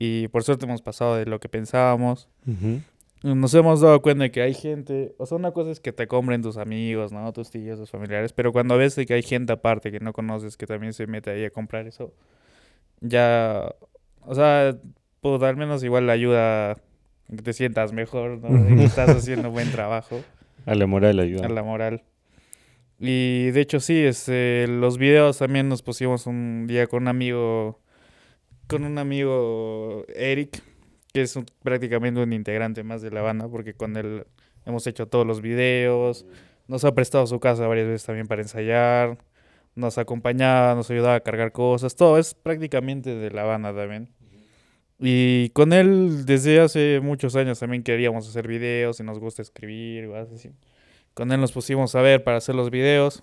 Y 0.00 0.28
por 0.28 0.44
suerte 0.44 0.64
hemos 0.64 0.80
pasado 0.80 1.16
de 1.16 1.26
lo 1.26 1.40
que 1.40 1.48
pensábamos. 1.48 2.28
Ujú. 2.46 2.80
Nos 3.24 3.52
hemos 3.54 3.80
dado 3.80 4.00
cuenta 4.00 4.22
de 4.24 4.30
que 4.30 4.42
hay 4.42 4.54
gente, 4.54 5.12
o 5.18 5.26
sea, 5.26 5.36
una 5.36 5.50
cosa 5.50 5.72
es 5.72 5.80
que 5.80 5.92
te 5.92 6.06
compren 6.06 6.40
tus 6.40 6.56
amigos, 6.56 7.10
¿no? 7.10 7.32
Tus 7.32 7.50
tíos, 7.50 7.76
tus 7.80 7.90
familiares, 7.90 8.32
pero 8.32 8.52
cuando 8.52 8.78
ves 8.78 8.94
de 8.94 9.06
que 9.06 9.14
hay 9.14 9.22
gente 9.24 9.52
aparte 9.52 9.90
que 9.90 9.98
no 9.98 10.12
conoces 10.12 10.56
que 10.56 10.66
también 10.68 10.92
se 10.92 11.08
mete 11.08 11.30
ahí 11.30 11.44
a 11.44 11.50
comprar 11.50 11.88
eso, 11.88 12.14
ya, 13.00 13.74
o 14.20 14.34
sea, 14.36 14.76
pues 15.20 15.42
al 15.42 15.56
menos 15.56 15.82
igual 15.82 16.06
le 16.06 16.12
ayuda 16.12 16.70
a 16.72 16.76
que 17.28 17.42
te 17.42 17.52
sientas 17.52 17.92
mejor, 17.92 18.38
¿no? 18.38 18.62
De 18.62 18.76
que 18.76 18.84
estás 18.84 19.10
haciendo 19.10 19.50
buen 19.50 19.72
trabajo, 19.72 20.20
A 20.64 20.76
la 20.76 20.86
moral 20.86 21.18
ayuda. 21.18 21.46
a 21.46 21.48
la 21.48 21.64
moral. 21.64 22.04
Y 23.00 23.50
de 23.50 23.60
hecho 23.60 23.80
sí, 23.80 23.96
este, 23.96 24.66
los 24.68 24.96
videos 24.96 25.38
también 25.38 25.68
nos 25.68 25.82
pusimos 25.82 26.26
un 26.28 26.66
día 26.68 26.86
con 26.86 27.02
un 27.02 27.08
amigo 27.08 27.80
con 28.68 28.84
un 28.84 28.98
amigo, 28.98 30.04
Eric, 30.14 30.62
que 31.12 31.22
es 31.22 31.34
un- 31.36 31.46
prácticamente 31.62 32.20
un 32.20 32.32
integrante 32.32 32.84
más 32.84 33.02
de 33.02 33.10
la 33.10 33.22
banda, 33.22 33.48
porque 33.48 33.74
con 33.74 33.96
él 33.96 34.26
hemos 34.66 34.86
hecho 34.86 35.08
todos 35.08 35.26
los 35.26 35.40
videos, 35.40 36.26
nos 36.68 36.84
ha 36.84 36.94
prestado 36.94 37.26
su 37.26 37.40
casa 37.40 37.66
varias 37.66 37.86
veces 37.88 38.04
también 38.04 38.26
para 38.28 38.42
ensayar, 38.42 39.18
nos 39.74 39.96
acompañaba, 39.98 40.74
nos 40.74 40.90
ayudaba 40.90 41.14
a 41.16 41.20
cargar 41.20 41.52
cosas, 41.52 41.96
todo 41.96 42.18
es 42.18 42.34
prácticamente 42.34 43.14
de 43.14 43.30
la 43.30 43.44
banda 43.44 43.74
también. 43.74 44.10
Y 45.00 45.50
con 45.50 45.72
él 45.72 46.26
desde 46.26 46.60
hace 46.60 47.00
muchos 47.00 47.36
años 47.36 47.60
también 47.60 47.82
queríamos 47.82 48.28
hacer 48.28 48.48
videos 48.48 49.00
y 49.00 49.04
nos 49.04 49.18
gusta 49.18 49.42
escribir, 49.42 50.10
así. 50.14 50.50
Con 51.14 51.32
él 51.32 51.40
nos 51.40 51.52
pusimos 51.52 51.94
a 51.94 52.02
ver 52.02 52.24
para 52.24 52.38
hacer 52.38 52.54
los 52.54 52.70
videos 52.70 53.22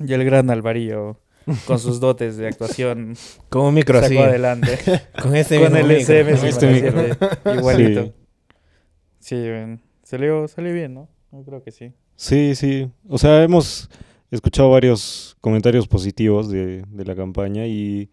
y 0.00 0.12
el 0.12 0.24
gran 0.24 0.48
Alvarillo 0.50 1.18
con 1.66 1.78
sus 1.78 2.00
dotes 2.00 2.36
de 2.36 2.46
actuación 2.48 3.14
Con 3.48 3.62
un 3.66 3.74
micro 3.74 3.98
así. 3.98 4.16
adelante. 4.16 4.78
Con 5.22 5.34
este 5.36 5.56
con 5.60 5.72
mismo 5.72 5.78
el 5.90 5.98
micro. 5.98 6.14
SM 6.14 6.36
Con 6.38 6.46
este 6.48 6.66
micro. 6.72 7.54
igualito. 7.58 8.04
Sí. 9.20 9.36
Sí, 9.36 9.46
salió, 10.02 10.48
salió 10.48 10.72
bien, 10.74 10.94
¿no? 10.94 11.08
Yo 11.32 11.42
creo 11.44 11.62
que 11.62 11.70
sí. 11.70 11.92
Sí, 12.16 12.54
sí. 12.54 12.90
O 13.08 13.18
sea, 13.18 13.42
hemos 13.42 13.88
escuchado 14.30 14.70
varios 14.70 15.36
comentarios 15.40 15.86
positivos 15.86 16.50
de, 16.50 16.84
de 16.88 17.04
la 17.04 17.14
campaña 17.14 17.66
y, 17.66 18.10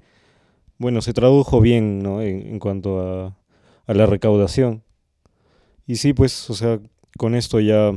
bueno, 0.78 1.02
se 1.02 1.14
tradujo 1.14 1.62
bien, 1.62 2.00
¿no? 2.00 2.22
En, 2.22 2.48
en 2.48 2.60
cuanto 2.60 3.00
a, 3.02 3.38
a 3.88 3.94
la 3.94 4.06
recaudación. 4.06 4.84
Y 5.88 5.96
sí, 5.96 6.14
pues, 6.14 6.50
o 6.50 6.54
sea, 6.54 6.80
con 7.18 7.34
esto 7.36 7.60
ya 7.60 7.92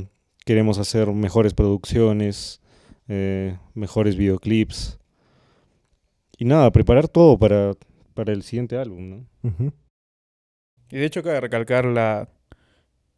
queremos 0.45 0.79
hacer 0.79 1.11
mejores 1.13 1.53
producciones, 1.53 2.61
eh, 3.07 3.57
mejores 3.75 4.15
videoclips. 4.15 4.97
Y 6.37 6.45
nada, 6.45 6.71
preparar 6.71 7.07
todo 7.07 7.37
para, 7.37 7.73
para 8.13 8.33
el 8.33 8.43
siguiente 8.43 8.77
álbum, 8.77 9.09
¿no? 9.43 9.73
Y 10.91 10.97
de 10.97 11.05
hecho 11.05 11.23
cabe 11.23 11.39
recalcar 11.41 11.85
la... 11.85 12.27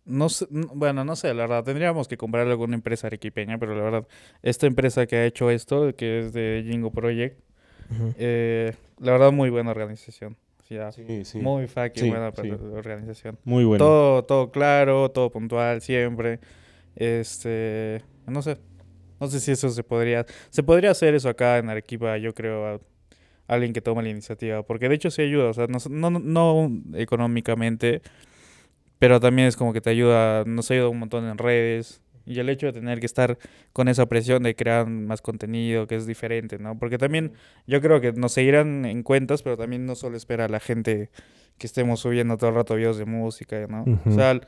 No 0.05 0.29
sé, 0.29 0.45
bueno, 0.51 1.03
no 1.03 1.15
sé, 1.15 1.33
la 1.33 1.43
verdad, 1.43 1.63
tendríamos 1.63 2.07
que 2.07 2.15
comprarle 2.15 2.51
a 2.51 2.53
alguna 2.53 2.75
empresa 2.75 3.07
arequipeña, 3.07 3.57
pero 3.57 3.75
la 3.75 3.83
verdad, 3.83 4.07
esta 4.43 4.67
empresa 4.67 5.07
que 5.07 5.15
ha 5.15 5.25
hecho 5.25 5.49
esto, 5.49 5.95
que 5.95 6.19
es 6.19 6.33
de 6.33 6.63
Jingo 6.67 6.91
Project, 6.91 7.39
eh, 8.17 8.73
la 8.99 9.13
verdad, 9.13 9.31
muy 9.31 9.49
buena 9.49 9.71
organización. 9.71 10.37
Sí, 10.67 11.25
sí. 11.25 11.37
muy 11.39 11.67
fucking 11.67 12.03
Sí, 12.03 12.09
buena 12.09 12.31
sí. 12.31 12.49
organización. 12.49 13.37
Muy 13.43 13.65
bueno. 13.65 13.83
Todo, 13.85 14.23
todo 14.25 14.51
claro, 14.51 15.09
todo 15.11 15.29
puntual, 15.31 15.81
siempre. 15.81 16.39
Este, 16.95 18.01
no 18.27 18.41
sé. 18.41 18.57
No 19.19 19.27
sé 19.27 19.39
si 19.39 19.51
eso 19.51 19.69
se 19.69 19.83
podría... 19.83 20.25
Se 20.49 20.63
podría 20.63 20.91
hacer 20.91 21.13
eso 21.13 21.29
acá 21.29 21.57
en 21.59 21.69
Arequipa, 21.69 22.17
yo 22.17 22.33
creo, 22.33 22.65
a 22.65 22.79
alguien 23.47 23.73
que 23.73 23.81
tome 23.81 24.03
la 24.03 24.09
iniciativa. 24.09 24.63
Porque 24.63 24.89
de 24.89 24.95
hecho 24.95 25.11
sí 25.11 25.21
ayuda, 25.21 25.49
o 25.49 25.53
sea, 25.53 25.67
no, 25.67 25.79
no, 25.89 26.19
no 26.19 26.71
económicamente, 26.95 28.01
pero 28.99 29.19
también 29.19 29.47
es 29.47 29.55
como 29.55 29.73
que 29.73 29.81
te 29.81 29.89
ayuda, 29.89 30.43
nos 30.45 30.69
ayuda 30.71 30.89
un 30.89 30.99
montón 30.99 31.25
en 31.25 31.37
redes. 31.37 32.01
Y 32.27 32.39
el 32.39 32.49
hecho 32.49 32.65
de 32.65 32.73
tener 32.73 32.99
que 32.99 33.05
estar 33.05 33.37
con 33.71 33.87
esa 33.87 34.07
presión 34.07 34.41
de 34.41 34.55
crear 34.55 34.87
más 34.87 35.21
contenido, 35.21 35.85
que 35.85 35.95
es 35.95 36.07
diferente, 36.07 36.57
¿no? 36.57 36.77
Porque 36.79 36.97
también 36.97 37.33
yo 37.67 37.81
creo 37.81 38.01
que 38.01 38.13
nos 38.13 38.31
seguirán 38.31 38.85
en 38.85 39.03
cuentas, 39.03 39.43
pero 39.43 39.57
también 39.57 39.85
no 39.85 39.93
solo 39.93 40.17
espera 40.17 40.47
la 40.47 40.59
gente 40.59 41.11
que 41.59 41.67
estemos 41.67 41.99
subiendo 41.99 42.37
todo 42.37 42.49
el 42.49 42.55
rato 42.55 42.75
videos 42.75 42.97
de 42.97 43.05
música, 43.05 43.67
¿no? 43.67 43.85
O 44.05 44.11
sea, 44.11 44.41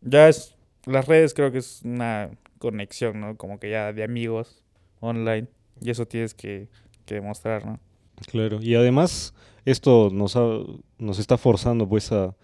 ya 0.00 0.28
es, 0.28 0.56
las 0.86 1.06
redes 1.06 1.32
creo 1.32 1.52
que 1.52 1.58
es 1.58 1.82
una 1.84 2.30
conexión, 2.58 3.20
¿no? 3.20 3.36
Como 3.36 3.60
que 3.60 3.70
ya 3.70 3.92
de 3.92 4.02
amigos 4.02 4.64
online. 4.98 5.46
Y 5.80 5.90
eso 5.90 6.06
tienes 6.06 6.34
que, 6.34 6.68
que 7.06 7.14
demostrar, 7.14 7.64
¿no? 7.64 7.78
Claro, 8.26 8.58
y 8.62 8.74
además 8.74 9.34
esto 9.64 10.10
nos, 10.12 10.36
ha- 10.36 10.60
nos 10.98 11.18
está 11.18 11.36
forzando 11.38 11.88
pues 11.88 12.12
a, 12.12 12.34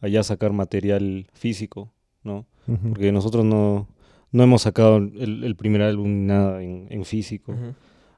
a 0.00 0.08
ya 0.08 0.22
sacar 0.22 0.52
material 0.52 1.26
físico, 1.32 1.92
¿no? 2.22 2.46
Porque 2.90 3.10
nosotros 3.12 3.44
no, 3.44 3.88
no 4.32 4.42
hemos 4.42 4.62
sacado 4.62 4.96
el, 4.98 5.42
el 5.44 5.56
primer 5.56 5.82
álbum 5.82 6.08
ni 6.08 6.26
nada 6.26 6.62
en, 6.62 6.86
en 6.90 7.04
físico. 7.04 7.52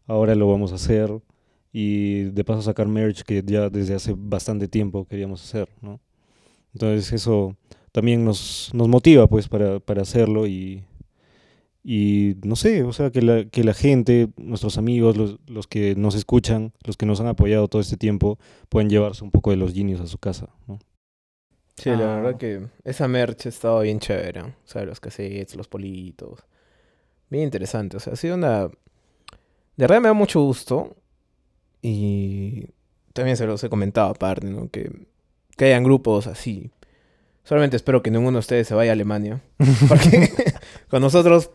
Ahora 0.06 0.34
lo 0.34 0.48
vamos 0.48 0.72
a 0.72 0.74
hacer 0.76 1.10
y 1.72 2.24
de 2.24 2.44
paso 2.44 2.60
sacar 2.62 2.86
merch 2.88 3.22
que 3.22 3.42
ya 3.46 3.70
desde 3.70 3.94
hace 3.94 4.14
bastante 4.16 4.68
tiempo 4.68 5.06
queríamos 5.06 5.42
hacer, 5.42 5.68
¿no? 5.80 6.00
Entonces 6.74 7.12
eso 7.12 7.56
también 7.92 8.24
nos, 8.24 8.70
nos 8.74 8.88
motiva 8.88 9.26
pues 9.26 9.48
para, 9.48 9.78
para 9.80 10.02
hacerlo 10.02 10.46
y, 10.46 10.82
y 11.84 12.36
no 12.44 12.54
sé, 12.56 12.82
o 12.84 12.92
sea, 12.92 13.10
que 13.10 13.22
la, 13.22 13.44
que 13.44 13.64
la 13.64 13.74
gente, 13.74 14.28
nuestros 14.36 14.78
amigos, 14.78 15.16
los, 15.16 15.38
los 15.46 15.66
que 15.66 15.94
nos 15.96 16.14
escuchan, 16.14 16.72
los 16.84 16.96
que 16.96 17.06
nos 17.06 17.20
han 17.20 17.26
apoyado 17.26 17.66
todo 17.68 17.82
este 17.82 17.96
tiempo, 17.96 18.38
pueden 18.68 18.88
llevarse 18.88 19.24
un 19.24 19.30
poco 19.30 19.50
de 19.50 19.56
los 19.56 19.72
genios 19.72 20.00
a 20.00 20.06
su 20.06 20.18
casa, 20.18 20.48
¿no? 20.68 20.78
Sí, 21.76 21.90
la 21.90 22.14
Ah. 22.14 22.16
verdad 22.20 22.36
que 22.38 22.66
esa 22.84 23.08
merch 23.08 23.46
estaba 23.46 23.80
bien 23.82 23.98
chévere. 23.98 24.42
O 24.42 24.52
sea, 24.64 24.84
los 24.84 25.00
cassettes, 25.00 25.56
los 25.56 25.66
politos. 25.68 26.44
Bien 27.30 27.44
interesante. 27.44 27.96
O 27.96 28.00
sea, 28.00 28.12
ha 28.12 28.16
sido 28.16 28.34
una... 28.36 28.66
De 28.68 28.72
verdad 29.78 30.00
me 30.02 30.08
da 30.08 30.12
mucho 30.14 30.40
gusto. 30.42 30.94
Y 31.80 32.66
también 33.14 33.36
se 33.36 33.46
los 33.46 33.64
he 33.64 33.68
comentado 33.70 34.10
aparte, 34.10 34.46
¿no? 34.48 34.68
Que, 34.70 34.92
que 35.56 35.64
hayan 35.64 35.82
grupos 35.82 36.26
así. 36.26 36.70
Solamente 37.42 37.76
espero 37.76 38.02
que 38.02 38.10
ninguno 38.10 38.32
de 38.36 38.40
ustedes 38.40 38.68
se 38.68 38.74
vaya 38.74 38.92
a 38.92 38.94
Alemania. 38.94 39.42
Porque 39.88 40.30
con 40.88 41.00
nosotros, 41.02 41.50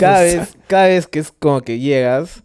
cada 0.00 0.20
vez, 0.22 0.56
cada 0.66 0.86
vez 0.88 1.06
que 1.06 1.18
es 1.20 1.30
como 1.32 1.60
que 1.62 1.78
llegas, 1.78 2.42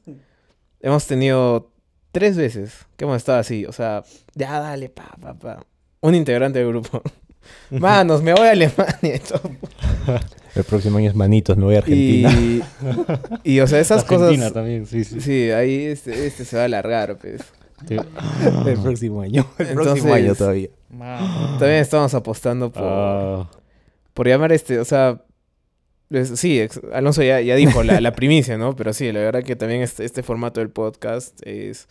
hemos 0.81 1.05
tenido 1.07 1.71
tres 2.11 2.37
veces 2.37 2.85
que 2.97 3.05
hemos 3.05 3.17
estado 3.17 3.39
así. 3.39 3.65
O 3.65 3.71
sea, 3.71 4.03
ya 4.33 4.59
dale, 4.59 4.89
pa, 4.89 5.15
pa, 5.21 5.33
pa. 5.33 5.65
Un 6.01 6.15
integrante 6.15 6.59
del 6.59 6.67
grupo. 6.69 7.01
Manos, 7.69 8.21
me 8.23 8.33
voy 8.33 8.47
a 8.47 8.51
Alemania 8.51 9.15
y 9.15 9.19
todo. 9.19 9.41
El 10.55 10.63
próximo 10.63 10.97
año 10.97 11.09
es 11.09 11.15
Manitos, 11.15 11.57
me 11.57 11.65
voy 11.65 11.75
a 11.75 11.79
Argentina. 11.79 12.31
Y, 12.31 12.61
y, 13.43 13.59
o 13.59 13.67
sea, 13.67 13.79
esas 13.79 14.03
Argentina 14.03 14.29
cosas. 14.35 14.53
también, 14.53 14.85
sí, 14.87 15.03
sí. 15.03 15.19
Sí, 15.21 15.51
ahí 15.51 15.85
este, 15.85 16.25
este 16.27 16.45
se 16.45 16.55
va 16.55 16.63
a 16.63 16.65
alargar, 16.65 17.17
pues. 17.17 17.41
Sí. 17.87 17.97
El 18.65 18.79
próximo 18.79 19.21
año. 19.21 19.45
El 19.59 19.67
Entonces- 19.67 19.91
próximo 19.93 20.13
año 20.13 20.33
todavía. 20.35 20.69
También 20.89 21.81
estamos 21.81 22.13
apostando 22.13 22.71
por, 22.71 22.83
Ah, 22.85 23.49
por 24.13 24.27
llamar 24.27 24.51
este, 24.53 24.79
o 24.79 24.85
sea. 24.85 25.21
Es- 26.09 26.39
sí, 26.39 26.59
ex- 26.59 26.81
Alonso 26.93 27.23
ya, 27.23 27.41
ya 27.41 27.55
dijo 27.55 27.83
la, 27.83 27.99
la 28.01 28.11
primicia, 28.13 28.57
¿no? 28.57 28.75
Pero 28.75 28.93
sí, 28.93 29.11
la 29.11 29.19
verdad 29.21 29.43
que 29.43 29.55
también 29.55 29.81
este, 29.81 30.05
este 30.05 30.23
formato 30.23 30.59
del 30.59 30.69
podcast 30.69 31.39
es 31.45 31.87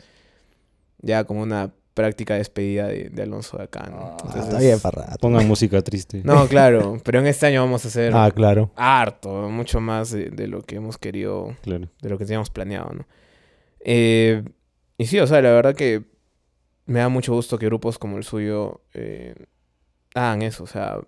ya 1.00 1.24
como 1.24 1.42
una 1.42 1.72
práctica 1.94 2.34
despedida 2.34 2.88
de, 2.88 3.08
de 3.10 3.22
Alonso 3.22 3.56
de 3.58 3.64
acá, 3.64 3.86
¿no? 3.88 4.16
Ah, 4.24 4.40
Está 4.40 4.58
bien 4.58 4.80
para 4.80 5.02
rato. 5.06 5.18
pongan 5.18 5.46
música 5.46 5.80
triste. 5.82 6.22
No, 6.24 6.48
claro, 6.48 6.98
pero 7.04 7.20
en 7.20 7.26
este 7.28 7.46
año 7.46 7.60
vamos 7.60 7.84
a 7.84 7.88
hacer 7.88 8.12
Ah, 8.14 8.30
claro. 8.34 8.72
harto, 8.74 9.48
mucho 9.48 9.80
más 9.80 10.10
de, 10.10 10.30
de 10.30 10.48
lo 10.48 10.62
que 10.62 10.76
hemos 10.76 10.98
querido 10.98 11.56
Claro. 11.62 11.88
de 12.02 12.08
lo 12.08 12.18
que 12.18 12.24
teníamos 12.24 12.50
planeado, 12.50 12.92
¿no? 12.94 13.06
Eh, 13.80 14.42
y 14.98 15.06
sí, 15.06 15.18
o 15.20 15.26
sea, 15.26 15.40
la 15.42 15.52
verdad 15.52 15.74
que 15.76 16.02
me 16.86 16.98
da 17.00 17.08
mucho 17.08 17.32
gusto 17.32 17.58
que 17.58 17.66
grupos 17.66 17.98
como 17.98 18.16
el 18.16 18.24
suyo 18.24 18.80
eh, 18.94 19.34
hagan 20.14 20.42
eso, 20.42 20.64
o 20.64 20.66
sea, 20.66 20.98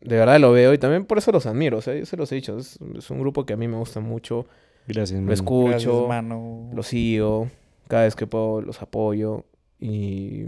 de 0.00 0.16
verdad 0.16 0.38
lo 0.40 0.52
veo 0.52 0.72
y 0.72 0.78
también 0.78 1.04
por 1.04 1.18
eso 1.18 1.30
los 1.32 1.46
admiro, 1.46 1.78
o 1.78 1.80
sea, 1.82 1.94
yo 1.94 2.06
se 2.06 2.16
los 2.16 2.30
he 2.32 2.36
dicho, 2.36 2.56
es, 2.58 2.78
es 2.96 3.10
un 3.10 3.20
grupo 3.20 3.44
que 3.46 3.52
a 3.52 3.56
mí 3.56 3.68
me 3.68 3.76
gusta 3.76 4.00
mucho, 4.00 4.46
Gracias. 4.86 5.18
lo 5.18 5.22
mano. 5.22 5.32
escucho, 5.34 5.70
Gracias, 5.70 6.08
mano. 6.08 6.70
los 6.72 6.86
sigo, 6.86 7.48
cada 7.88 8.04
vez 8.04 8.14
que 8.16 8.26
puedo 8.26 8.62
los 8.62 8.80
apoyo 8.82 9.44
y 9.78 10.46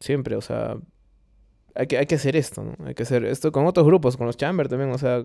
siempre, 0.00 0.36
o 0.36 0.40
sea, 0.40 0.76
hay 1.74 1.86
que, 1.86 1.98
hay 1.98 2.06
que 2.06 2.14
hacer 2.16 2.36
esto, 2.36 2.62
¿no? 2.64 2.74
Hay 2.86 2.94
que 2.94 3.02
hacer 3.04 3.24
esto 3.24 3.52
con 3.52 3.66
otros 3.66 3.86
grupos, 3.86 4.16
con 4.16 4.26
los 4.26 4.36
Chamber 4.36 4.68
también, 4.68 4.90
o 4.90 4.98
sea, 4.98 5.24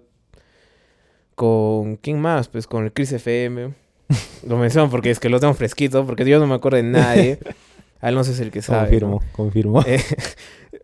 con 1.36 1.98
¿quién 1.98 2.20
más? 2.20 2.48
Pues 2.48 2.68
con 2.68 2.84
el 2.86 2.94
Chris 2.94 3.12
FM. 3.12 3.74
Lo 4.48 4.58
menciono 4.58 4.90
porque 4.90 5.10
es 5.10 5.20
que 5.20 5.30
lo 5.30 5.40
tengo 5.40 5.54
fresquito, 5.54 6.06
porque 6.06 6.24
yo 6.26 6.40
no 6.40 6.48
me 6.48 6.56
acuerdo 6.56 6.78
de 6.78 6.84
nadie. 6.84 7.40
Alonso 8.00 8.32
es 8.32 8.40
el 8.40 8.52
que 8.52 8.62
sabe. 8.62 8.82
Confirmo, 8.90 9.20
¿no? 9.22 9.32
confirmo. 9.32 9.82
Eh, 9.88 10.00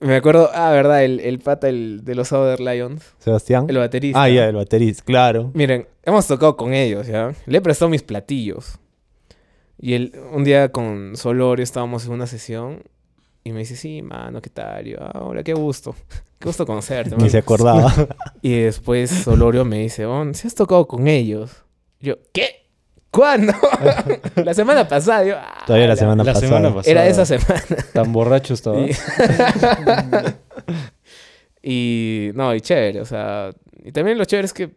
me 0.02 0.16
acuerdo, 0.16 0.50
ah, 0.54 0.72
verdad, 0.72 1.04
el, 1.04 1.20
el 1.20 1.40
pata 1.40 1.70
el, 1.70 2.02
de 2.04 2.16
los 2.16 2.28
Southern 2.30 2.64
Lions, 2.66 3.04
Sebastián. 3.20 3.66
el 3.70 3.78
baterista. 3.78 4.22
Ah, 4.22 4.30
ya, 4.30 4.48
el 4.48 4.56
baterista, 4.56 5.04
claro. 5.04 5.52
Miren, 5.54 5.88
hemos 6.04 6.28
tocado 6.28 6.58
con 6.58 6.74
ellos, 6.74 7.08
¿ya? 7.08 7.34
Le 7.46 7.58
he 7.58 7.62
prestado 7.62 7.90
mis 7.90 8.04
platillos. 8.04 8.78
Y 9.80 9.94
el, 9.94 10.14
un 10.32 10.44
día 10.44 10.72
con 10.72 11.16
Solorio 11.16 11.64
estábamos 11.64 12.06
en 12.06 12.12
una 12.12 12.28
sesión 12.28 12.84
y 13.44 13.52
me 13.52 13.60
dice, 13.60 13.76
sí, 13.76 14.02
mano, 14.02 14.42
¿qué 14.42 14.50
tal? 14.52 14.88
Y 14.88 14.92
yo, 14.92 14.98
ah, 15.02 15.22
hola, 15.24 15.44
qué 15.44 15.54
gusto. 15.54 15.96
Qué 16.40 16.48
gusto 16.48 16.66
conocerte, 16.66 17.12
Ni 17.12 17.18
mano". 17.18 17.30
se 17.30 17.38
acordaba. 17.38 17.94
Y 18.44 18.60
después 18.60 19.10
Solorio 19.12 19.66
me 19.66 19.80
dice, 19.80 20.06
oh, 20.06 20.26
¿sí 20.34 20.48
has 20.48 20.56
tocado 20.56 20.88
con 20.88 21.08
ellos? 21.08 21.64
Y 22.00 22.08
yo, 22.08 22.16
¿qué? 22.34 22.68
¿Cuándo? 23.12 23.54
la 24.36 24.54
semana 24.54 24.88
pasada. 24.88 25.24
Yo, 25.26 25.36
"Ah, 25.38 25.64
Todavía 25.68 25.88
la 25.88 25.96
semana 25.98 26.24
La 26.24 26.34
pasada. 26.34 26.48
semana 26.48 26.74
pasada. 26.74 26.92
Era 26.92 27.08
esa 27.08 27.26
semana. 27.26 27.62
Tan 27.94 28.12
borracho 28.14 28.54
estaba. 28.54 28.78
Y, 31.64 32.30
y 32.30 32.32
no, 32.34 32.56
y 32.56 32.62
chévere, 32.62 33.02
o 33.02 33.06
sea, 33.06 33.52
y 33.84 33.92
también 33.92 34.18
lo 34.18 34.26
chévere 34.26 34.46
es 34.46 34.54
que 34.54 34.72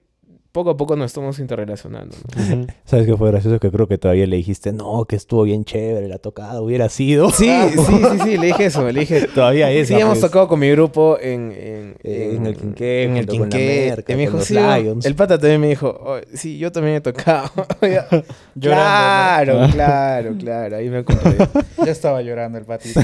poco 0.54 0.70
a 0.70 0.76
poco 0.76 0.94
nos 0.94 1.06
estamos 1.06 1.40
interrelacionando. 1.40 2.14
¿Sabes 2.84 3.06
qué 3.06 3.16
fue 3.16 3.32
gracioso? 3.32 3.58
Que 3.58 3.72
creo 3.72 3.88
que 3.88 3.98
todavía 3.98 4.24
le 4.28 4.36
dijiste, 4.36 4.72
no, 4.72 5.04
que 5.04 5.16
estuvo 5.16 5.42
bien 5.42 5.64
chévere 5.64 6.06
la 6.06 6.18
tocada, 6.18 6.62
hubiera 6.62 6.88
sido. 6.88 7.30
Sí, 7.30 7.50
sí, 7.74 7.78
sí, 7.84 8.18
sí, 8.22 8.36
le 8.38 8.46
dije 8.46 8.66
eso, 8.66 8.88
le 8.88 9.00
dije... 9.00 9.26
todavía 9.34 9.68
es. 9.72 9.88
Sí, 9.88 9.94
hemos 9.94 10.20
tocado 10.20 10.46
con 10.46 10.60
mi 10.60 10.70
grupo 10.70 11.18
en, 11.20 11.50
en, 11.50 11.96
En 12.04 12.46
el 12.46 12.56
Quinqué, 12.56 13.02
en 13.02 13.16
el 13.16 13.26
Quinqué. 13.26 13.86
Merca, 13.90 14.12
Y 14.12 14.16
me 14.16 14.22
dijo, 14.22 14.40
sí, 14.42 14.54
Lions. 14.54 15.04
el 15.04 15.16
pata 15.16 15.38
también 15.38 15.60
me 15.60 15.68
dijo, 15.70 15.88
"Oh, 15.88 16.18
sí, 16.34 16.56
yo 16.56 16.70
también 16.70 16.96
he 16.96 17.00
tocado. 17.00 17.50
Claro, 18.60 19.66
claro, 19.72 20.36
claro, 20.38 20.76
ahí 20.76 20.88
me 20.88 20.98
acordé. 20.98 21.36
Ya 21.84 21.90
estaba 21.90 22.22
llorando 22.22 22.58
el 22.58 22.64
patito. 22.64 23.00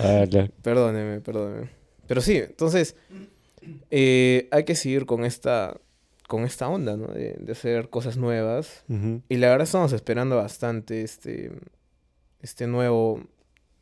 Ah. 0.00 0.24
Perdóneme, 0.62 1.20
perdóneme. 1.20 1.68
Pero 2.06 2.22
sí, 2.22 2.38
entonces 2.38 2.96
eh, 3.90 4.48
hay 4.50 4.64
que 4.64 4.74
seguir 4.74 5.04
con 5.04 5.24
esta, 5.24 5.76
con 6.28 6.44
esta 6.44 6.68
onda, 6.68 6.96
¿no? 6.96 7.08
De, 7.08 7.32
de 7.40 7.52
hacer 7.52 7.90
cosas 7.90 8.16
nuevas. 8.16 8.84
Y 9.28 9.36
la 9.38 9.48
verdad 9.48 9.64
estamos 9.64 9.92
esperando 9.92 10.36
bastante 10.36 11.02
este, 11.02 11.50
este 12.40 12.68
nuevo, 12.68 13.20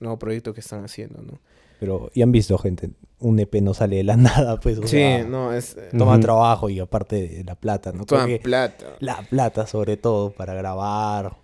nuevo 0.01 0.19
proyecto 0.19 0.55
que 0.55 0.61
están 0.61 0.83
haciendo, 0.85 1.21
¿no? 1.21 1.39
Pero 1.79 2.11
ya 2.15 2.25
han 2.25 2.33
visto, 2.33 2.57
gente, 2.57 2.89
un 3.19 3.39
EP 3.39 3.57
no 3.57 3.75
sale 3.75 3.97
de 3.97 4.05
la 4.05 4.17
nada, 4.17 4.59
pues. 4.61 4.79
o 4.79 4.83
sí, 4.85 4.89
sea, 4.97 5.25
no, 5.25 5.53
es... 5.53 5.77
eh, 5.77 5.91
Toma 5.97 6.19
trabajo 6.21 6.71
y 6.71 6.81
aparte 6.81 7.29
de 7.29 7.45
la 7.45 7.55
plata, 7.57 7.93
¿no? 7.93 8.07
Que 8.07 8.39
plata. 8.43 8.97
la 9.01 9.21
plata, 9.29 9.67
sobre 9.67 9.99
todo, 9.99 10.31
para 10.31 10.55
grabar, 10.55 11.37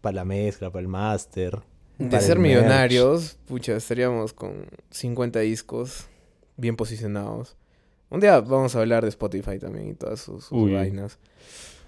para 0.00 0.14
la 0.16 0.24
mezcla, 0.24 0.70
para 0.70 0.82
el 0.82 0.88
máster. 0.88 1.60
De 1.98 2.20
ser 2.20 2.38
millonarios, 2.38 3.38
pucha, 3.46 3.74
estaríamos 3.76 4.32
con 4.32 4.66
50 4.90 5.40
discos 5.40 6.06
bien 6.56 6.76
posicionados. 6.76 7.56
Un 8.12 8.20
día 8.20 8.40
vamos 8.40 8.76
a 8.76 8.80
hablar 8.80 9.02
de 9.02 9.08
Spotify 9.08 9.58
también 9.58 9.88
y 9.88 9.94
todas 9.94 10.20
sus, 10.20 10.44
sus 10.44 10.52
Uy. 10.52 10.72
vainas. 10.74 11.18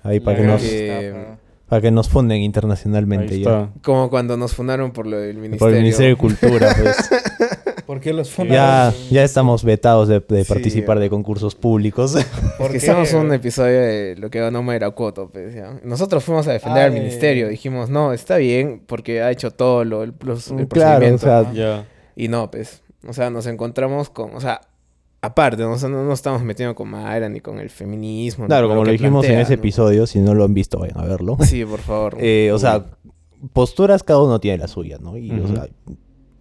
Ahí 0.03 0.21
para 0.21 0.39
que, 0.39 0.45
nos, 0.45 0.63
que- 0.63 1.27
para 1.69 1.83
que 1.83 1.91
nos 1.91 2.09
funden 2.09 2.41
internacionalmente 2.43 3.35
Ahí 3.35 3.43
ya. 3.43 3.61
está. 3.63 3.73
Como 3.83 4.11
cuando 4.11 4.37
nos 4.37 4.55
fundaron 4.55 4.91
por 4.93 5.07
lo 5.07 5.19
del 5.19 5.35
Por 5.37 5.43
ministerio. 5.43 5.77
el 5.77 5.83
Ministerio 5.83 6.11
de 6.11 6.17
Cultura, 6.17 6.75
pues. 6.81 6.97
¿Por 7.87 8.01
qué 8.01 8.13
los 8.15 8.29
ya, 8.29 8.35
fundaron? 8.35 8.95
ya 9.11 9.25
estamos 9.25 9.63
vetados 9.65 10.09
de, 10.09 10.21
de 10.21 10.45
Sí, 10.45 10.49
participar 10.53 10.97
ya. 10.97 11.03
de 11.03 11.11
concursos 11.11 11.55
públicos. 11.55 12.17
Porque 12.59 12.79
hicimos 12.79 13.13
un 13.13 13.33
episodio 13.33 13.79
de 13.81 14.17
lo 14.19 14.31
que 14.31 14.41
ganó 14.41 14.63
Mairacoto, 14.63 15.29
pues, 15.29 15.55
ya. 15.55 15.79
Nosotros 15.85 16.25
fuimos 16.25 16.47
a 16.49 16.53
defender 16.53 16.83
Ah, 16.83 16.87
al 16.87 16.93
ministerio. 16.93 17.49
Dijimos, 17.49 17.91
no, 17.91 18.13
está 18.15 18.37
bien, 18.39 18.83
porque 18.87 19.21
ha 19.23 19.31
hecho 19.31 19.51
todo 19.51 19.85
lo, 19.85 20.03
el, 20.03 20.15
los- 20.21 20.49
el 20.51 20.67
claro, 20.69 21.07
o 21.07 21.19
procedimiento. 21.19 21.27
sea, 21.27 21.53
Ya. 21.53 21.87
Y 22.17 22.29
no, 22.29 22.51
pues. 22.51 22.83
O 23.07 23.13
sea, 23.13 23.29
nos 23.29 23.47
encontramos 23.47 24.09
con. 24.09 24.35
O 24.35 24.41
sea, 24.41 24.63
aparte, 25.25 25.63
¿no? 25.63 25.73
O 25.73 25.79
sea, 25.79 25.89
no 25.89 26.05
nos 26.05 26.19
estamos 26.19 26.43
metiendo 26.43 26.75
con 26.75 26.89
Mayra 26.89 27.29
ni 27.29 27.41
con 27.41 27.59
el 27.59 27.71
feminismo. 27.71 28.45
ni 28.45 28.49
claro, 28.49 28.69
como 28.69 28.85
lo 28.85 28.91
dijimos 28.91 29.25
en 29.25 29.31
plantea, 29.31 29.43
ese 29.43 29.57
¿no? 29.57 29.61
episodio, 29.61 30.07
si 30.07 30.21
no 30.21 30.35
lo 30.35 30.45
han 30.45 30.55
visto, 30.55 30.79
vayan 30.79 30.99
a 30.99 31.05
verlo. 31.05 31.37
Sí, 31.41 31.65
por 31.65 31.81
favor. 31.81 32.17
Eh, 32.25 32.53
o 32.53 32.59
sea, 32.59 32.87
posturas 33.53 34.03
cada 34.03 34.23
uno 34.23 34.41
tiene 34.41 34.59
la 34.59 34.69
suya, 34.69 34.99
¿no? 34.99 35.17
Y, 35.17 35.31
o 35.31 35.49
sea, 35.49 35.69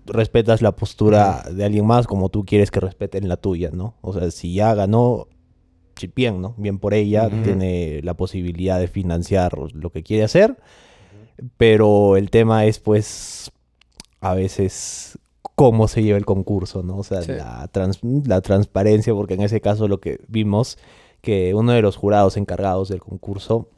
respetas 0.06 0.62
la 0.62 0.74
postura 0.74 1.44
de 1.52 1.66
alguien 1.66 1.86
más 1.86 2.08
como 2.08 2.30
tú 2.30 2.46
quieres 2.46 2.72
que 2.72 2.80
respeten 2.80 3.28
la 3.28 3.38
tuya, 3.38 3.72
¿no? 3.72 3.96
O 4.02 4.14
sea, 4.14 4.32
si 4.32 4.54
ya 4.54 4.74
ganó, 4.74 5.28
bien, 6.16 6.42
¿no? 6.42 6.56
Bien 6.58 6.80
por 6.80 6.94
ella, 6.94 7.30
tiene 7.44 8.02
la 8.04 8.14
posibilidad 8.14 8.80
de 8.80 8.88
financiar 8.88 9.58
lo 9.58 9.90
que 9.92 10.04
quiere 10.04 10.24
hacer, 10.24 10.58
pero 11.58 12.18
el 12.18 12.30
tema 12.30 12.66
es, 12.66 12.80
pues, 12.80 13.52
a 14.22 14.34
veces 14.34 15.18
cómo 15.56 15.88
se 15.88 16.02
lleva 16.04 16.18
el 16.18 16.26
concurso, 16.26 16.84
¿no? 16.84 16.98
O 16.98 17.04
sea, 17.04 17.22
Sí. 17.22 17.32
la, 17.34 17.68
trans- 17.72 18.00
la 18.26 18.42
transparencia, 18.42 19.14
porque 19.14 19.36
en 19.36 19.42
ese 19.42 19.62
caso 19.62 19.88
lo 19.88 20.00
que 20.00 20.20
vimos, 20.28 20.78
que 21.22 21.54
uno 21.54 21.72
de 21.74 21.82
los 21.82 21.96
jurados 21.96 22.38
encargados 22.38 22.90
del 22.90 23.00
concurso 23.02 23.70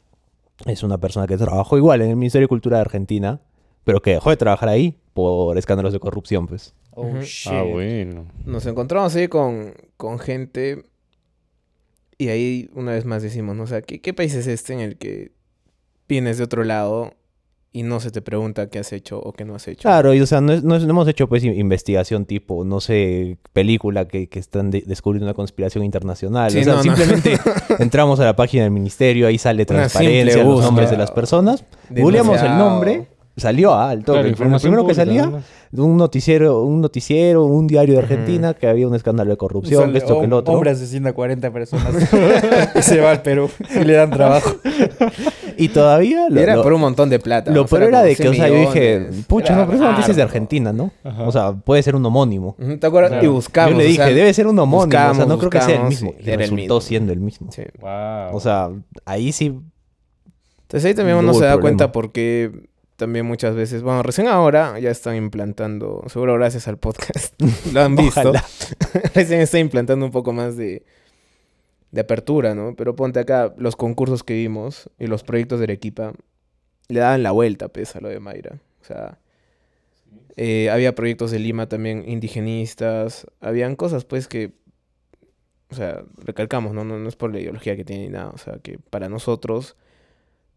es 0.64 0.82
una 0.82 0.98
persona 0.98 1.26
que 1.26 1.36
trabajó 1.36 1.76
igual 1.76 2.00
en 2.02 2.10
el 2.10 2.16
Ministerio 2.16 2.44
de 2.46 2.48
Cultura 2.48 2.78
de 2.78 2.82
Argentina, 2.82 3.40
pero 3.84 4.00
que 4.00 4.12
dejó 4.12 4.30
de 4.30 4.36
trabajar 4.36 4.68
ahí 4.68 4.98
por 5.12 5.56
escándalos 5.58 5.92
de 5.92 6.00
corrupción, 6.00 6.46
pues. 6.46 6.74
Oh, 6.92 7.20
shit. 7.20 7.52
Ah, 7.52 7.62
bueno. 7.62 8.24
Nos 8.46 8.64
encontramos 8.66 9.14
ahí 9.14 9.28
con, 9.28 9.74
con 9.98 10.18
gente. 10.18 10.84
Y 12.18 12.28
ahí 12.28 12.70
una 12.74 12.92
vez 12.92 13.04
más 13.04 13.22
decimos, 13.22 13.54
¿no? 13.54 13.64
O 13.64 13.66
sea, 13.66 13.82
¿qué, 13.82 14.00
¿qué 14.00 14.14
país 14.14 14.34
es 14.34 14.46
este 14.46 14.72
en 14.72 14.80
el 14.80 14.96
que 14.96 15.32
vienes 16.08 16.38
de 16.38 16.44
otro 16.44 16.64
lado 16.64 17.12
y 17.78 17.82
no 17.82 18.00
se 18.00 18.10
te 18.10 18.22
pregunta 18.22 18.68
qué 18.68 18.78
has 18.78 18.92
hecho 18.92 19.18
o 19.20 19.32
qué 19.32 19.44
no 19.44 19.54
has 19.54 19.68
hecho? 19.68 19.82
Claro, 19.82 20.14
y 20.14 20.20
o 20.20 20.26
sea, 20.26 20.40
no, 20.40 20.52
es- 20.52 20.64
no 20.64 20.76
es- 20.76 20.84
no 20.84 20.90
hemos 20.90 21.06
hecho 21.08 21.28
pues 21.28 21.44
in- 21.44 21.54
investigación 21.58 22.24
tipo, 22.24 22.64
no 22.64 22.80
sé, 22.80 23.36
película 23.52 24.08
que, 24.08 24.28
que 24.28 24.38
están 24.38 24.70
de- 24.70 24.82
descubriendo 24.86 25.26
una 25.26 25.34
conspiración 25.34 25.84
internacional. 25.84 26.50
Sí, 26.50 26.60
o 26.60 26.64
sea, 26.64 26.72
no, 26.74 26.78
no. 26.78 26.96
simplemente 26.96 27.38
entramos 27.78 28.18
a 28.20 28.24
la 28.24 28.34
página 28.36 28.62
del 28.62 28.72
ministerio, 28.72 29.26
ahí 29.26 29.38
sale 29.38 29.66
transparencia, 29.66 30.42
los 30.44 30.60
nombres 30.62 30.90
de 30.90 30.96
las 30.96 31.10
personas. 31.10 31.64
Googleamos 31.90 32.40
el 32.42 32.56
nombre, 32.56 33.08
salió 33.36 33.74
ah, 33.74 33.90
al 33.90 33.98
toque. 33.98 34.12
Claro, 34.12 34.22
Lo 34.22 34.28
información 34.30 34.72
primero 34.72 34.88
que 34.88 34.94
salía, 34.94 35.30
un 35.72 35.96
noticiero, 35.98 36.62
un 36.62 36.80
noticiero, 36.80 37.44
un 37.44 37.66
diario 37.66 37.94
de 37.96 38.00
Argentina 38.00 38.54
que 38.54 38.66
había 38.66 38.88
un 38.88 38.94
escándalo 38.94 39.30
de 39.32 39.36
corrupción, 39.36 39.80
Sale, 39.82 39.92
que 39.92 39.98
esto, 39.98 40.18
que 40.20 40.24
el 40.24 40.30
hom- 40.30 40.36
otro. 40.36 40.54
Hombre 40.54 40.70
asesina 40.70 41.10
a 41.10 41.12
40 41.12 41.52
personas 41.52 41.94
y 42.74 42.80
se 42.82 43.00
va 43.00 43.10
al 43.10 43.20
Perú 43.20 43.50
y 43.78 43.84
le 43.84 43.92
dan 43.92 44.10
trabajo. 44.10 44.50
Y 45.58 45.68
todavía 45.68 46.26
Y 46.28 46.32
lo, 46.32 46.40
era 46.40 46.56
lo- 46.56 46.62
por 46.62 46.72
un 46.72 46.80
montón 46.80 47.08
de 47.10 47.18
plata. 47.18 47.50
lo 47.50 47.66
peor 47.66 47.84
era 47.84 48.02
de 48.02 48.10
que, 48.16 48.22
100 48.22 48.28
o 48.28 48.34
sea, 48.34 48.48
yo 48.48 48.54
dije, 48.54 49.08
pucha, 49.26 49.52
Era 49.54 49.62
no, 49.62 49.66
pero 49.70 49.78
esa 49.78 49.90
noticia 49.92 50.10
es 50.10 50.16
de. 50.16 50.22
Argentina, 50.22 50.72
¿no? 50.72 50.92
Ajá. 51.04 51.22
O 51.24 51.32
sea, 51.32 51.52
puede 51.52 51.82
ser 51.82 51.96
un 51.96 52.04
homónimo. 52.06 52.56
¿Te 52.80 52.86
acuerdas? 52.86 53.10
Claro. 53.12 53.24
Y 53.24 53.28
buscamos. 53.28 53.72
yo 53.72 53.78
le 53.78 53.84
o 53.84 53.86
dije, 53.88 53.96
sea, 54.04 54.06
debe 54.14 54.32
ser 54.34 54.46
un 54.46 54.58
homónimo, 54.58 54.86
o 54.88 54.90
sea, 54.90 55.08
buscamos, 55.08 55.28
no 55.28 55.38
creo 55.38 55.50
que 55.50 55.60
sea 55.60 55.82
el 55.82 55.88
mismo. 55.88 56.14
y 56.18 56.22
Y 56.22 56.24
era 56.24 56.32
el 56.34 56.38
resultó 56.40 56.62
mismo. 56.62 56.80
siendo 56.80 57.12
el 57.12 57.20
mismo. 57.20 57.52
sí. 57.52 57.62
Wow. 57.80 58.36
O 58.36 58.40
sea, 58.40 58.70
ahí 59.04 59.32
sí 59.32 59.46
Entonces 60.62 60.84
ahí 60.86 60.94
también 60.94 61.16
No 61.18 61.22
uno 61.22 61.34
se 61.34 61.44
da 61.44 61.52
problema. 61.52 61.60
cuenta 61.62 61.92
porque 61.92 62.50
también 62.96 63.26
muchas 63.26 63.54
veces, 63.54 63.82
bueno, 63.82 64.02
recién 64.02 64.26
ahora 64.26 64.78
ya 64.80 64.90
están 64.90 65.16
implantando, 65.16 66.02
seguro 66.08 66.34
gracias 66.34 66.66
al 66.66 66.78
podcast, 66.78 67.34
lo 67.72 67.82
han 67.82 67.94
visto. 67.94 68.32
Recién 69.14 69.40
está 69.40 69.58
implantando 69.58 70.06
un 70.06 70.10
poco 70.12 70.32
más 70.32 70.56
de, 70.56 70.82
de 71.96 72.02
apertura, 72.02 72.54
¿no? 72.54 72.76
Pero 72.76 72.94
ponte 72.94 73.20
acá, 73.20 73.54
los 73.56 73.74
concursos 73.74 74.22
que 74.22 74.34
vimos 74.34 74.90
y 74.98 75.06
los 75.06 75.24
proyectos 75.24 75.58
de 75.60 75.64
Arequipa 75.64 76.12
le 76.88 77.00
daban 77.00 77.22
la 77.22 77.30
vuelta, 77.30 77.68
pues, 77.68 77.96
a 77.96 78.00
lo 78.00 78.10
de 78.10 78.20
Mayra. 78.20 78.60
O 78.82 78.84
sea, 78.84 79.18
eh, 80.36 80.68
había 80.68 80.94
proyectos 80.94 81.30
de 81.30 81.38
Lima 81.38 81.70
también 81.70 82.04
indigenistas, 82.06 83.26
habían 83.40 83.76
cosas, 83.76 84.04
pues, 84.04 84.28
que, 84.28 84.52
o 85.70 85.74
sea, 85.74 86.04
recalcamos, 86.18 86.74
¿no? 86.74 86.84
No, 86.84 86.98
no 86.98 87.08
es 87.08 87.16
por 87.16 87.32
la 87.32 87.40
ideología 87.40 87.76
que 87.76 87.84
tiene 87.86 88.02
ni 88.04 88.10
nada, 88.10 88.28
o 88.28 88.38
sea, 88.38 88.58
que 88.58 88.78
para 88.78 89.08
nosotros 89.08 89.74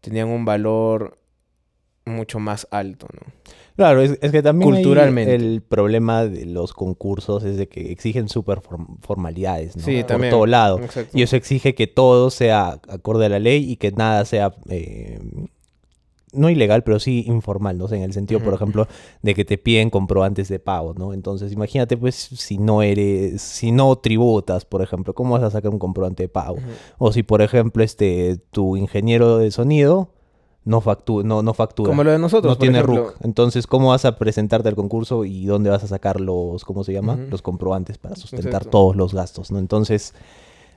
tenían 0.02 0.28
un 0.28 0.44
valor 0.44 1.16
mucho 2.04 2.38
más 2.38 2.68
alto, 2.70 3.08
¿no? 3.14 3.32
Claro, 3.80 4.02
es, 4.02 4.18
es 4.20 4.30
que 4.30 4.42
también 4.42 4.70
Culturalmente. 4.72 5.34
el 5.34 5.62
problema 5.62 6.26
de 6.26 6.44
los 6.44 6.74
concursos 6.74 7.44
es 7.44 7.56
de 7.56 7.66
que 7.66 7.90
exigen 7.92 8.28
súper 8.28 8.58
form- 8.58 8.98
formalidades, 9.00 9.74
¿no? 9.74 9.82
Sí, 9.84 10.00
Por 10.00 10.06
también. 10.06 10.30
todo 10.32 10.44
lado. 10.44 10.78
Exacto. 10.80 11.16
Y 11.16 11.22
eso 11.22 11.34
exige 11.36 11.74
que 11.74 11.86
todo 11.86 12.28
sea 12.28 12.78
acorde 12.88 13.24
a 13.24 13.28
la 13.30 13.38
ley 13.38 13.70
y 13.72 13.76
que 13.76 13.90
nada 13.92 14.26
sea, 14.26 14.52
eh, 14.68 15.18
no 16.34 16.50
ilegal, 16.50 16.84
pero 16.84 17.00
sí 17.00 17.24
informal, 17.26 17.78
¿no? 17.78 17.86
O 17.86 17.88
sea, 17.88 17.96
en 17.96 18.04
el 18.04 18.12
sentido, 18.12 18.40
por 18.40 18.52
ejemplo, 18.52 18.86
de 19.22 19.34
que 19.34 19.46
te 19.46 19.56
piden 19.56 19.88
comprobantes 19.88 20.48
de 20.48 20.58
pago, 20.58 20.92
¿no? 20.92 21.14
Entonces, 21.14 21.50
imagínate, 21.50 21.96
pues, 21.96 22.14
si 22.16 22.58
no 22.58 22.82
eres, 22.82 23.40
si 23.40 23.72
no 23.72 23.96
tributas, 23.96 24.66
por 24.66 24.82
ejemplo, 24.82 25.14
¿cómo 25.14 25.32
vas 25.36 25.42
a 25.42 25.50
sacar 25.50 25.72
un 25.72 25.78
comprobante 25.78 26.24
de 26.24 26.28
pago? 26.28 26.58
O 26.98 27.12
si, 27.12 27.22
por 27.22 27.40
ejemplo, 27.40 27.82
este, 27.82 28.36
tu 28.50 28.76
ingeniero 28.76 29.38
de 29.38 29.50
sonido 29.50 30.12
no, 30.64 30.80
factu 30.80 31.22
no, 31.22 31.42
no 31.42 31.54
factura. 31.54 31.90
Como 31.90 32.04
lo 32.04 32.10
de 32.10 32.18
nosotros, 32.18 32.52
no 32.52 32.56
por 32.56 32.60
tiene 32.60 32.78
ejemplo. 32.78 33.08
RUC. 33.08 33.24
Entonces, 33.24 33.66
¿cómo 33.66 33.88
vas 33.88 34.04
a 34.04 34.16
presentarte 34.16 34.68
al 34.68 34.74
concurso 34.74 35.24
y 35.24 35.46
dónde 35.46 35.70
vas 35.70 35.84
a 35.84 35.86
sacar 35.86 36.20
los, 36.20 36.64
¿cómo 36.64 36.84
se 36.84 36.92
llama? 36.92 37.16
Los 37.16 37.42
comprobantes 37.42 37.98
para 37.98 38.16
sustentar 38.16 38.48
Exacto. 38.48 38.70
todos 38.70 38.96
los 38.96 39.14
gastos, 39.14 39.50
¿no? 39.50 39.58
Entonces, 39.58 40.14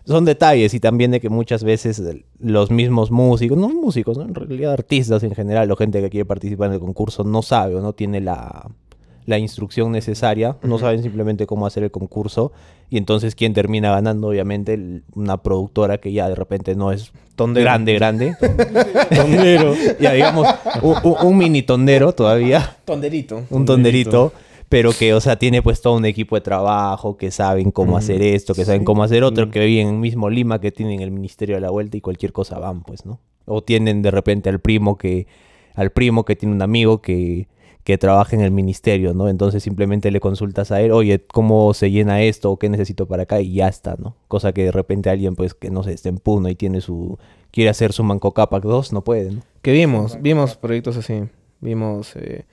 son 0.06 0.26
detalles 0.26 0.74
y 0.74 0.80
también 0.80 1.12
de 1.12 1.22
que 1.22 1.30
muchas 1.30 1.64
veces 1.64 2.02
los 2.40 2.72
mismos 2.72 3.10
músicos, 3.12 3.58
no 3.58 3.70
músicos, 3.70 4.18
¿no? 4.18 4.24
en 4.24 4.36
realidad 4.36 4.74
artistas 4.74 5.24
en 5.24 5.34
general 5.34 5.72
o 5.72 5.76
gente 5.78 6.02
que 6.02 6.10
quiere 6.10 6.26
participar 6.26 6.68
en 6.68 6.74
el 6.74 6.80
concurso 6.80 7.24
no 7.24 7.42
sabe 7.42 7.76
o 7.76 7.82
no 7.82 7.94
tiene 7.94 8.20
la, 8.20 8.70
la 9.26 9.38
instrucción 9.38 9.92
necesaria, 9.92 10.58
no 10.64 10.78
saben 10.80 11.02
simplemente 11.04 11.46
cómo 11.46 11.66
hacer 11.66 11.84
el 11.84 11.92
concurso 11.92 12.52
y 12.90 12.98
entonces 12.98 13.36
quien 13.36 13.54
termina 13.54 13.92
ganando 13.92 14.28
obviamente 14.28 14.74
El- 14.74 15.04
una 15.16 15.38
productora 15.38 15.98
que 16.00 16.12
ya 16.12 16.28
de 16.30 16.36
repente 16.36 16.76
no 16.76 16.92
es 16.92 17.12
Tondero. 17.36 17.64
grande, 17.64 17.94
grande, 17.96 18.36
Tondero. 19.16 19.74
ya 20.00 20.14
digamos 20.14 20.48
un, 21.24 21.38
mini 21.38 21.64
tondero 21.64 22.14
todavía, 22.14 22.76
Tonderito. 22.86 23.44
un 23.50 23.66
tonderito, 23.66 24.34
pero 24.70 24.92
que, 24.92 25.14
o 25.14 25.22
sea, 25.22 25.38
tiene 25.38 25.62
pues 25.62 25.82
todo 25.82 25.96
un 25.96 26.06
equipo 26.06 26.36
de 26.36 26.42
trabajo, 26.42 27.18
que 27.18 27.32
saben 27.32 27.72
cómo 27.72 27.98
hacer 27.98 28.22
esto, 28.22 28.54
que 28.54 28.66
saben 28.66 28.84
cómo 28.84 29.04
hacer 29.04 29.24
otro, 29.24 29.50
que 29.52 29.60
viven 29.66 29.88
en 29.88 30.00
mismo 30.00 30.30
Lima, 30.30 30.60
que 30.60 30.72
tienen 30.72 31.02
el 31.02 31.12
Ministerio 31.12 31.56
de 31.56 31.62
la 31.62 31.70
Vuelta 31.70 31.98
y 31.98 32.02
cualquier 32.02 32.32
cosa 32.34 32.58
van, 32.60 32.82
pues, 32.84 33.06
¿no? 33.06 33.20
O 33.46 33.62
tienen 33.62 34.02
de 34.02 34.10
repente 34.12 34.50
al 34.50 34.60
primo 34.60 34.98
que, 34.98 35.28
al 35.76 35.92
primo 35.92 36.24
que 36.26 36.36
tiene 36.36 36.56
un 36.56 36.62
amigo 36.62 37.02
que, 37.02 37.48
que 37.84 37.98
trabaja 37.98 38.36
en 38.36 38.42
el 38.42 38.52
ministerio, 38.52 39.14
¿no? 39.14 39.28
Entonces 39.28 39.62
simplemente 39.64 40.10
le 40.12 40.20
consultas 40.20 40.72
a 40.72 40.82
él, 40.82 40.92
oye, 40.92 41.26
¿cómo 41.34 41.74
se 41.74 41.92
llena 41.92 42.22
esto? 42.22 42.52
¿O 42.52 42.58
qué 42.58 42.70
necesito 42.70 43.08
para 43.08 43.24
acá? 43.24 43.42
Y 43.42 43.56
ya 43.56 43.68
está, 43.68 43.96
¿no? 44.00 44.16
Cosa 44.28 44.54
que 44.54 44.64
de 44.64 44.72
repente 44.72 45.10
alguien, 45.10 45.36
pues, 45.36 45.54
que 45.54 45.70
no 45.70 45.84
sé, 45.84 45.94
está 45.94 46.10
en 46.10 46.18
Puno 46.18 46.48
y 46.50 46.56
tiene 46.56 46.80
su... 46.82 47.18
quiere 47.52 47.70
hacer 47.70 47.92
su 47.92 48.04
Manco 48.04 48.32
Cápac 48.34 48.64
2, 48.64 48.94
no 48.94 49.04
puede, 49.04 49.32
¿no? 49.32 49.42
Que 49.62 49.72
vimos, 49.74 50.18
vimos 50.22 50.56
proyectos 50.56 50.96
así. 50.98 51.24
Vimos. 51.60 52.16
eh, 52.16 52.46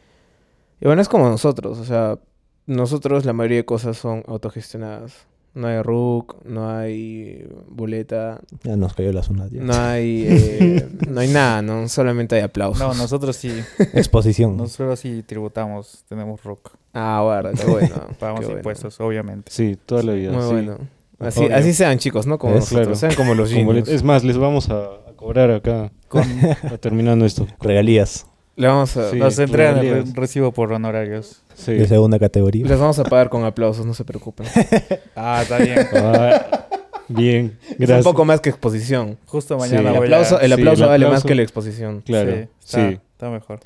Y 0.81 0.87
bueno, 0.87 1.01
es 1.03 1.09
como 1.09 1.29
nosotros. 1.29 1.79
O 1.79 1.85
sea, 1.85 2.19
nosotros 2.67 3.25
la 3.25 3.33
mayoría 3.33 3.59
de 3.59 3.65
cosas 3.65 3.97
son 3.99 4.25
autogestionadas. 4.27 5.27
No 5.53 5.67
hay 5.67 5.83
RUC, 5.83 6.45
no 6.45 6.71
hay 6.71 7.45
boleta, 7.69 8.41
Ya 8.63 8.77
nos 8.77 8.95
cayó 8.95 9.13
la 9.13 9.23
zona, 9.25 9.49
tío. 9.49 9.63
no 9.63 9.75
hay, 9.75 10.25
eh, 10.29 10.89
no 11.09 11.21
hay 11.21 11.29
nada, 11.29 11.61
¿no? 11.61 11.89
Solamente 11.89 12.37
hay 12.37 12.43
aplausos. 12.43 12.79
No, 12.79 12.95
nosotros 12.95 13.35
sí. 13.37 13.51
Exposición. 13.95 14.57
Nosotros 14.57 15.01
sí 15.01 15.25
tributamos. 15.27 16.05
Tenemos 16.09 16.43
rock. 16.45 16.71
Ah, 16.95 17.23
bueno, 17.25 17.51
qué 17.59 17.67
bueno. 17.71 17.95
Pagamos 18.21 18.41
qué 18.41 18.47
bueno. 18.47 18.59
impuestos, 18.61 19.01
obviamente. 19.01 19.51
Sí, 19.51 19.77
toda 19.85 20.05
la 20.05 20.13
vida. 20.13 20.31
Muy 20.33 20.43
sí. 20.43 20.49
bueno. 20.53 20.79
Así, 21.19 21.45
así 21.47 21.75
sean, 21.75 21.99
chicos, 21.99 22.27
¿no? 22.27 22.39
Como 22.39 22.55
Es 22.55 22.61
nosotros. 22.61 22.87
claro. 22.87 22.95
Sean 22.97 23.15
como 23.15 23.35
los 23.35 23.53
Como 23.53 23.73
es 23.75 24.03
más, 24.05 24.25
les 24.25 24.39
vamos 24.39 24.71
a, 24.71 24.85
a 24.85 25.13
cobrar 25.17 25.51
acá, 25.51 25.91
Con, 26.09 26.23
terminando 26.81 27.27
esto. 27.27 27.47
Regalías 27.61 28.27
Le 28.57 28.67
vamos 28.67 28.97
a, 28.97 29.11
Sí. 29.11 29.17
nos 29.19 29.39
entregan 29.39 29.79
el 29.79 30.05
re- 30.07 30.13
recibo 30.15 30.53
por 30.53 30.73
honorarios. 30.73 31.43
Sí. 31.55 31.73
de 31.75 31.87
segunda 31.89 32.19
categoría. 32.19 32.67
Les 32.67 32.79
vamos 32.79 32.99
a 32.99 33.05
pagar 33.05 33.29
con 33.29 33.45
aplausos, 33.45 33.85
no 33.85 33.93
se 33.95 34.05
preocupen. 34.05 34.47
Ah, 35.17 35.41
está 35.43 35.59
bien. 35.59 35.87
Ah, 35.95 36.67
bien, 37.09 37.59
Es 37.71 37.77
gracias. 37.79 37.99
un 38.07 38.13
poco 38.13 38.25
más 38.25 38.41
que 38.41 38.49
exposición. 38.51 39.19
Justo 39.27 39.55
Sí. 39.57 39.61
mañana 39.61 39.91
El 39.91 39.97
voy 39.99 40.07
aplauso, 40.07 40.37
a... 40.37 40.41
el 40.41 40.49
sí, 40.49 40.61
aplauso 40.61 40.85
el 40.85 40.89
vale 40.91 41.07
más 41.09 41.23
que 41.25 41.35
la 41.35 41.43
exposición. 41.43 42.01
Claro, 42.03 42.31
Sí, 42.33 42.47
sí. 42.61 42.81
está, 42.81 42.89
está 42.91 43.31
mejor. 43.31 43.61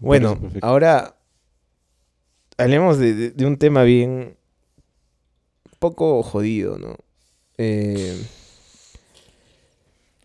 Bueno, 0.00 0.38
ahora 0.62 1.14
hablemos 2.56 2.98
de, 2.98 3.14
de- 3.14 3.30
de 3.30 3.46
un 3.46 3.56
tema 3.58 3.82
bien 3.84 4.36
poco 5.78 6.22
jodido, 6.22 6.78
¿no? 6.78 6.96
Eh, 7.58 8.20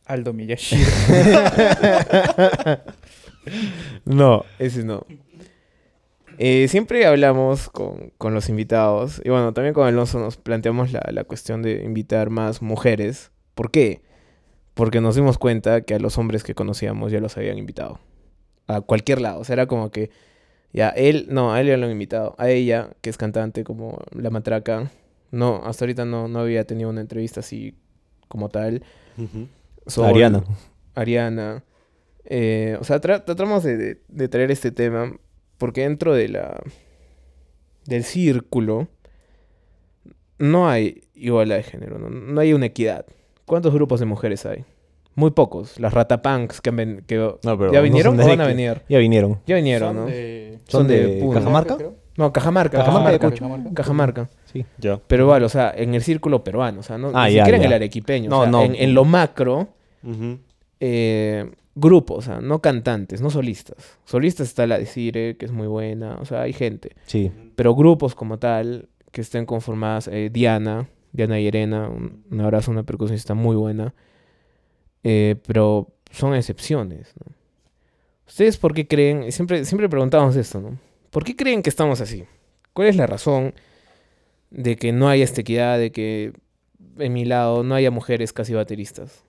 Aldo 0.05 0.34
Miyashiro. 0.34 0.89
no, 4.05 4.45
ese 4.59 4.83
no. 4.83 5.05
Eh, 6.37 6.67
siempre 6.67 7.05
hablamos 7.05 7.69
con, 7.69 8.11
con 8.17 8.33
los 8.33 8.49
invitados, 8.49 9.21
y 9.23 9.29
bueno, 9.29 9.53
también 9.53 9.73
con 9.73 9.87
Alonso 9.87 10.19
nos 10.19 10.37
planteamos 10.37 10.91
la, 10.91 11.01
la 11.11 11.23
cuestión 11.23 11.61
de 11.61 11.83
invitar 11.83 12.29
más 12.29 12.61
mujeres. 12.61 13.31
¿Por 13.53 13.69
qué? 13.69 14.01
Porque 14.73 15.01
nos 15.01 15.15
dimos 15.15 15.37
cuenta 15.37 15.81
que 15.81 15.93
a 15.93 15.99
los 15.99 16.17
hombres 16.17 16.43
que 16.43 16.55
conocíamos 16.55 17.11
ya 17.11 17.19
los 17.19 17.37
habían 17.37 17.57
invitado. 17.57 17.99
A 18.65 18.81
cualquier 18.81 19.21
lado. 19.21 19.39
O 19.39 19.43
sea, 19.43 19.53
era 19.53 19.67
como 19.67 19.91
que 19.91 20.09
ya 20.71 20.89
él, 20.89 21.27
no, 21.29 21.53
a 21.53 21.61
él 21.61 21.67
ya 21.67 21.77
lo 21.77 21.85
han 21.85 21.91
invitado. 21.91 22.33
A 22.39 22.49
ella, 22.49 22.89
que 23.01 23.11
es 23.11 23.17
cantante 23.17 23.63
como 23.63 23.99
La 24.11 24.31
Matraca, 24.31 24.89
no, 25.29 25.61
hasta 25.65 25.85
ahorita 25.85 26.05
no, 26.05 26.27
no 26.27 26.39
había 26.39 26.65
tenido 26.65 26.89
una 26.89 27.01
entrevista 27.01 27.41
así 27.41 27.75
como 28.27 28.49
tal. 28.49 28.83
Sol, 29.85 30.05
Ariana. 30.05 30.43
Ariana. 30.95 31.63
Eh, 32.26 32.78
o 32.80 32.84
sea, 32.84 33.01
tra- 33.01 33.24
tratamos 33.26 33.63
de, 33.63 33.78
de- 33.78 33.97
de 34.07 34.28
traer 34.30 34.51
este 34.51 34.71
tema 34.71 35.13
porque 35.57 35.82
dentro 35.82 36.13
de 36.13 36.30
la 36.30 36.61
del 37.86 38.03
círculo 38.03 38.88
no 40.39 40.69
hay 40.69 41.03
igualdad 41.15 41.57
de 41.57 41.63
género, 41.63 41.99
no, 41.99 42.09
no 42.09 42.41
hay 42.41 42.53
una 42.53 42.65
equidad. 42.67 43.05
¿Cuántos 43.45 43.74
grupos 43.74 43.99
de 43.99 44.05
mujeres 44.05 44.45
hay? 44.45 44.63
Muy 45.15 45.32
pocos. 45.32 45.80
Las 45.80 45.93
ratapunks 45.93 46.59
que, 46.61 46.69
han 46.69 46.76
ven- 46.76 47.03
que 47.05 47.17
No, 47.17 47.38
pero 47.57 47.71
ya 47.71 47.82
vinieron 47.82 48.19
o 48.19 48.28
van 48.28 48.41
a 48.41 48.47
venir. 48.47 48.82
Ya 48.89 48.97
vinieron. 48.99 49.39
Ya 49.45 49.55
vinieron, 49.57 49.89
Son 49.89 49.95
¿no? 49.97 50.05
de- 50.07 50.59
¿Son 50.67 50.88
de 50.88 51.19
Puno. 51.21 51.39
Cajamarca? 51.39 51.78
No, 52.15 52.32
Cajamarca, 52.32 52.78
Cajamarca 52.78 53.30
Cajamarca. 53.74 54.30
Sí. 54.45 54.65
Ya. 54.78 54.99
Pero 55.07 55.24
igual, 55.24 55.43
o 55.43 55.49
sea, 55.49 55.74
en 55.76 55.93
el 55.95 56.01
círculo 56.03 56.43
peruano, 56.43 56.80
o 56.80 56.84
sea, 56.84 56.97
no, 56.97 57.11
Ah, 57.13 57.28
ni 57.28 57.34
ya, 57.36 57.43
siquiera 57.43 57.57
en 57.57 57.63
el 57.65 57.74
arequipeño. 57.74 58.30
No, 58.30 58.39
o 58.39 58.43
sea, 58.43 58.51
no. 58.51 58.61
En, 58.63 58.76
en 58.76 58.93
lo 58.93 59.03
macro, 59.03 59.67
eh, 60.80 61.51
grupos, 61.76 62.17
o 62.17 62.21
sea, 62.21 62.41
no 62.41 62.59
cantantes, 62.61 63.21
no 63.21 63.30
solistas. 63.30 63.97
Solistas 64.05 64.47
está 64.47 64.67
la 64.67 64.78
de 64.78 64.86
Cire, 64.86 65.38
que 65.38 65.45
es 65.45 65.51
muy 65.51 65.67
buena, 65.67 66.17
o 66.17 66.26
sea, 66.26 66.41
hay 66.41 66.53
gente. 66.53 66.95
Sí. 67.05 67.32
Pero 67.55 67.76
grupos 67.76 68.15
como 68.15 68.39
tal, 68.39 68.89
que 69.11 69.21
estén 69.21 69.45
conformadas, 69.45 70.07
eh, 70.07 70.30
Diana, 70.32 70.89
Diana 71.11 71.39
y 71.39 71.47
Irena, 71.47 71.89
un, 71.89 72.24
un 72.30 72.41
abrazo, 72.41 72.71
una 72.71 72.84
percusionista 72.84 73.34
muy 73.34 73.55
buena. 73.55 73.93
Eh, 75.03 75.36
pero 75.45 75.89
son 76.11 76.34
excepciones, 76.34 77.13
¿no? 77.19 77.34
¿Ustedes 78.28 78.57
por 78.57 78.74
qué 78.74 78.88
creen? 78.88 79.32
Siempre, 79.32 79.65
siempre 79.65 79.89
preguntamos 79.89 80.36
esto, 80.36 80.61
¿no? 80.61 80.80
¿Por 81.09 81.24
qué 81.24 81.36
creen 81.36 81.61
que 81.61 81.69
estamos 81.69 82.01
así? 82.01 82.24
¿Cuál 82.74 82.88
es 82.88 82.95
la 82.95 83.05
razón 83.05 83.53
de 84.49 84.76
que 84.76 84.91
no 84.91 85.09
haya 85.09 85.24
esta 85.24 85.41
equidad, 85.41 85.78
de 85.78 85.91
que 85.91 86.34
en 86.97 87.13
mi 87.13 87.26
lado 87.26 87.63
no 87.63 87.76
haya 87.76 87.91
mujeres 87.91 88.34
casi 88.34 88.53
bateristas? 88.53 89.24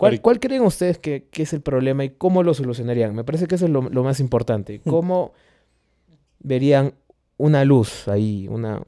¿Cuál, 0.00 0.40
creen 0.40 0.62
ustedes 0.62 0.98
que, 0.98 1.28
que 1.30 1.42
es 1.42 1.52
el 1.52 1.60
problema 1.60 2.04
y 2.04 2.10
cómo 2.10 2.42
lo 2.42 2.54
solucionarían? 2.54 3.14
Me 3.14 3.22
parece 3.22 3.46
que 3.46 3.56
eso 3.56 3.66
es 3.66 3.70
lo, 3.70 3.82
lo 3.82 4.02
más 4.02 4.18
importante. 4.18 4.80
¿Cómo 4.88 5.32
verían 6.38 6.94
una 7.36 7.64
luz 7.64 8.08
ahí, 8.08 8.48
una, 8.48 8.82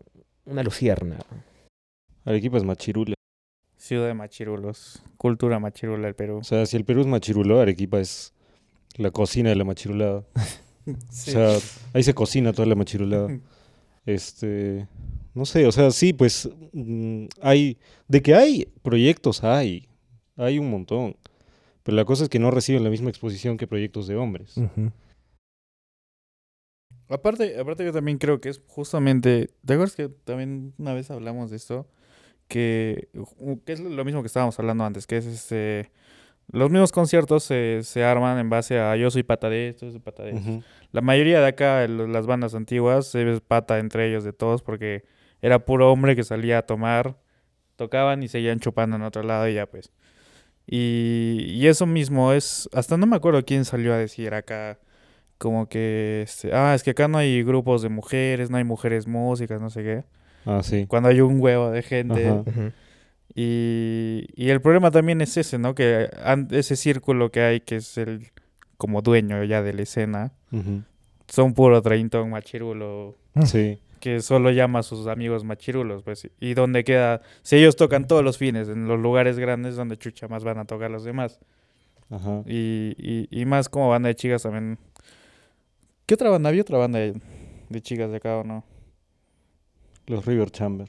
una 0.46 0.62
lucierna? 0.62 1.18
Arequipa 2.24 2.56
es 2.56 2.64
machirula. 2.64 3.14
Ciudad 3.76 4.06
de 4.06 4.14
machirulos. 4.14 5.02
Cultura 5.16 5.58
machirula 5.58 6.06
del 6.06 6.14
Perú. 6.14 6.38
O 6.38 6.44
sea, 6.44 6.64
si 6.66 6.76
el 6.76 6.84
Perú 6.84 7.02
es 7.02 7.06
machirulo, 7.06 7.60
Arequipa 7.60 8.00
es 8.00 8.32
la 8.96 9.10
cocina 9.10 9.50
de 9.50 9.56
la 9.56 9.64
machirulada. 9.64 10.24
Sí. 11.10 11.30
O 11.30 11.34
sea, 11.34 11.58
ahí 11.92 12.02
se 12.02 12.12
cocina 12.12 12.52
toda 12.52 12.66
la 12.66 12.74
machirulada. 12.74 13.28
Este, 14.04 14.88
no 15.32 15.46
sé, 15.46 15.64
o 15.64 15.70
sea, 15.70 15.92
sí, 15.92 16.12
pues 16.12 16.50
mm, 16.72 17.26
hay, 17.40 17.78
de 18.08 18.20
que 18.20 18.34
hay 18.34 18.66
proyectos 18.82 19.44
hay, 19.44 19.86
hay 20.36 20.58
un 20.58 20.70
montón. 20.70 21.16
Pero 21.82 21.96
la 21.96 22.04
cosa 22.04 22.24
es 22.24 22.28
que 22.28 22.38
no 22.38 22.50
reciben 22.50 22.84
la 22.84 22.90
misma 22.90 23.10
exposición 23.10 23.56
que 23.56 23.66
proyectos 23.66 24.06
de 24.06 24.16
hombres. 24.16 24.54
Aparte, 27.08 27.58
aparte 27.58 27.84
yo 27.84 27.92
también 27.92 28.18
creo 28.18 28.40
que 28.40 28.48
es 28.48 28.62
justamente, 28.68 29.50
¿te 29.66 29.74
acuerdas 29.74 29.96
que 29.96 30.08
también 30.08 30.74
una 30.78 30.94
vez 30.94 31.10
hablamos 31.10 31.50
de 31.50 31.56
esto? 31.56 31.86
Que, 32.48 33.08
que 33.66 33.72
es 33.72 33.80
lo 33.80 34.04
mismo 34.04 34.22
que 34.22 34.26
estábamos 34.26 34.58
hablando 34.58 34.84
antes, 34.84 35.06
que 35.06 35.16
es 35.16 35.26
este, 35.26 35.90
los 36.50 36.70
mismos 36.70 36.92
conciertos 36.92 37.44
se, 37.44 37.80
se 37.82 38.04
arman 38.04 38.38
en 38.38 38.50
base 38.50 38.78
a 38.78 38.94
yo 38.96 39.10
soy 39.10 39.22
pata 39.22 39.48
de 39.48 39.68
esto, 39.68 39.86
yo 39.86 39.92
soy 39.92 40.00
pata 40.00 40.22
de 40.22 40.32
esto. 40.32 40.50
Ujú. 40.50 40.62
La 40.92 41.00
mayoría 41.00 41.40
de 41.40 41.46
acá, 41.46 41.86
las 41.88 42.26
bandas 42.26 42.54
antiguas, 42.54 43.06
se 43.06 43.24
ve 43.24 43.40
pata 43.40 43.78
entre 43.78 44.08
ellos 44.08 44.22
de 44.22 44.32
todos 44.32 44.62
porque 44.62 45.04
era 45.40 45.64
puro 45.64 45.90
hombre 45.90 46.14
que 46.14 46.24
salía 46.24 46.58
a 46.58 46.62
tomar, 46.62 47.16
tocaban 47.76 48.22
y 48.22 48.28
seguían 48.28 48.60
chupando 48.60 48.96
en 48.96 49.02
otro 49.02 49.22
lado 49.22 49.48
y 49.48 49.54
ya 49.54 49.66
pues. 49.66 49.92
Y, 50.66 51.44
y 51.48 51.66
eso 51.66 51.86
mismo 51.86 52.32
es, 52.32 52.68
hasta 52.72 52.96
no 52.96 53.06
me 53.06 53.16
acuerdo 53.16 53.44
quién 53.44 53.64
salió 53.64 53.92
a 53.92 53.98
decir 53.98 54.32
acá, 54.34 54.78
como 55.38 55.68
que, 55.68 56.22
este, 56.22 56.54
ah, 56.54 56.74
es 56.74 56.82
que 56.82 56.90
acá 56.90 57.08
no 57.08 57.18
hay 57.18 57.42
grupos 57.42 57.82
de 57.82 57.88
mujeres, 57.88 58.50
no 58.50 58.56
hay 58.58 58.64
mujeres 58.64 59.06
músicas, 59.06 59.60
no 59.60 59.70
sé 59.70 59.82
qué. 59.82 60.04
Ah, 60.46 60.60
sí. 60.62 60.86
Cuando 60.86 61.08
hay 61.08 61.20
un 61.20 61.40
huevo 61.40 61.70
de 61.70 61.82
gente. 61.82 62.28
Ajá. 62.28 62.72
Y, 63.34 64.26
y 64.34 64.50
el 64.50 64.60
problema 64.60 64.90
también 64.90 65.20
es 65.20 65.36
ese, 65.36 65.58
¿no? 65.58 65.74
Que 65.74 66.10
ese 66.50 66.76
círculo 66.76 67.30
que 67.30 67.40
hay, 67.40 67.60
que 67.60 67.76
es 67.76 67.96
el 67.96 68.30
como 68.76 69.00
dueño 69.00 69.42
ya 69.44 69.62
de 69.62 69.72
la 69.72 69.82
escena, 69.82 70.32
son 71.28 71.54
puro 71.54 71.80
treintón 71.80 72.30
machirulo 72.30 73.16
Sí. 73.46 73.78
Que 74.02 74.20
solo 74.20 74.50
llama 74.50 74.80
a 74.80 74.82
sus 74.82 75.06
amigos 75.06 75.44
machirulos, 75.44 76.02
pues. 76.02 76.28
Y 76.40 76.54
donde 76.54 76.82
queda, 76.82 77.22
si 77.42 77.54
ellos 77.54 77.76
tocan 77.76 78.08
todos 78.08 78.24
los 78.24 78.36
fines, 78.36 78.68
en 78.68 78.88
los 78.88 78.98
lugares 78.98 79.38
grandes 79.38 79.76
donde 79.76 79.96
chucha 79.96 80.26
más 80.26 80.42
van 80.42 80.58
a 80.58 80.64
tocar 80.64 80.90
los 80.90 81.04
demás. 81.04 81.38
Ajá. 82.10 82.42
Y, 82.44 82.96
y, 82.98 83.28
y 83.30 83.44
más 83.46 83.68
como 83.68 83.88
banda 83.88 84.08
de 84.08 84.16
chicas 84.16 84.42
también. 84.42 84.76
¿Qué 86.04 86.14
otra 86.14 86.30
banda? 86.30 86.48
¿Había 86.48 86.62
otra 86.62 86.78
banda 86.78 86.98
de, 86.98 87.14
de 87.68 87.80
chicas 87.80 88.10
de 88.10 88.16
acá 88.16 88.38
o 88.38 88.42
no? 88.42 88.64
Los 90.08 90.26
River 90.26 90.50
Chamber. 90.50 90.88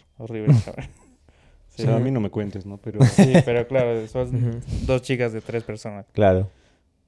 Chaval. 0.66 0.90
O 0.90 1.82
sea, 1.84 1.96
a 1.96 2.00
mí 2.00 2.10
no 2.10 2.20
me 2.20 2.32
cuentes, 2.32 2.66
¿no? 2.66 2.78
Pero 2.78 3.00
Sí, 3.06 3.32
pero 3.46 3.68
claro, 3.68 4.08
son 4.08 4.60
dos 4.88 5.04
chicas 5.04 5.34
de 5.34 5.42
tres 5.42 5.64
personas. 5.64 6.08
Claro. 6.14 6.50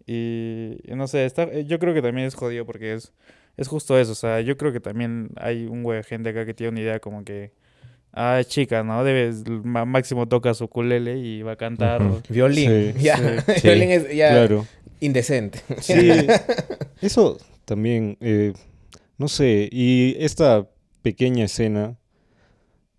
Y 0.05 0.77
y 0.83 0.93
no 0.95 1.07
sé, 1.07 1.25
está, 1.25 1.45
eh, 1.45 1.65
yo 1.65 1.79
creo 1.79 1.95
que 1.95 2.03
también 2.03 2.27
es 2.27 2.35
jodido 2.35 2.63
porque 2.63 2.93
es, 2.93 3.11
es 3.57 3.67
justo 3.67 3.97
eso. 3.97 4.11
O 4.11 4.15
sea, 4.15 4.41
yo 4.41 4.57
creo 4.57 4.71
que 4.71 4.79
también 4.79 5.29
hay 5.37 5.65
un 5.65 5.83
güey 5.83 5.97
de 5.97 6.03
gente 6.03 6.29
acá 6.29 6.45
que 6.45 6.53
tiene 6.53 6.71
una 6.71 6.81
idea 6.81 6.99
como 6.99 7.23
que, 7.23 7.51
ah, 8.11 8.41
chica, 8.45 8.83
¿no? 8.83 9.03
Debes, 9.03 9.43
máximo 9.47 10.27
toca 10.27 10.53
su 10.53 10.67
culele 10.67 11.17
y 11.17 11.41
va 11.41 11.53
a 11.53 11.57
cantar. 11.57 12.01
Violín. 12.29 12.93
Sí, 12.95 13.03
ya. 13.03 13.17
sí. 13.57 13.61
Violín 13.63 13.91
es 13.91 14.15
ya 14.15 14.29
claro. 14.29 14.65
indecente. 14.99 15.59
Sí, 15.81 16.09
eso 17.01 17.37
también, 17.65 18.17
eh, 18.21 18.53
no 19.17 19.27
sé, 19.27 19.69
y 19.71 20.15
esta 20.19 20.67
pequeña 21.01 21.45
escena 21.45 21.97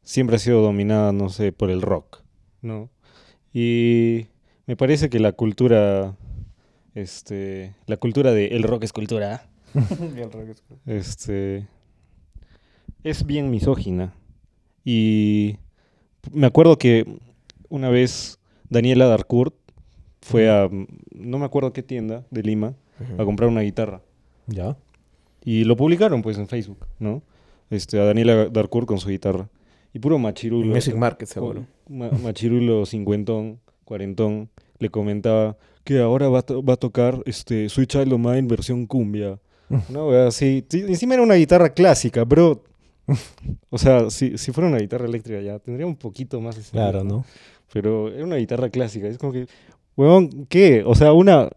siempre 0.03 0.37
ha 0.37 0.39
sido 0.39 0.63
dominada, 0.63 1.13
no 1.13 1.29
sé, 1.29 1.53
por 1.53 1.71
el 1.71 1.83
rock, 1.83 2.23
¿no? 2.63 2.91
Y 3.53 4.27
me 4.67 4.77
parece 4.77 5.09
que 5.09 5.19
la 5.19 5.33
cultura, 5.33 6.17
este, 6.95 7.75
la 7.87 7.97
cultura 7.97 8.33
de 8.33 8.49
el 8.49 8.63
rock 8.63 8.85
es 8.85 8.93
cultura, 8.93 9.49
Este 10.87 11.67
es 13.05 13.25
bien 13.27 13.51
misógina. 13.51 14.15
Y 14.85 15.57
me 16.33 16.47
acuerdo 16.47 16.79
que 16.79 17.19
una 17.69 17.89
vez 17.89 18.39
Daniela 18.71 19.07
Darcourt 19.07 19.55
fue 20.21 20.49
a 20.51 20.69
no 21.15 21.39
me 21.39 21.45
acuerdo 21.45 21.73
qué 21.73 21.83
tienda 21.83 22.25
de 22.31 22.43
Lima 22.43 22.75
a 23.19 23.25
comprar 23.25 23.49
una 23.49 23.61
guitarra 23.61 24.01
¿Ya? 24.47 24.77
y 25.45 25.65
lo 25.65 25.77
publicaron 25.77 26.23
pues 26.23 26.39
en 26.39 26.49
Facebook, 26.49 26.87
¿no? 26.99 27.23
Este 27.71 27.99
a 28.01 28.05
Daniela 28.05 28.49
Darcourt 28.49 28.87
con 28.87 28.99
su 28.99 29.09
guitarra 29.09 29.49
y 29.93 29.99
puro 29.99 30.19
machirulo. 30.19 30.75
Music 30.75 30.95
Market, 30.97 31.29
seguro. 31.29 31.67
Ma- 31.89 32.11
machirulo 32.23 32.87
cincuentón, 32.87 33.61
cuarentón 33.85 34.49
le 34.79 34.89
comentaba 34.91 35.57
que 35.85 35.99
ahora 36.01 36.29
va 36.29 36.41
va 36.43 36.73
a 36.75 36.77
tocar 36.77 37.23
este 37.27 37.69
Sweet 37.69 37.89
Child 37.91 38.13
O' 38.13 38.19
Mine 38.19 38.43
versión 38.49 38.87
cumbia. 38.87 39.39
Una 39.69 40.05
wea 40.05 40.27
así. 40.29 40.65
Sí, 40.69 40.81
Encima 40.87 41.15
era 41.15 41.23
una 41.23 41.35
guitarra 41.35 41.71
clásica, 41.71 42.25
bro. 42.25 42.63
O 43.71 43.79
sea, 43.79 44.11
si, 44.11 44.37
si 44.39 44.53
fuera 44.53 44.69
una 44.69 44.79
guitarra 44.79 45.07
eléctrica 45.07 45.41
ya 45.41 45.59
tendría 45.59 45.87
un 45.87 45.97
poquito 45.97 46.41
más 46.41 46.57
Claro, 46.71 47.05
¿no? 47.05 47.25
Pero 47.73 48.09
era 48.13 48.25
una 48.25 48.37
guitarra 48.37 48.69
clásica. 48.71 49.07
Es 49.07 49.19
como 49.19 49.33
que, 49.33 49.47
weón, 49.97 50.47
¿qué? 50.49 50.83
O 50.87 50.95
sea, 50.95 51.13
una, 51.13 51.49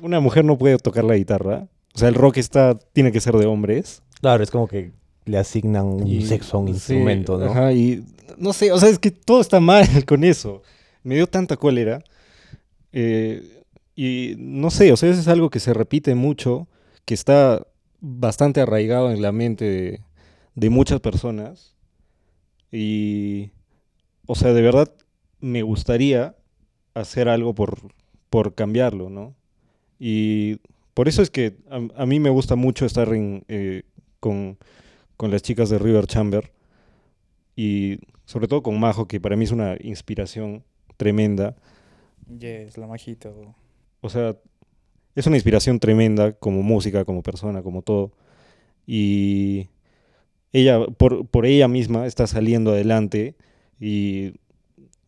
una 0.00 0.18
mujer 0.20 0.44
no 0.44 0.56
puede 0.58 0.78
tocar 0.78 1.04
la 1.04 1.16
guitarra. 1.16 1.68
O 1.94 1.98
sea, 1.98 2.08
el 2.08 2.14
rock 2.14 2.38
está, 2.38 2.78
tiene 2.92 3.12
que 3.12 3.20
ser 3.20 3.34
de 3.36 3.46
hombres. 3.46 4.02
Claro, 4.20 4.42
es 4.42 4.50
como 4.50 4.66
que 4.66 4.92
le 5.24 5.38
asignan 5.38 5.86
un 5.86 6.06
Y- 6.06 6.22
sexo 6.26 6.56
a 6.56 6.60
un 6.60 6.68
sí, 6.68 6.72
instrumento, 6.74 7.38
¿no? 7.38 7.50
Ajá, 7.50 7.72
y 7.72 8.02
no 8.38 8.52
sé, 8.52 8.72
o 8.72 8.78
sea, 8.78 8.88
es 8.88 8.98
que 8.98 9.10
todo 9.10 9.40
está 9.40 9.60
mal 9.60 9.86
con 10.06 10.24
eso. 10.24 10.62
Me 11.04 11.16
dio 11.16 11.26
tanta 11.26 11.56
cólera. 11.56 12.02
eh, 12.92 13.42
y 13.94 14.34
no 14.38 14.70
sé, 14.70 14.90
o 14.90 14.96
sea, 14.96 15.10
eso 15.10 15.20
es 15.20 15.28
algo 15.28 15.50
que 15.50 15.60
se 15.60 15.74
repite 15.74 16.14
mucho, 16.14 16.66
que 17.04 17.14
está 17.14 17.66
bastante 18.00 18.60
arraigado 18.60 19.10
en 19.10 19.22
la 19.22 19.32
mente 19.32 19.64
de, 19.64 20.00
de 20.54 20.70
muchas 20.70 21.00
personas. 21.00 21.76
Y, 22.70 23.50
o 24.26 24.34
sea, 24.34 24.52
de 24.52 24.62
verdad 24.62 24.92
me 25.40 25.62
gustaría 25.62 26.36
hacer 26.94 27.28
algo 27.28 27.54
por, 27.54 27.78
por 28.30 28.54
cambiarlo, 28.54 29.10
¿no? 29.10 29.34
Y 29.98 30.58
por 30.94 31.08
eso 31.08 31.22
es 31.22 31.30
que 31.30 31.56
a, 31.70 32.02
a 32.02 32.06
mí 32.06 32.20
me 32.20 32.30
gusta 32.30 32.56
mucho 32.56 32.86
estar 32.86 33.12
en, 33.12 33.44
eh, 33.48 33.82
con, 34.20 34.58
con 35.16 35.30
las 35.30 35.42
chicas 35.42 35.70
de 35.70 35.78
River 35.78 36.06
Chamber 36.06 36.52
y 37.56 37.98
sobre 38.24 38.48
todo 38.48 38.62
con 38.62 38.78
Majo, 38.80 39.06
que 39.06 39.20
para 39.20 39.36
mí 39.36 39.44
es 39.44 39.52
una 39.52 39.76
inspiración 39.80 40.64
tremenda. 40.96 41.56
Yes, 42.38 42.78
la 42.78 42.86
majito. 42.86 43.54
O 44.00 44.08
sea, 44.08 44.36
es 45.14 45.26
una 45.26 45.36
inspiración 45.36 45.78
tremenda 45.80 46.32
como 46.32 46.62
música, 46.62 47.04
como 47.04 47.22
persona, 47.22 47.62
como 47.62 47.82
todo. 47.82 48.12
Y 48.86 49.68
ella, 50.52 50.84
por, 50.86 51.26
por 51.26 51.46
ella 51.46 51.68
misma, 51.68 52.06
está 52.06 52.26
saliendo 52.26 52.72
adelante 52.72 53.36
y 53.80 54.34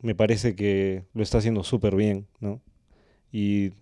me 0.00 0.14
parece 0.14 0.54
que 0.54 1.04
lo 1.14 1.22
está 1.22 1.38
haciendo 1.38 1.64
súper 1.64 1.96
bien, 1.96 2.26
¿no? 2.40 2.60
Y 3.32 3.72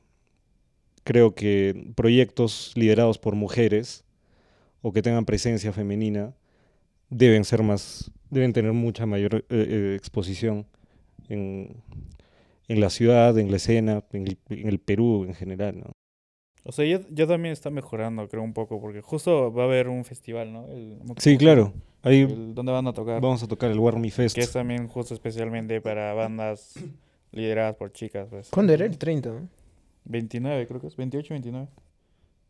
creo 1.05 1.35
que 1.35 1.91
proyectos 1.95 2.73
liderados 2.77 3.19
por 3.19 3.35
mujeres 3.35 4.05
o 4.83 4.93
que 4.93 5.03
tengan 5.03 5.25
presencia 5.25 5.73
femenina 5.73 6.35
deben 7.11 7.45
ser 7.45 7.63
más, 7.63 8.11
deben 8.31 8.53
tener 8.53 8.73
mucha 8.73 9.07
mayor 9.07 9.37
eh, 9.37 9.45
eh, 9.51 9.95
exposición 9.97 10.67
en, 11.29 11.83
la 12.69 12.91
ciudad, 12.91 13.39
en 13.39 13.51
la 13.51 13.57
escena, 13.57 14.05
en 14.13 14.29
el, 14.29 14.39
en 14.49 14.69
el 14.69 14.79
Perú 14.79 15.25
en 15.27 15.35
general, 15.35 15.79
¿no? 15.81 15.93
O 16.65 16.71
sea, 16.73 16.85
ya, 16.87 17.01
ya 17.11 17.27
también 17.27 17.53
está 17.53 17.71
mejorando, 17.71 18.29
creo, 18.29 18.43
un 18.43 18.53
poco, 18.53 18.81
porque 18.81 19.01
justo 19.01 19.53
va 19.53 19.65
a 19.65 19.67
haber 19.67 19.89
un 19.89 20.05
festival, 20.05 20.53
¿no? 20.53 20.67
El- 20.69 20.99
no 21.05 21.15
Sí, 21.19 21.37
claro. 21.37 21.73
Ahí 22.03 22.21
El- 22.23 22.55
¿Dónde 22.55 22.73
van 22.73 22.87
a 22.87 22.93
tocar? 22.93 23.21
vamos 23.21 23.43
a 23.43 23.49
tocar 23.49 23.71
el 23.71 23.79
Warmy 23.79 24.11
Fest. 24.11 24.35
Que 24.35 24.43
es 24.43 24.53
también 24.53 24.87
justo 24.89 25.13
especialmente 25.15 25.81
para 25.81 26.15
bandas 26.15 26.75
lideradas 27.33 27.75
por 27.77 27.93
chicas, 27.93 28.29
pues. 28.31 28.49
¿Cuándo 28.51 28.73
era? 28.73 28.85
El 28.87 28.97
30, 28.99 29.31
¿no? 29.31 29.49
29, 30.05 30.67
creo 30.67 30.81
que 30.81 30.87
es. 30.89 30.97
28, 30.97 31.35
29. 31.35 31.69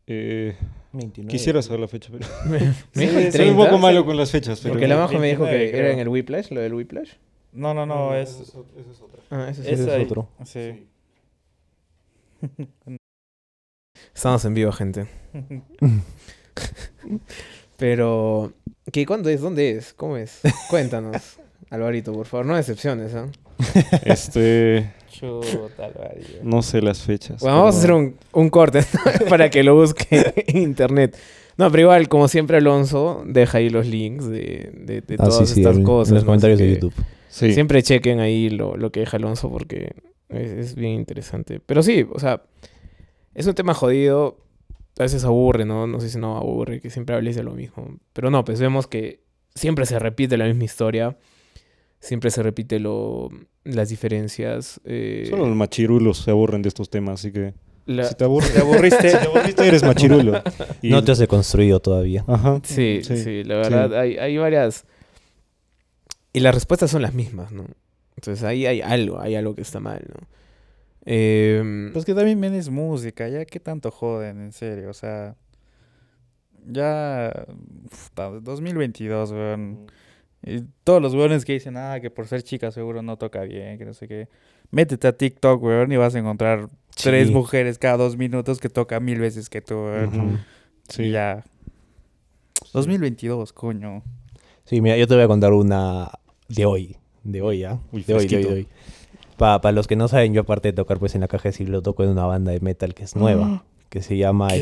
Eh, 0.05 0.55
29. 0.91 1.31
quisiera 1.31 1.61
saber 1.61 1.79
la 1.79 1.87
fecha, 1.87 2.09
pero 2.11 2.27
Me 2.93 3.05
dijo 3.07 3.17
el 3.17 3.31
soy 3.31 3.49
un 3.49 3.55
30. 3.55 3.65
poco 3.65 3.77
malo 3.77 4.05
con 4.05 4.17
las 4.17 4.29
fechas. 4.31 4.59
Pero 4.59 4.73
Porque 4.73 4.87
la 4.87 4.97
Majo 4.97 5.17
me 5.17 5.27
dijo 5.29 5.43
29 5.43 5.71
que 5.71 5.77
era 5.79 5.91
en 5.91 5.99
el 5.99 6.07
Whiplash, 6.09 6.51
lo 6.51 6.61
del 6.61 6.73
Whiplash. 6.73 7.11
No, 7.53 7.73
no, 7.73 7.85
no, 7.85 8.15
es... 8.15 8.53
Ah, 9.29 9.47
ese 9.49 9.63
sí. 9.63 9.69
Ese 9.71 9.83
es 9.83 9.89
ahí. 9.89 10.03
otro. 10.03 10.27
Sí. 10.43 10.87
Estamos 14.13 14.45
en 14.45 14.53
vivo, 14.53 14.71
gente. 14.71 15.05
Pero, 17.77 18.53
¿qué, 18.91 19.05
¿cuándo 19.05 19.29
es? 19.29 19.41
¿Dónde 19.41 19.71
es? 19.71 19.93
¿Cómo 19.93 20.17
es? 20.17 20.39
Cuéntanos, 20.69 21.37
Alvarito, 21.69 22.13
por 22.13 22.25
favor. 22.27 22.45
No 22.45 22.55
decepciones, 22.55 23.13
¿ah? 23.15 23.27
Este, 24.05 24.91
Chuta, 25.09 25.85
Alvarillo. 25.85 26.39
no 26.43 26.61
sé 26.61 26.81
las 26.81 27.01
fechas. 27.01 27.41
Bueno, 27.41 27.57
vamos 27.57 27.75
a 27.75 27.77
hacer 27.79 27.91
un, 27.91 28.15
un 28.33 28.49
corte 28.49 28.81
para 29.29 29.49
que 29.49 29.63
lo 29.63 29.75
busque 29.75 30.33
en 30.47 30.57
internet. 30.57 31.17
No, 31.57 31.69
pero 31.69 31.81
igual, 31.83 32.09
como 32.09 32.27
siempre, 32.27 32.57
Alonso 32.57 33.23
deja 33.27 33.59
ahí 33.59 33.69
los 33.69 33.85
links 33.87 34.25
de, 34.27 34.71
de, 34.75 35.01
de 35.01 35.15
Ah, 35.19 35.25
todas 35.25 35.47
sí, 35.49 35.55
sí, 35.55 35.61
estas 35.61 35.77
en- 35.77 35.83
cosas. 35.83 36.09
En 36.09 36.15
los 36.15 36.23
¿no? 36.23 36.27
comentarios 36.27 36.59
Así 36.59 36.67
de 36.67 36.73
YouTube. 36.75 36.93
Sí. 37.29 37.53
Siempre 37.53 37.81
chequen 37.83 38.19
ahí 38.19 38.49
lo, 38.49 38.75
lo 38.77 38.91
que 38.91 39.01
deja 39.01 39.17
Alonso 39.17 39.49
porque 39.51 39.93
es, 40.29 40.51
es 40.51 40.75
bien 40.75 40.93
interesante. 40.93 41.59
Pero 41.65 41.83
sí, 41.83 42.05
o 42.11 42.19
sea, 42.19 42.41
es 43.35 43.47
un 43.47 43.53
tema 43.53 43.73
jodido. 43.73 44.37
A 44.99 45.03
veces 45.03 45.23
aburre, 45.23 45.65
¿no? 45.65 45.87
No 45.87 45.99
sé 45.99 46.09
si 46.09 46.19
no 46.19 46.37
aburre, 46.37 46.79
que 46.79 46.89
siempre 46.91 47.15
hables 47.15 47.35
de 47.35 47.41
lo 47.43 47.53
mismo. 47.53 47.97
Pero 48.13 48.29
no, 48.29 48.45
pues 48.45 48.59
vemos 48.59 48.85
que 48.85 49.21
siempre 49.55 49.85
se 49.87 49.97
repite 49.97 50.37
la 50.37 50.45
misma 50.45 50.65
historia. 50.65 51.17
Siempre 51.99 52.29
se 52.31 52.43
repite 52.43 52.79
lo, 52.79 53.29
las 53.63 53.89
diferencias. 53.89 54.79
eh, 54.85 55.25
Solo 55.29 55.47
los 55.47 55.55
machirulos 55.55 56.17
se 56.19 56.29
aburren 56.31 56.61
de 56.61 56.67
estos 56.69 56.89
temas, 56.91 57.19
así 57.21 57.31
que 57.31 57.53
la- 57.85 58.03
si 58.03 58.13
te 58.15 58.23
aburres, 58.25 58.51
¿Te 58.53 58.59
aburriste? 58.59 59.09
si 59.09 59.17
te 59.17 59.25
aburriste 59.25 59.67
eres 59.67 59.83
machirulo. 59.83 60.43
Y- 60.81 60.89
No 60.91 61.03
te 61.03 61.11
has 61.13 61.17
deconstruido 61.17 61.79
todavía. 61.79 62.23
Ajá. 62.27 62.59
Sí, 62.63 62.99
sí, 63.03 63.17
Sí, 63.17 63.43
la 63.45 63.55
verdad, 63.55 63.97
Hay, 63.99 64.17
hay 64.17 64.37
varias... 64.37 64.85
Y 66.33 66.39
las 66.39 66.53
respuestas 66.53 66.91
son 66.91 67.01
las 67.01 67.13
mismas, 67.13 67.51
¿no? 67.51 67.65
Entonces 68.15 68.43
ahí 68.43 68.65
hay 68.65 68.81
algo, 68.81 69.19
hay 69.19 69.35
algo 69.35 69.55
que 69.55 69.61
está 69.61 69.79
mal, 69.79 70.03
¿no? 70.07 70.27
Em, 71.05 71.91
Pues 71.93 72.05
que 72.05 72.13
también 72.13 72.43
es 72.53 72.69
música, 72.69 73.27
ya 73.27 73.43
qué 73.45 73.59
tanto 73.59 73.91
joden, 73.91 74.39
en 74.41 74.51
serio, 74.51 74.89
o 74.89 74.93
sea... 74.93 75.35
Ya... 76.65 77.45
uf, 77.91 78.09
ta- 78.13 78.29
2022, 78.29 79.31
weón. 79.31 79.85
Y 80.45 80.61
todos 80.83 81.01
los 81.01 81.13
weones 81.13 81.45
que 81.45 81.53
dicen, 81.53 81.75
ah, 81.77 81.99
que 82.01 82.09
por 82.09 82.27
ser 82.27 82.43
chica 82.43 82.71
seguro 82.71 83.01
no 83.01 83.17
toca 83.17 83.41
bien, 83.43 83.77
que 83.77 83.85
no 83.85 83.93
sé 83.93 84.07
qué. 84.07 84.27
Métete 84.71 85.07
a 85.07 85.17
TikTok, 85.17 85.61
weón, 85.61 85.91
y 85.91 85.97
vas 85.97 86.15
a 86.15 86.19
encontrar 86.19 86.67
tres 86.95 87.31
mujeres 87.31 87.77
cada 87.77 87.97
dos 87.97 88.15
minutos 88.17 88.59
que 88.59 88.69
tocan 88.69 89.03
mil 89.03 89.19
veces 89.19 89.49
que 89.49 89.61
tú, 89.61 89.75
weón. 89.75 90.39
Sí. 90.89 91.11
ya. 91.11 91.43
2022, 92.73 93.53
coño. 93.53 94.03
Sí, 94.65 94.81
mira, 94.81 94.97
yo 94.97 95.07
te 95.07 95.15
voy 95.15 95.23
a 95.23 95.27
contar 95.27 95.53
una 95.53 96.09
de 96.47 96.65
hoy. 96.65 96.97
De 97.23 97.41
hoy, 97.41 97.63
¿ah? 97.63 97.79
Uy, 97.91 98.03
de 98.03 98.13
hoy, 98.13 98.27
de 98.27 98.35
hoy, 98.37 98.43
de 98.43 98.53
hoy. 98.53 98.67
Para 99.61 99.71
los 99.71 99.87
que 99.87 99.95
no 99.95 100.07
saben, 100.07 100.33
yo 100.33 100.41
aparte 100.41 100.69
de 100.69 100.73
tocar 100.73 100.99
pues 100.99 101.15
en 101.15 101.21
la 101.21 101.27
caja 101.27 101.49
de 101.51 101.65
lo 101.65 101.81
toco 101.81 102.03
en 102.03 102.09
una 102.09 102.25
banda 102.25 102.51
de 102.51 102.59
metal 102.59 102.93
que 102.93 103.03
es 103.03 103.15
nueva. 103.15 103.65
Que 103.89 104.01
se 104.01 104.17
llama 104.17 104.47
¿Qué? 104.47 104.55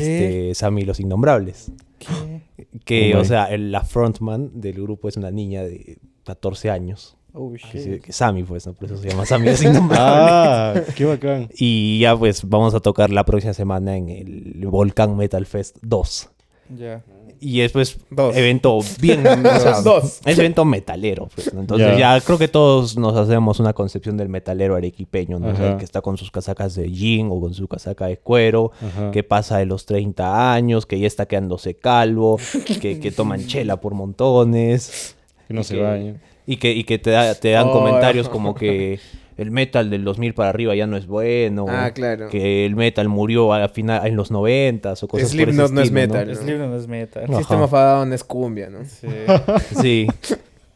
este 0.48 0.54
Sammy 0.54 0.82
y 0.82 0.84
los 0.84 1.00
Innombrables. 1.00 1.72
¿Qué? 1.98 2.42
Que, 2.84 3.14
Oh, 3.16 3.20
o 3.20 3.24
sea, 3.24 3.46
el- 3.46 3.72
la 3.72 3.82
frontman 3.82 4.50
del 4.60 4.74
grupo 4.82 5.08
es 5.08 5.16
una 5.16 5.30
niña 5.30 5.62
de 5.62 5.98
14 6.24 6.68
años. 6.70 7.16
Oh, 7.32 7.50
Que, 7.52 7.58
se- 7.80 7.92
shit. 7.94 8.02
que 8.02 8.12
Sammy, 8.12 8.42
pues, 8.42 8.66
¿no? 8.66 8.74
Por 8.74 8.84
eso 8.86 8.98
se 8.98 9.08
llama 9.08 9.24
Sammy 9.24 9.46
y 9.46 9.50
los 9.52 9.62
Innombrables. 9.64 9.98
Ah, 9.98 10.74
qué 10.94 11.04
bacán. 11.06 11.48
Y 11.56 12.00
ya 12.00 12.14
pues 12.14 12.46
vamos 12.46 12.74
a 12.74 12.80
tocar 12.80 13.08
la 13.10 13.24
próxima 13.24 13.54
semana 13.54 13.96
en 13.96 14.10
el 14.10 14.66
Volcán 14.66 15.16
Metal 15.16 15.46
Fest 15.46 15.78
2. 15.80 16.28
Ya. 16.76 17.02
Y 17.44 17.60
es 17.62 17.72
pues 17.72 17.98
Dos. 18.08 18.36
evento 18.36 18.78
bien... 19.00 19.26
o 19.26 19.60
sea, 19.60 19.80
Dos. 19.80 20.20
Es 20.24 20.38
evento 20.38 20.64
metalero. 20.64 21.28
pues, 21.34 21.52
¿no? 21.52 21.60
Entonces 21.60 21.88
Ya. 21.98 22.16
ya 22.16 22.20
creo 22.20 22.38
que 22.38 22.46
todos 22.46 22.96
nos 22.96 23.16
hacemos 23.16 23.58
una 23.58 23.72
concepción 23.72 24.16
del 24.16 24.28
metalero 24.28 24.76
arequipeño, 24.76 25.40
¿no? 25.40 25.48
O 25.48 25.56
sea, 25.56 25.64
Ajá. 25.64 25.72
el 25.72 25.78
que 25.78 25.84
está 25.84 26.00
con 26.02 26.16
sus 26.16 26.30
casacas 26.30 26.76
de 26.76 26.90
jean 26.92 27.28
o 27.32 27.40
con 27.40 27.52
su 27.52 27.66
casaca 27.66 28.06
de 28.06 28.16
cuero, 28.18 28.70
Ajá. 28.80 29.10
que 29.10 29.24
pasa 29.24 29.58
de 29.58 29.66
los 29.66 29.86
30 29.86 30.52
años, 30.54 30.86
que 30.86 31.00
ya 31.00 31.08
está 31.08 31.26
quedándose 31.26 31.74
calvo, 31.74 32.38
que, 32.80 33.00
que 33.00 33.10
toman 33.10 33.44
chela 33.48 33.80
por 33.80 33.94
montones. 33.94 35.16
Que 35.48 35.54
no 35.54 35.64
se 35.64 35.74
que- 35.74 35.80
bañen. 35.82 36.20
Y 36.46 36.56
que, 36.56 36.72
y 36.72 36.84
que 36.84 36.98
te, 36.98 37.10
da- 37.10 37.34
te 37.34 37.50
dan 37.50 37.68
Oh. 37.68 37.72
comentarios 37.72 38.28
como 38.28 38.54
que 38.54 38.98
el 39.36 39.50
metal 39.50 39.90
del 39.90 40.04
2000 40.04 40.34
para 40.34 40.50
arriba 40.50 40.74
ya 40.74 40.86
no 40.86 40.96
es 40.96 41.06
bueno. 41.06 41.66
Ah, 41.68 41.90
claro. 41.92 42.28
Que 42.28 42.66
el 42.66 42.76
metal 42.76 43.08
murió 43.08 43.52
al 43.52 43.68
final 43.70 44.06
en 44.06 44.16
los 44.16 44.30
90 44.30 44.92
o 44.92 45.08
cosas 45.08 45.30
Slipknot 45.30 45.70
no 45.70 45.80
es 45.80 45.88
estilo, 45.88 46.08
metal. 46.08 46.30
Es 46.30 46.44
libre, 46.44 46.66
no 46.66 46.76
es 46.76 46.86
meta. 46.86 47.22
No. 47.26 47.38
Sistema 47.38 47.62
Ajá. 47.62 47.68
Fadado 47.68 48.12
es 48.12 48.24
cumbia, 48.24 48.70
¿no? 48.70 48.84
Sí. 48.84 49.08
Sí. 49.80 50.06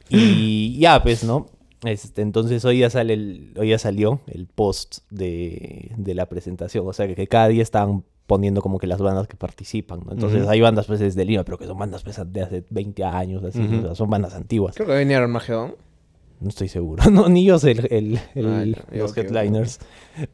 Y 0.09 0.78
ya, 0.78 1.02
pues, 1.02 1.24
¿no? 1.24 1.46
Este, 1.84 2.22
entonces 2.22 2.64
hoy 2.64 2.78
ya 2.78 2.90
sale 2.90 3.14
el, 3.14 3.52
hoy 3.59 3.70
ya 3.70 3.78
salió 3.78 4.20
el 4.26 4.46
post 4.46 4.98
de, 5.11 5.92
de 5.96 6.14
la 6.14 6.26
presentación. 6.26 6.86
O 6.86 6.92
sea 6.92 7.07
que, 7.07 7.14
que 7.14 7.26
cada 7.26 7.48
día 7.48 7.62
están 7.62 8.04
poniendo 8.26 8.61
como 8.61 8.78
que 8.78 8.86
las 8.86 9.00
bandas 9.00 9.28
que 9.28 9.36
participan, 9.36 10.00
¿no? 10.04 10.12
Entonces 10.12 10.46
hay 10.48 10.61
bandas 10.61 10.86
pues 10.86 11.00
desde 11.00 11.24
Lima, 11.24 11.44
pero 11.44 11.59
que 11.59 11.66
son 11.66 11.78
bandas 11.78 12.02
pues 12.02 12.20
de 12.26 12.42
hace 12.42 12.64
20 12.70 13.04
años, 13.04 13.44
así, 13.44 13.62
o 13.62 13.82
sea, 13.82 13.94
son 13.94 14.11
bandas 14.11 14.34
antiguas. 14.34 14.74
Creo 14.74 14.88
que 14.88 14.94
venía 14.94 15.18
Armagedón. 15.18 15.76
No 16.41 16.49
estoy 16.49 16.68
seguro. 16.68 17.03
No, 17.11 17.28
ni 17.28 17.45
yo 17.45 17.59
sé 17.59 17.72
el, 17.72 17.87
el- 17.91 18.20
el- 18.34 18.74
Ah, 18.76 18.84
los 18.93 19.16
headliners. 19.16 19.78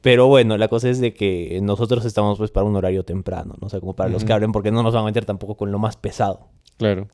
Pero 0.00 0.26
bueno, 0.26 0.57
la 0.59 0.68
cosa 0.68 0.88
es 0.90 1.00
de 1.00 1.14
que 1.14 1.59
nosotros 1.62 2.05
estamos 2.05 2.38
pues 2.38 2.50
para 2.50 2.66
un 2.66 2.74
horario 2.76 3.05
temprano, 3.05 3.55
¿no? 3.61 3.66
O 3.66 3.70
sea, 3.70 3.80
como 3.80 3.94
para 3.94 4.11
los 4.11 4.24
que 4.24 4.32
abren, 4.32 4.53
porque 4.53 4.70
no 4.70 4.82
nos 4.82 4.94
van 4.94 5.03
a 5.03 5.07
meter 5.07 5.24
tampoco 5.24 5.57
con 5.57 5.70
lo 5.72 5.78
más 5.78 5.96
pesado. 5.96 6.48
Claro. 6.78 7.09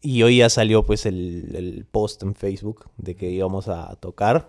Y 0.00 0.22
hoy 0.22 0.38
ya 0.38 0.48
salió 0.48 0.84
pues 0.84 1.06
el, 1.06 1.50
el 1.56 1.84
post 1.90 2.22
en 2.22 2.34
Facebook 2.36 2.86
de 2.98 3.16
que 3.16 3.30
íbamos 3.30 3.66
a 3.68 3.96
tocar. 3.96 4.48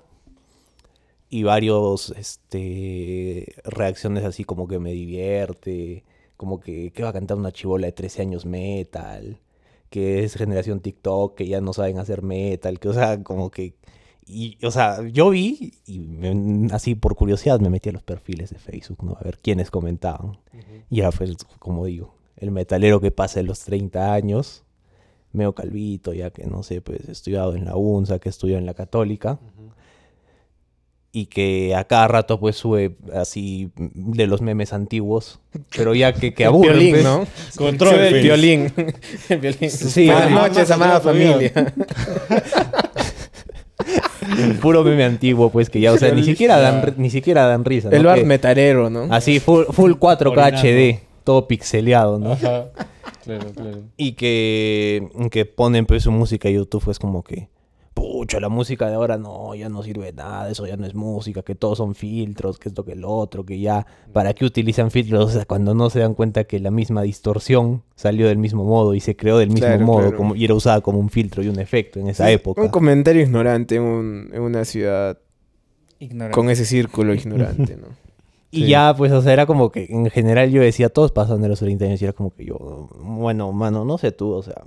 Y 1.32 1.43
varios 1.43 2.12
este, 2.18 3.54
reacciones 3.64 4.24
así 4.26 4.43
como 4.43 4.68
que 4.68 4.80
me 4.80 4.91
divierte. 4.91 6.04
Como 6.38 6.60
que, 6.60 6.91
que 6.91 7.04
va 7.04 7.10
a 7.10 7.14
cantar 7.14 7.38
una 7.38 7.52
chivola 7.52 7.88
de 7.88 7.91
13 7.93 8.22
años 8.22 8.45
metal. 8.45 9.38
Que 9.90 10.24
es 10.24 10.36
generación 10.36 10.80
TikTok, 10.82 11.36
que 11.36 11.48
ya 11.48 11.62
no 11.62 11.74
saben 11.74 11.98
hacer 12.00 12.22
metal. 12.22 12.80
Que, 12.80 12.90
o 12.90 12.94
sea, 12.94 13.24
como 13.24 13.50
que... 13.50 13.76
Y, 14.28 14.64
o 14.64 14.70
sea, 14.70 15.02
yo 15.08 15.32
vi 15.32 15.74
y 15.88 16.00
me- 16.00 16.72
así 16.72 16.94
por 16.94 17.16
curiosidad 17.16 17.60
me 17.60 17.72
metí 17.72 17.90
a 17.90 17.94
los 17.94 18.04
perfiles 18.04 18.52
de 18.52 18.60
Facebook, 18.60 19.04
¿no? 19.04 19.18
A 19.20 19.24
ver 19.24 19.40
quiénes 19.40 19.72
comentaban. 19.72 20.38
Y 20.92 21.00
era 21.00 21.12
pues, 21.12 21.36
como 21.58 21.86
digo, 21.86 22.14
el 22.38 22.52
metalero 22.52 23.02
que 23.02 23.10
pasa 23.10 23.40
de 23.40 23.48
los 23.48 23.62
30 23.62 24.14
años, 24.14 24.64
medio 25.34 25.54
calvito, 25.56 26.14
ya 26.14 26.30
que 26.30 26.46
no 26.46 26.62
sé, 26.62 26.80
pues 26.82 27.10
estudiado 27.10 27.56
en 27.56 27.66
la 27.66 27.76
UNSA, 27.76 28.20
que 28.20 28.30
estudió 28.30 28.60
en 28.60 28.68
la 28.68 28.76
Católica, 28.76 29.40
y 31.12 31.26
que 31.26 31.76
a 31.76 31.86
cada 31.86 32.07
rato 32.07 32.39
pues 32.39 32.55
sube 32.55 32.95
así 33.14 33.72
de 33.76 34.28
los 34.28 34.41
memes 34.41 34.74
antiguos, 34.74 35.39
pero 35.76 35.95
ya 35.95 36.14
que, 36.14 36.34
que 36.34 36.43
El 36.43 36.49
aburren, 36.49 36.74
violín, 36.74 36.91
pues. 36.91 37.03
¿no? 37.03 37.26
Control, 37.55 37.95
el 37.95 38.10
pues. 38.12 38.24
violín. 38.24 38.74
el 39.30 39.39
violín. 39.39 39.72
Sí, 39.72 40.05
Buenas 40.07 40.32
noches, 40.32 40.72
amada 40.72 40.99
familia. 40.99 41.51
Puro 44.62 44.84
meme 44.84 45.03
antiguo, 45.05 45.49
pues 45.49 45.70
que 45.70 45.80
ya, 45.80 45.91
o 45.91 45.97
sea, 45.97 46.12
ni 46.14 46.24
siquiera 46.24 46.60
dan, 46.60 46.93
ni 46.97 47.10
siquiera 47.10 47.47
dan 47.47 47.66
risa. 47.66 47.89
¿no? 47.89 47.95
el 47.95 48.05
bar 48.05 48.24
metalero, 48.26 48.89
¿no? 48.89 49.07
Así, 49.10 49.39
full, 49.39 49.64
full 49.72 49.93
4K 49.93 50.28
Orinando. 50.28 50.60
HD, 50.60 50.99
todo 51.24 51.47
pixeleado, 51.47 52.20
¿no? 52.20 52.34
Ajá. 52.34 52.66
Claro, 53.24 53.51
claro. 53.53 53.80
Y 53.97 54.14
que, 54.14 55.10
que 55.32 55.45
ponen 55.45 55.86
pues 55.86 56.03
su 56.03 56.12
música 56.12 56.47
en 56.49 56.55
YouTube, 56.55 56.89
es 56.91 56.99
como 56.99 57.24
que, 57.24 57.49
pucha, 58.20 58.39
la 58.41 58.49
música 58.49 58.88
de 58.89 58.95
ahora 58.95 59.17
no, 59.17 59.55
ya 59.55 59.70
no 59.70 59.82
sirve 59.82 60.07
de 60.07 60.13
nada, 60.13 60.49
eso 60.49 60.67
ya 60.67 60.76
no 60.76 60.86
es 60.86 60.93
música, 60.93 61.41
que 61.41 61.55
todos 61.55 61.78
son 61.78 61.95
filtros, 61.95 62.59
que 62.59 62.67
esto 62.67 62.84
que 62.84 62.91
el 62.91 63.05
otro, 63.05 63.45
que 63.45 63.59
ya, 63.61 63.88
¿para 64.11 64.34
qué 64.34 64.43
utilizan 64.43 64.91
filtros? 64.91 65.26
O 65.26 65.30
sea, 65.30 65.45
cuando 65.45 65.74
no 65.74 65.89
se 65.89 65.99
dan 65.99 66.15
cuenta 66.15 66.43
que 66.43 66.59
la 66.59 66.70
misma 66.70 67.01
distorsión 67.03 67.82
salió 67.95 68.28
del 68.28 68.38
mismo 68.38 68.65
modo 68.65 68.93
y 68.93 68.99
se 68.99 69.15
creó 69.15 69.38
del 69.38 69.51
mismo 69.51 69.67
Claro, 69.67 69.86
modo 69.86 70.01
claro. 70.01 70.17
como, 70.17 70.36
y 70.36 70.43
era 70.43 70.53
usada 70.53 70.82
como 70.82 70.99
un 70.99 71.09
filtro 71.09 71.41
y 71.43 71.47
un 71.47 71.59
efecto 71.59 71.99
en 72.01 72.09
esa 72.09 72.28
Sí, 72.28 72.34
época. 72.34 72.61
Un 72.61 72.67
comentario 72.67 73.22
ignorante 73.22 73.76
en, 73.76 73.84
un- 73.84 74.30
en 74.34 74.41
una 74.41 74.65
ciudad 74.65 75.17
Ignorante. 75.99 76.36
con 76.36 76.49
ese 76.49 76.65
círculo 76.65 77.13
ignorante, 77.13 77.78
¿no? 77.78 77.88
Y 78.51 78.63
Sí. 78.63 78.67
ya, 78.67 78.93
pues, 78.97 79.11
o 79.13 79.22
sea, 79.22 79.32
era 79.32 79.45
como 79.45 79.72
que 79.72 79.86
en 79.89 80.09
general 80.09 80.49
yo 80.51 80.61
decía, 80.61 80.89
todos 80.89 81.11
pasan 81.13 81.39
de 81.41 81.47
los 81.47 81.59
30 81.59 81.86
años 81.86 82.01
y 82.01 82.05
era 82.05 82.13
como 82.13 82.32
que 82.32 82.43
yo, 82.45 82.89
bueno, 82.99 83.51
mano, 83.53 83.86
no 83.86 83.97
sé 83.97 84.11
tú, 84.11 84.32
o 84.34 84.41
sea, 84.43 84.63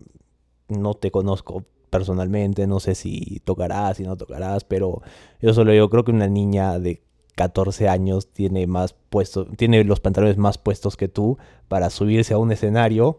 no 0.69 0.95
te 0.95 1.11
conozco 1.11 1.65
personalmente, 1.93 2.67
no 2.67 2.81
sé 2.81 2.95
si 2.95 3.43
tocarás, 3.45 3.99
si 3.99 4.03
no 4.05 4.17
tocarás, 4.17 4.65
pero 4.65 5.03
yo 5.43 5.53
solo 5.53 5.75
yo 5.75 5.91
creo 5.91 6.05
que 6.05 6.11
una 6.11 6.27
niña 6.27 6.79
de 6.79 7.03
14 7.35 7.87
años 7.91 8.33
tiene 8.33 8.67
más 8.67 8.95
puestos, 9.11 9.47
tiene 9.59 9.85
los 9.85 10.01
pantalones 10.01 10.39
más 10.39 10.57
puestos 10.57 10.97
que 10.97 11.09
tú 11.09 11.37
para 11.69 11.91
subirse 11.91 12.33
a 12.33 12.39
un 12.39 12.51
escenario 12.51 13.19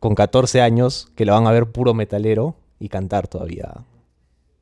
con 0.00 0.16
14 0.16 0.60
años 0.60 1.12
que 1.14 1.24
la 1.24 1.34
van 1.34 1.46
a 1.46 1.52
ver 1.52 1.66
puro 1.70 1.94
metalero 1.94 2.56
y 2.80 2.88
cantar 2.88 3.28
todavía. 3.28 3.74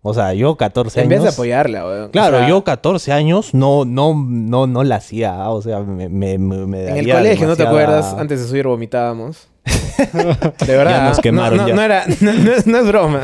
O 0.02 0.12
sea, 0.12 0.34
yo 0.34 0.56
14 0.56 1.00
En 1.00 1.06
años... 1.06 1.10
vez 1.10 1.22
de 1.22 1.28
apoyarla, 1.34 1.86
weón. 1.86 2.10
Claro, 2.10 2.36
O 2.36 2.40
sea, 2.40 2.48
yo 2.50 2.64
14 2.64 3.12
años 3.12 3.54
no, 3.54 3.84
no, 3.86 4.14
no, 4.14 4.66
no 4.66 4.84
la 4.84 4.96
hacía, 4.96 5.34
ah, 5.42 5.50
o 5.50 5.62
sea, 5.62 5.80
me, 5.80 6.08
me, 6.10 6.36
me- 6.38 6.66
me 6.66 6.82
En 6.82 6.88
el 6.88 6.94
daría 6.96 7.14
colegio, 7.16 7.46
¿no 7.48 7.56
te 7.56 7.62
acuerdas? 7.66 8.14
Antes 8.14 8.40
de 8.42 8.46
subir 8.46 8.66
vomitábamos. 8.66 9.48
De 10.66 10.76
verdad. 10.76 10.90
Ya 10.90 11.08
nos 11.08 11.18
¿ah? 11.18 11.22
quemaron, 11.22 11.56
no, 11.58 11.62
no, 11.64 11.68
ya. 11.68 11.74
no 11.74 11.82
era, 11.82 12.04
no, 12.20 12.32
no 12.32 12.52
es, 12.52 12.66
no 12.66 12.78
es 12.78 12.86
broma. 12.86 13.20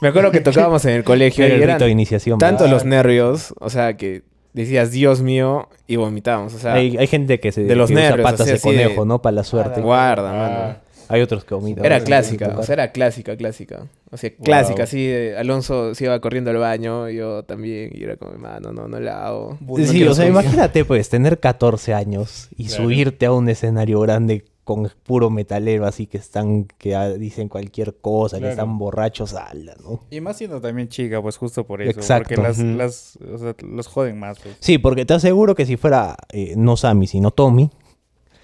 Me 0.00 0.08
acuerdo 0.08 0.30
que 0.30 0.40
tocábamos 0.40 0.84
en 0.84 0.92
el 0.92 1.04
colegio 1.04 1.44
Era 1.44 1.54
y 1.54 1.56
el 1.58 1.62
eran 1.62 1.76
rito 1.76 1.84
de 1.86 1.90
iniciación. 1.90 2.38
¿verdad? 2.38 2.68
los 2.68 2.84
nervios, 2.84 3.54
o 3.60 3.70
sea, 3.70 3.96
que 3.96 4.22
decías, 4.52 4.90
Dios 4.92 5.20
mío, 5.22 5.68
y 5.86 5.96
vomitábamos. 5.96 6.54
O 6.54 6.58
sea, 6.58 6.74
hay, 6.74 6.96
hay 6.96 7.06
gente 7.06 7.40
que 7.40 7.52
se 7.52 7.64
de 7.64 7.74
los 7.74 7.88
que 7.88 7.94
usa 7.94 8.10
nervios, 8.10 8.30
patas 8.30 8.42
así, 8.48 8.52
de 8.52 8.60
conejo, 8.60 9.04
¿no? 9.04 9.20
Para 9.22 9.36
la 9.36 9.44
suerte. 9.44 9.80
guarda, 9.80 10.30
Ah. 10.30 10.48
mano. 10.48 10.84
Hay 11.06 11.20
otros 11.20 11.44
que 11.44 11.54
vomitan. 11.54 11.84
Era 11.84 12.00
clásica, 12.00 12.54
o 12.56 12.62
sea, 12.62 12.72
era 12.72 12.90
clásica, 12.90 13.36
clásica. 13.36 13.82
O 14.10 14.16
sea, 14.16 14.30
clásica, 14.42 14.76
Wow. 14.76 14.84
así. 14.84 15.06
de 15.06 15.36
Alonso 15.36 15.94
se 15.94 16.04
iba 16.04 16.18
corriendo 16.18 16.50
al 16.50 16.56
baño, 16.56 17.10
yo 17.10 17.42
también, 17.42 17.90
y 17.92 18.04
era 18.04 18.16
como, 18.16 18.32
mano, 18.38 18.72
no, 18.72 18.88
no 18.88 18.98
la 19.00 19.26
hago. 19.26 19.58
No 19.60 19.76
Sí, 19.84 20.02
o 20.04 20.14
sea, 20.14 20.24
subir". 20.24 20.28
imagínate, 20.30 20.86
pues, 20.86 21.10
tener 21.10 21.38
14 21.40 21.92
años 21.92 22.48
y 22.56 22.68
Claro. 22.68 22.84
subirte 22.84 23.26
a 23.26 23.32
un 23.32 23.50
escenario 23.50 24.00
grande 24.00 24.44
con 24.64 24.90
puro 25.02 25.28
metalero, 25.30 25.86
así 25.86 26.06
que 26.06 26.16
están, 26.18 26.64
que 26.78 26.96
dicen 27.18 27.48
cualquier 27.48 27.96
cosa, 27.96 28.36
que 28.36 28.40
Claro. 28.40 28.52
están 28.52 28.78
borrachos, 28.78 29.34
ala, 29.34 29.74
¿no? 29.82 30.00
Y 30.10 30.20
más 30.20 30.38
siendo 30.38 30.60
también 30.60 30.88
chica, 30.88 31.20
pues 31.22 31.36
justo 31.36 31.64
por 31.66 31.82
eso. 31.82 31.90
Exacto. 32.00 32.34
Porque 32.34 32.42
las, 32.42 32.58
las, 32.58 33.18
o 33.32 33.38
sea, 33.38 33.54
los 33.62 33.86
joden 33.86 34.18
más, 34.18 34.40
pues. 34.40 34.56
Sí, 34.60 34.78
porque 34.78 35.04
te 35.04 35.14
aseguro 35.14 35.54
que 35.54 35.66
si 35.66 35.76
fuera 35.76 36.16
eh, 36.32 36.54
no 36.56 36.76
Sammy, 36.76 37.06
sino 37.06 37.30
Tommy, 37.30 37.70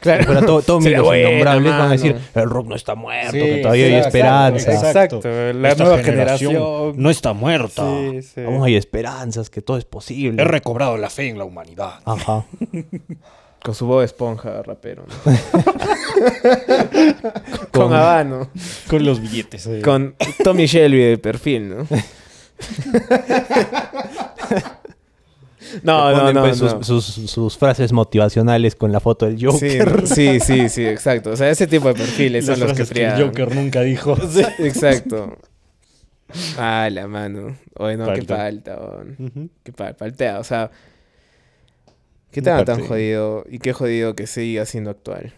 Claro. 0.00 0.20
si 0.22 0.26
fuera 0.26 0.46
to- 0.46 0.62
Tommy 0.62 0.82
Sería 0.84 0.98
los 0.98 1.06
buena, 1.08 1.28
innombrables, 1.28 1.72
van 1.72 1.80
a 1.82 1.90
decir, 1.90 2.16
el 2.34 2.48
rock 2.48 2.66
no 2.68 2.74
está 2.74 2.94
muerto, 2.94 3.32
Sí, 3.32 3.38
que 3.38 3.56
todavía 3.58 3.86
hay 3.86 3.94
esperanza. 3.96 4.72
Exacto, 4.72 5.20
la 5.24 5.74
nueva 5.74 5.98
generación. 6.02 6.94
no 6.96 7.10
está 7.10 7.32
muerta. 7.34 7.82
Sí, 8.10 8.22
sí. 8.22 8.40
Aún 8.42 8.62
hay 8.64 8.76
esperanzas, 8.76 9.50
que 9.50 9.60
todo 9.62 9.76
es 9.76 9.84
posible. 9.84 10.40
He 10.42 10.44
recobrado 10.46 10.96
la 10.96 11.10
fe 11.10 11.28
en 11.28 11.36
la 11.38 11.44
humanidad. 11.44 12.00
Ajá. 12.04 12.46
Con 13.62 13.74
su 13.74 13.86
voz 13.86 14.04
esponja, 14.04 14.62
rapero. 14.62 15.04
¿no? 15.06 15.32
Con, 17.70 17.88
Con- 17.88 17.92
Habano. 17.92 18.50
Con 18.88 19.04
los 19.04 19.20
billetes. 19.20 19.66
ahí. 19.66 19.82
Con 19.82 20.14
Tommy 20.42 20.66
Shelby 20.66 20.98
de 21.02 21.18
perfil, 21.18 21.68
¿no? 21.70 21.86
no, 25.82 26.32
no, 26.32 26.40
pues, 26.42 26.60
no. 26.60 26.82
Sus, 26.82 27.04
sus- 27.06 27.30
sus 27.30 27.56
frases 27.58 27.92
motivacionales 27.92 28.74
con 28.74 28.92
la 28.92 29.00
foto 29.00 29.26
del 29.26 29.42
Joker. 29.44 30.06
sí, 30.06 30.40
sí, 30.40 30.68
sí, 30.68 30.84
exacto. 30.86 31.30
O 31.30 31.36
sea, 31.36 31.50
ese 31.50 31.66
tipo 31.66 31.88
de 31.88 31.94
perfiles 31.94 32.46
Las 32.46 32.58
son 32.58 32.68
los 32.68 32.76
que 32.76 32.94
que 32.94 33.04
el. 33.06 33.22
Joker 33.22 33.54
nunca 33.54 33.82
dijo. 33.82 34.16
Exacto. 34.58 35.36
Ah, 36.58 36.88
la 36.90 37.08
mano. 37.08 37.56
Oye, 37.76 37.96
no, 37.96 38.04
qué 38.06 38.18
Falta. 38.22 38.36
falta, 38.36 38.76
weón. 38.78 39.16
Ujú. 39.18 39.48
Qué 39.64 39.72
pa- 39.72 39.92
paltea, 39.94 40.38
o 40.38 40.44
sea. 40.44 40.70
Qué 42.30 42.40
Un 42.40 42.64
tan, 42.64 42.86
jodido 42.86 43.44
y 43.48 43.58
qué 43.58 43.72
jodido 43.72 44.14
que 44.14 44.26
siga 44.26 44.64
siendo 44.66 44.90
actual. 44.90 45.34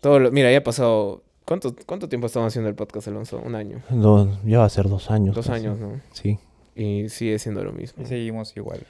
Todo 0.00 0.18
lo, 0.18 0.32
mira, 0.32 0.50
ya 0.50 0.58
ha 0.58 0.64
pasado. 0.64 1.22
¿cuánto, 1.44 1.74
¿Cuánto 1.86 2.08
tiempo 2.08 2.26
estamos 2.26 2.48
haciendo 2.48 2.68
el 2.68 2.74
podcast, 2.74 3.08
Alonso? 3.08 3.40
Un 3.44 3.54
año. 3.54 3.82
No, 3.90 4.38
ya 4.44 4.58
va 4.58 4.64
a 4.64 4.70
ser 4.70 4.88
dos 4.88 5.10
años. 5.10 5.34
Dos 5.34 5.46
casi. 5.46 5.60
años, 5.60 5.78
¿no? 5.78 6.00
Sí. 6.12 6.38
Y 6.74 7.08
sigue 7.08 7.38
siendo 7.38 7.62
lo 7.62 7.72
mismo. 7.72 8.02
Y 8.02 8.06
seguimos 8.06 8.56
igual. 8.56 8.80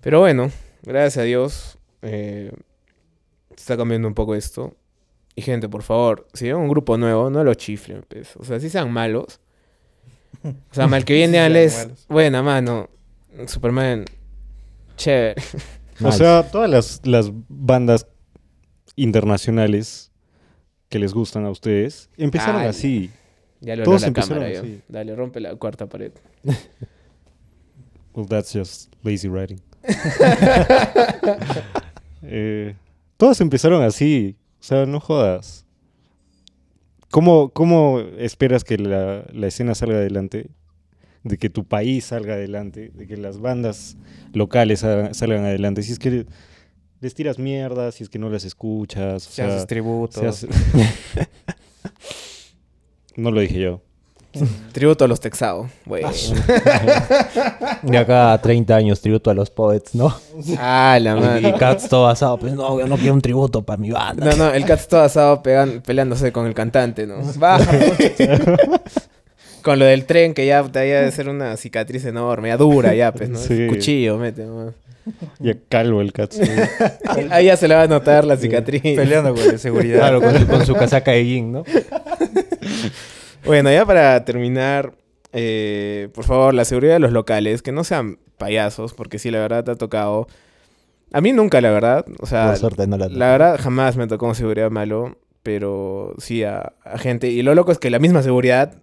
Pero 0.00 0.20
bueno, 0.20 0.50
gracias 0.82 1.18
a 1.18 1.22
Dios. 1.22 1.78
eh, 2.02 2.52
está 3.56 3.76
cambiando 3.76 4.08
un 4.08 4.14
poco 4.14 4.34
esto. 4.34 4.74
Y 5.34 5.42
gente, 5.42 5.68
por 5.68 5.82
favor, 5.82 6.26
si 6.32 6.46
ven 6.46 6.56
un 6.56 6.68
grupo 6.68 6.96
nuevo, 6.96 7.28
no 7.30 7.44
lo 7.44 7.54
chiflen, 7.54 8.04
pues. 8.08 8.36
O 8.36 8.44
sea, 8.44 8.58
si 8.58 8.70
sean 8.70 8.90
malos. 8.90 9.40
O 10.42 10.74
sea, 10.74 10.86
mal 10.88 11.04
que 11.04 11.14
bien 11.14 11.32
Sí 11.32 11.38
malos. 11.38 12.06
buena 12.08 12.42
mano, 12.42 12.88
Superman, 13.46 14.04
chévere. 14.96 15.34
O 16.02 16.12
sea, 16.12 16.50
todas 16.50 16.68
las, 16.70 17.00
las 17.04 17.30
bandas 17.48 18.06
internacionales 18.96 20.12
que 20.88 20.98
les 20.98 21.12
gustan 21.12 21.44
a 21.46 21.50
ustedes 21.50 22.10
empezaron 22.16 22.62
Ay. 22.62 22.68
así. 22.68 23.10
Ya 23.60 23.76
lo 23.76 23.84
Todos 23.84 24.02
la 24.02 24.08
empezaron 24.08 24.42
cámara, 24.44 24.60
así. 24.60 24.80
Dale, 24.88 25.16
rompe 25.16 25.40
la 25.40 25.54
cuarta 25.56 25.86
pared. 25.88 26.12
Well, 28.14 28.26
that's 28.26 28.52
just 28.52 28.92
lazy 29.02 29.28
writing. 29.28 29.60
Eh, 32.28 32.74
todas 33.18 33.40
empezaron 33.40 33.84
así. 33.84 34.36
O 34.58 34.62
sea, 34.62 34.84
no 34.84 34.98
jodas. 34.98 35.64
¿Cómo, 37.12 37.50
cómo 37.50 38.00
esperas 38.18 38.64
que 38.64 38.78
la, 38.78 39.24
la 39.32 39.46
escena 39.46 39.76
salga 39.76 39.96
adelante? 39.98 40.50
De 41.26 41.38
que 41.38 41.50
tu 41.50 41.64
país 41.64 42.06
salga 42.06 42.34
adelante, 42.34 42.90
de 42.94 43.06
que 43.06 43.16
las 43.16 43.40
bandas 43.40 43.96
locales 44.32 44.80
sa- 44.80 45.12
salgan 45.12 45.44
adelante. 45.44 45.82
Si 45.82 45.92
es 45.92 45.98
que 45.98 46.26
les 47.00 47.14
tiras 47.14 47.38
mierda, 47.38 47.92
si 47.92 48.04
es 48.04 48.08
que 48.08 48.18
no 48.18 48.30
las 48.30 48.44
escuchas. 48.44 49.26
o 49.26 49.30
Se 49.30 49.36
sea, 49.36 49.48
haces 49.48 49.66
tributo. 49.66 50.20
se 50.20 50.26
hace- 50.26 50.48
no 53.16 53.30
lo 53.30 53.40
dije 53.40 53.60
yo. 53.60 53.80
Tributo 54.72 55.04
a 55.04 55.08
los 55.08 55.20
Texados. 55.20 55.70
Bueno. 55.86 56.10
De 57.82 57.98
acá 57.98 58.32
a 58.34 58.42
30 58.42 58.76
años, 58.76 59.00
tributo 59.00 59.30
a 59.30 59.34
los 59.34 59.50
poets, 59.50 59.94
¿no? 59.94 60.14
Ah, 60.58 60.98
la 61.00 61.14
Y, 61.14 61.18
y 61.18 61.20
madre. 61.20 61.54
Cats 61.58 61.88
todo 61.88 62.06
asado, 62.08 62.38
pues 62.38 62.52
no, 62.52 62.78
yo 62.78 62.86
no 62.86 62.96
quiero 62.96 63.14
un 63.14 63.22
tributo 63.22 63.62
para 63.62 63.78
mi 63.78 63.90
banda. 63.90 64.26
No, 64.26 64.36
no, 64.36 64.52
el 64.52 64.64
Cats 64.64 64.88
todo 64.88 65.00
asado 65.00 65.42
pegan- 65.42 65.80
peleándose 65.82 66.32
con 66.32 66.46
el 66.46 66.54
cantante, 66.54 67.06
¿no? 67.06 67.16
Baja, 67.38 67.72
Con 69.66 69.80
lo 69.80 69.84
del 69.84 70.04
tren 70.04 70.32
que 70.32 70.46
ya 70.46 70.62
te 70.62 70.78
había 70.78 71.00
de 71.00 71.10
ser 71.10 71.28
una 71.28 71.56
cicatriz 71.56 72.04
enorme, 72.04 72.50
ya 72.50 72.56
dura 72.56 72.94
ya, 72.94 73.12
pues, 73.12 73.28
¿no? 73.28 73.36
Sí. 73.36 73.66
Cuchillo, 73.66 74.16
mete, 74.16 74.44
¿no? 74.44 74.72
Ya 75.40 75.56
calvo 75.68 76.00
el 76.00 76.12
Katsu. 76.12 76.42
Ahí 77.30 77.46
ya 77.46 77.56
se 77.56 77.66
le 77.66 77.74
va 77.74 77.82
a 77.82 77.86
notar 77.88 78.24
la 78.24 78.36
cicatriz. 78.36 78.80
Peleando 78.80 79.34
con 79.34 79.44
la 79.44 79.58
seguridad. 79.58 79.98
Claro, 79.98 80.20
con 80.22 80.38
su, 80.38 80.46
con 80.46 80.66
su 80.66 80.74
casaca 80.74 81.10
de 81.10 81.26
jean, 81.26 81.50
¿no? 81.50 81.64
Bueno, 83.44 83.68
ya 83.72 83.84
para 83.84 84.24
terminar, 84.24 84.92
eh, 85.32 86.10
por 86.14 86.22
favor, 86.22 86.54
la 86.54 86.64
seguridad 86.64 86.92
de 86.92 87.00
los 87.00 87.10
locales, 87.10 87.60
que 87.60 87.72
no 87.72 87.82
sean 87.82 88.20
payasos, 88.38 88.94
porque 88.94 89.18
sí, 89.18 89.32
la 89.32 89.40
verdad 89.40 89.64
te 89.64 89.72
ha 89.72 89.74
tocado. 89.74 90.28
A 91.12 91.20
mí 91.20 91.32
nunca, 91.32 91.60
la 91.60 91.72
verdad. 91.72 92.06
O 92.20 92.26
sea, 92.26 92.50
Por 92.50 92.58
suerte 92.58 92.86
no 92.86 92.98
la 92.98 93.08
la 93.08 93.32
verdad 93.32 93.58
jamás 93.60 93.96
me 93.96 94.06
tocó 94.06 94.26
un 94.28 94.36
seguridad 94.36 94.70
malo, 94.70 95.16
pero 95.42 96.14
sí 96.18 96.44
a, 96.44 96.72
a 96.84 96.98
gente. 96.98 97.30
Y 97.30 97.42
lo 97.42 97.56
loco 97.56 97.72
es 97.72 97.78
que 97.78 97.90
la 97.90 97.98
misma 97.98 98.22
seguridad 98.22 98.74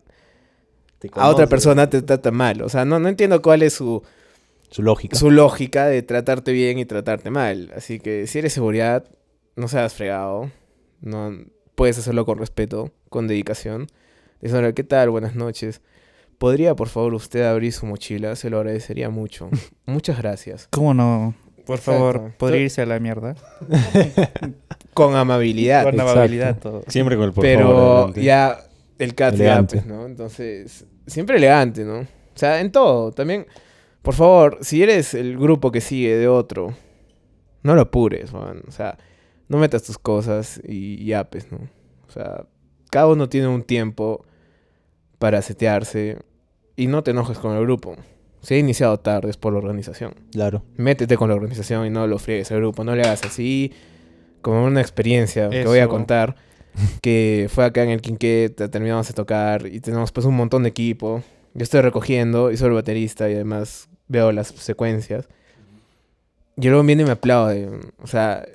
Te 1.09 1.19
a 1.19 1.27
otra 1.27 1.47
persona 1.47 1.89
te 1.89 2.01
trata 2.01 2.31
mal. 2.31 2.61
O 2.61 2.69
sea, 2.69 2.85
no, 2.85 2.99
no 2.99 3.09
entiendo 3.09 3.41
cuál 3.41 3.61
es 3.63 3.73
su, 3.73 4.03
Su 4.69 4.81
lógica. 4.83 5.17
su 5.17 5.31
lógica 5.31 5.85
de 5.87 6.01
tratarte 6.01 6.51
bien 6.51 6.79
y 6.79 6.85
tratarte 6.85 7.29
mal. 7.29 7.71
Así 7.75 7.99
que 7.99 8.27
si 8.27 8.39
eres 8.39 8.53
seguridad, 8.53 9.05
no 9.55 9.67
seas 9.67 9.93
fregado. 9.93 10.51
No, 11.01 11.31
puedes 11.75 11.97
hacerlo 11.97 12.25
con 12.25 12.37
respeto, 12.37 12.91
con 13.09 13.27
dedicación. 13.27 13.87
Diciendo, 14.41 14.73
¿qué 14.73 14.83
tal? 14.83 15.09
Buenas 15.09 15.35
noches. 15.35 15.81
¿Podría, 16.37 16.75
por 16.75 16.89
favor, 16.89 17.13
usted 17.13 17.43
abrir 17.43 17.71
su 17.71 17.85
mochila? 17.85 18.35
Se 18.35 18.49
lo 18.49 18.57
agradecería 18.57 19.09
mucho. 19.09 19.49
Muchas 19.85 20.17
gracias. 20.17 20.67
¿Cómo 20.71 20.93
no? 20.93 21.35
Por 21.65 21.77
Exacto. 21.79 21.99
favor, 21.99 22.31
¿podría 22.37 22.59
irse 22.61 22.81
a 22.81 22.85
la 22.85 22.99
mierda? 22.99 23.35
Con 24.93 25.15
amabilidad. 25.15 25.83
Con 25.83 25.93
exacto. 25.93 26.11
amabilidad 26.11 26.59
todo. 26.59 26.83
Siempre 26.87 27.15
con 27.15 27.25
el 27.25 27.33
por 27.33 27.41
Pero 27.41 27.67
favor. 27.67 28.19
ya 28.19 28.59
el 28.99 29.15
cat 29.15 29.35
ya, 29.35 29.63
pues, 29.63 29.85
¿no? 29.85 30.05
Entonces, 30.05 30.85
siempre 31.07 31.37
elegante, 31.37 31.83
¿no? 31.83 31.99
O 32.01 32.07
sea, 32.35 32.59
en 32.61 32.71
todo. 32.71 33.11
También, 33.11 33.45
por 34.01 34.13
favor, 34.13 34.57
si 34.61 34.81
eres 34.83 35.13
el 35.13 35.37
grupo 35.37 35.71
que 35.71 35.81
sigue 35.81 36.15
de 36.17 36.27
otro, 36.27 36.73
no 37.63 37.75
lo 37.75 37.81
apures, 37.81 38.33
man. 38.33 38.63
O 38.67 38.71
sea, 38.71 38.97
no 39.47 39.57
metas 39.57 39.83
tus 39.83 39.97
cosas 39.97 40.59
y 40.67 41.05
ya, 41.05 41.29
pues, 41.29 41.51
¿no? 41.51 41.59
O 42.07 42.11
sea, 42.11 42.45
cada 42.91 43.07
uno 43.07 43.29
tiene 43.29 43.47
un 43.47 43.63
tiempo 43.63 44.25
para 45.19 45.41
setearse 45.41 46.17
y 46.75 46.87
no 46.87 47.03
te 47.03 47.11
enojes 47.11 47.37
con 47.37 47.55
el 47.55 47.61
grupo. 47.63 47.95
Si 48.41 48.55
ha 48.55 48.57
iniciado 48.59 48.99
tarde 48.99 49.29
es 49.29 49.37
por 49.37 49.53
la 49.53 49.59
organización 49.59 50.15
Claro. 50.33 50.63
métete 50.75 51.15
con 51.15 51.29
la 51.29 51.35
organización 51.35 51.85
y 51.85 51.89
no 51.89 52.07
lo 52.07 52.19
friegues 52.19 52.51
al 52.51 52.57
grupo. 52.57 52.83
No 52.83 52.93
le 52.95 53.03
hagas 53.03 53.23
así. 53.23 53.71
Como 54.41 54.65
una 54.65 54.81
experiencia 54.81 55.49
que 55.49 55.63
voy 55.65 55.79
a 55.79 55.87
contar. 55.87 56.35
Que 57.01 57.47
fue 57.53 57.65
acá 57.65 57.83
en 57.83 57.89
el 57.89 58.01
Quinquet, 58.01 58.55
terminamos 58.71 59.07
de 59.07 59.13
tocar 59.13 59.65
y 59.67 59.79
tenemos 59.79 60.11
pues 60.11 60.25
un 60.25 60.35
montón 60.35 60.63
de 60.63 60.69
equipo. 60.69 61.23
Yo 61.53 61.63
estoy 61.63 61.81
recogiendo 61.81 62.51
y 62.51 62.57
soy 62.57 62.69
el 62.69 62.73
baterista 62.73 63.29
y 63.29 63.33
además 63.35 63.87
veo 64.07 64.31
las 64.31 64.47
secuencias. 64.47 65.27
Y 66.55 66.67
luego 66.67 66.83
viene 66.83 67.01
y 67.01 67.05
me 67.05 67.11
aplaude. 67.11 67.67
O 68.01 68.07
sea, 68.07 68.45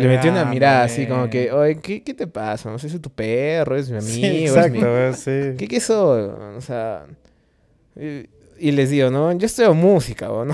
le 0.00 0.08
metí 0.08 0.28
una 0.28 0.44
mirada 0.46 0.84
así 0.84 1.06
como 1.06 1.28
que, 1.30 1.52
oye, 1.52 1.76
¿qué, 1.80 2.02
qué 2.02 2.14
te 2.14 2.26
pasa? 2.26 2.70
No 2.70 2.78
sé, 2.78 2.88
soy 2.88 2.98
tu 3.00 3.10
perro, 3.10 3.76
es 3.76 3.90
mi 3.90 3.98
amigo. 3.98 4.12
Sí, 4.14 4.24
es 4.44 4.52
mi- 4.70 4.78
exacto, 4.78 5.12
sí. 5.14 5.56
¿Qué, 5.58 5.68
qué 5.68 5.80
soy? 5.80 6.22
O 6.56 6.60
sea. 6.60 7.06
Y, 8.62 8.70
les 8.72 8.90
digo, 8.90 9.10
¿no? 9.10 9.32
Yo 9.32 9.46
estudio 9.46 9.74
música, 9.74 10.28
¿no? 10.28 10.52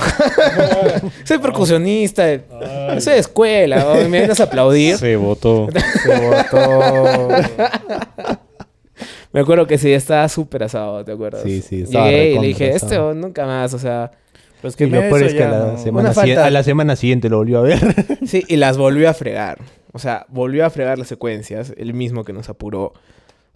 soy 1.24 1.38
percusionista. 1.38 2.24
Soy 2.98 3.12
de 3.14 3.18
escuela, 3.18 3.84
¿no? 3.84 4.00
Y 4.00 4.08
me 4.08 4.18
vienes 4.18 4.40
a 4.40 4.44
aplaudir. 4.44 4.96
Se 4.96 5.16
votó. 5.16 5.68
Se 6.02 6.18
botó. 6.18 7.28
Me 9.32 9.40
acuerdo 9.40 9.66
que 9.66 9.76
sí, 9.78 9.92
estaba 9.92 10.26
súper 10.28 10.64
asado, 10.64 11.04
¿te 11.04 11.12
acuerdas? 11.12 11.42
Sí, 11.42 11.60
sí, 11.60 11.82
estaba 11.82 12.06
Llegué 12.10 12.32
y 12.32 12.38
le 12.38 12.46
dije, 12.48 12.70
este 12.74 12.98
oh, 12.98 13.12
nunca 13.14 13.44
más, 13.46 13.74
o 13.74 13.78
sea. 13.78 14.10
Pues 14.62 14.74
Y 14.80 14.86
lo 14.86 14.96
mira, 14.96 15.02
peor 15.08 15.16
eso 15.22 15.26
es 15.26 15.34
que 15.34 15.44
a 15.44 15.50
la, 15.50 15.58
no- 15.72 15.78
semana 15.78 16.14
si- 16.14 16.32
a 16.32 16.50
la 16.50 16.62
semana 16.64 16.96
siguiente 16.96 17.28
lo 17.28 17.36
volvió 17.36 17.58
a 17.58 17.62
ver. 17.62 17.78
Sí, 18.26 18.42
y 18.48 18.56
las 18.56 18.76
volvió 18.78 19.08
a 19.08 19.14
fregar. 19.14 19.58
O 19.92 19.98
sea, 19.98 20.26
volvió 20.28 20.64
a 20.64 20.70
fregar 20.70 20.98
las 20.98 21.08
secuencias, 21.08 21.72
el 21.76 21.94
mismo 21.94 22.24
que 22.24 22.32
nos 22.32 22.48
apuró. 22.48 22.84
O 22.84 22.92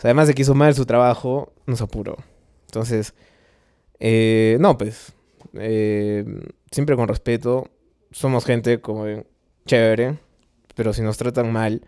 sea, 0.00 0.10
además 0.10 0.28
de 0.28 0.34
que 0.34 0.42
hizo 0.42 0.54
mal 0.54 0.74
su 0.74 0.84
trabajo, 0.86 1.52
nos 1.66 1.80
apuró. 1.80 2.18
Entonces, 2.66 3.14
eh, 4.04 4.56
no, 4.58 4.76
pues, 4.76 5.12
eh, 5.54 6.24
siempre 6.72 6.96
con 6.96 7.06
respeto. 7.06 7.68
Somos 8.10 8.44
gente 8.44 8.80
como 8.80 9.06
chévere, 9.64 10.18
pero 10.74 10.92
si 10.92 11.02
nos 11.02 11.16
tratan 11.16 11.52
mal, 11.52 11.86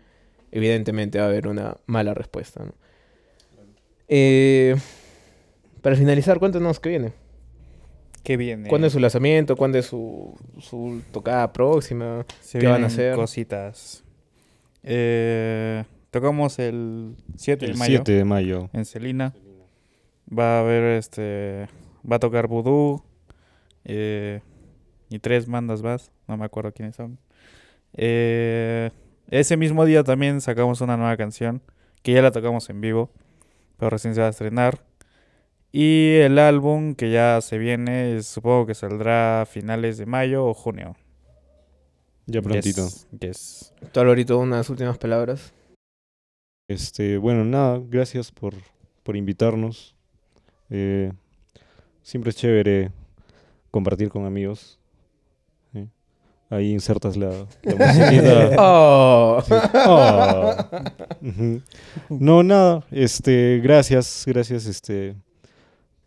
evidentemente 0.49 1.19
va 1.19 1.25
a 1.25 1.27
haber 1.27 1.49
una 1.49 1.75
mala 1.87 2.13
respuesta. 2.13 2.63
¿no? 2.63 2.73
Eh, 4.07 4.77
para 5.81 5.97
finalizar, 5.97 6.39
cuéntanos 6.39 6.79
qué 6.79 6.89
viene. 6.89 7.11
¿Qué 8.23 8.37
viene? 8.37 8.69
¿Cuándo 8.69 8.87
es 8.87 8.93
su 8.93 8.99
lanzamiento? 8.99 9.57
¿Cuándo 9.57 9.77
es 9.77 9.85
su, 9.85 10.33
su 10.59 11.01
tocada 11.11 11.51
próxima? 11.51 12.25
Se 12.39 12.59
qué 12.59 12.67
van 12.67 12.85
a 12.85 12.87
hacer? 12.87 13.13
Cositas. 13.15 14.05
Eh, 14.83 15.83
tocamos 16.11 16.59
el 16.59 17.17
7 17.35 17.65
de 17.65 17.71
El 17.73 17.77
mayo 17.77 17.97
7 17.97 18.11
de 18.13 18.23
mayo. 18.23 18.69
en 18.71 18.85
Celina. 18.85 19.35
Va 20.31 20.57
a 20.57 20.59
haber 20.61 20.83
este. 20.97 21.67
Va 22.09 22.17
a 22.17 22.19
tocar 22.19 22.47
Voodoo. 22.47 23.03
eh, 23.83 24.41
y 25.09 25.19
tres 25.19 25.47
bandas 25.47 25.81
más. 25.81 26.11
No 26.27 26.37
me 26.37 26.45
acuerdo 26.45 26.71
quiénes 26.73 26.95
son. 26.95 27.19
Eh, 27.93 28.89
ese 29.29 29.57
mismo 29.57 29.85
día 29.85 30.03
también 30.03 30.41
sacamos 30.41 30.81
una 30.81 30.97
nueva 30.97 31.15
canción. 31.17 31.61
Que 32.01 32.13
ya 32.13 32.21
la 32.21 32.31
tocamos 32.31 32.69
en 32.69 32.81
vivo. 32.81 33.09
Pero 33.77 33.89
recién 33.89 34.15
se 34.15 34.21
va 34.21 34.27
a 34.27 34.31
estrenar. 34.31 34.83
Y 35.71 36.15
el 36.21 36.39
álbum 36.39 36.95
que 36.95 37.11
ya 37.11 37.41
se 37.41 37.57
viene, 37.57 38.21
supongo 38.23 38.65
que 38.65 38.75
saldrá 38.75 39.41
a 39.41 39.45
finales 39.45 39.97
de 39.97 40.05
mayo 40.05 40.45
o 40.45 40.53
junio. 40.53 40.95
Ya 42.27 42.41
prontito. 42.41 42.83
Yes, 42.85 43.07
yes. 43.19 43.73
Tú, 43.91 43.99
Alvarito, 43.99 44.39
unas 44.39 44.69
últimas 44.69 44.97
palabras. 44.97 45.53
Este, 46.67 47.17
bueno, 47.17 47.43
nada, 47.45 47.79
gracias 47.83 48.31
por, 48.31 48.53
por 49.03 49.15
invitarnos. 49.15 49.95
Eh, 50.69 51.11
siempre 52.05 52.29
es 52.29 52.35
chévere 52.35 52.91
compartir 53.71 54.09
con 54.09 54.25
amigos. 54.25 54.77
¿sí? 55.73 55.87
Ahí 56.51 56.71
insertas 56.71 57.17
la, 57.17 57.29
la 57.63 57.75
musiquita. 57.87 58.55
Oh. 58.59 59.43
Oh. 59.87 60.55
No, 62.09 62.43
nada, 62.43 62.85
este, 62.91 63.59
gracias, 63.63 64.23
gracias, 64.27 64.65
este, 64.67 65.15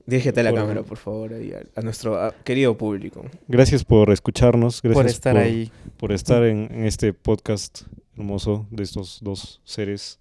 Dígete 0.07 0.41
a 0.41 0.43
la 0.45 0.51
Por- 0.51 0.59
cámara, 0.61 0.83
por 0.85 0.97
favor, 0.97 1.35
a, 1.35 1.37
a 1.79 1.83
nuestro 1.83 2.17
a- 2.19 2.33
querido 2.45 2.79
público. 2.79 3.27
gracias 3.47 3.85
por 3.85 4.11
escucharnos, 4.11 4.81
gracias 4.81 5.03
por 5.03 5.07
estar 5.11 5.37
ahí. 5.37 5.71
por 5.99 6.13
estar 6.13 6.45
en, 6.45 6.69
en 6.73 6.87
este 6.87 7.13
podcast 7.13 7.83
hermoso 8.17 8.67
de 8.71 8.85
estos 8.85 9.19
dos 9.23 9.61
seres. 9.65 10.19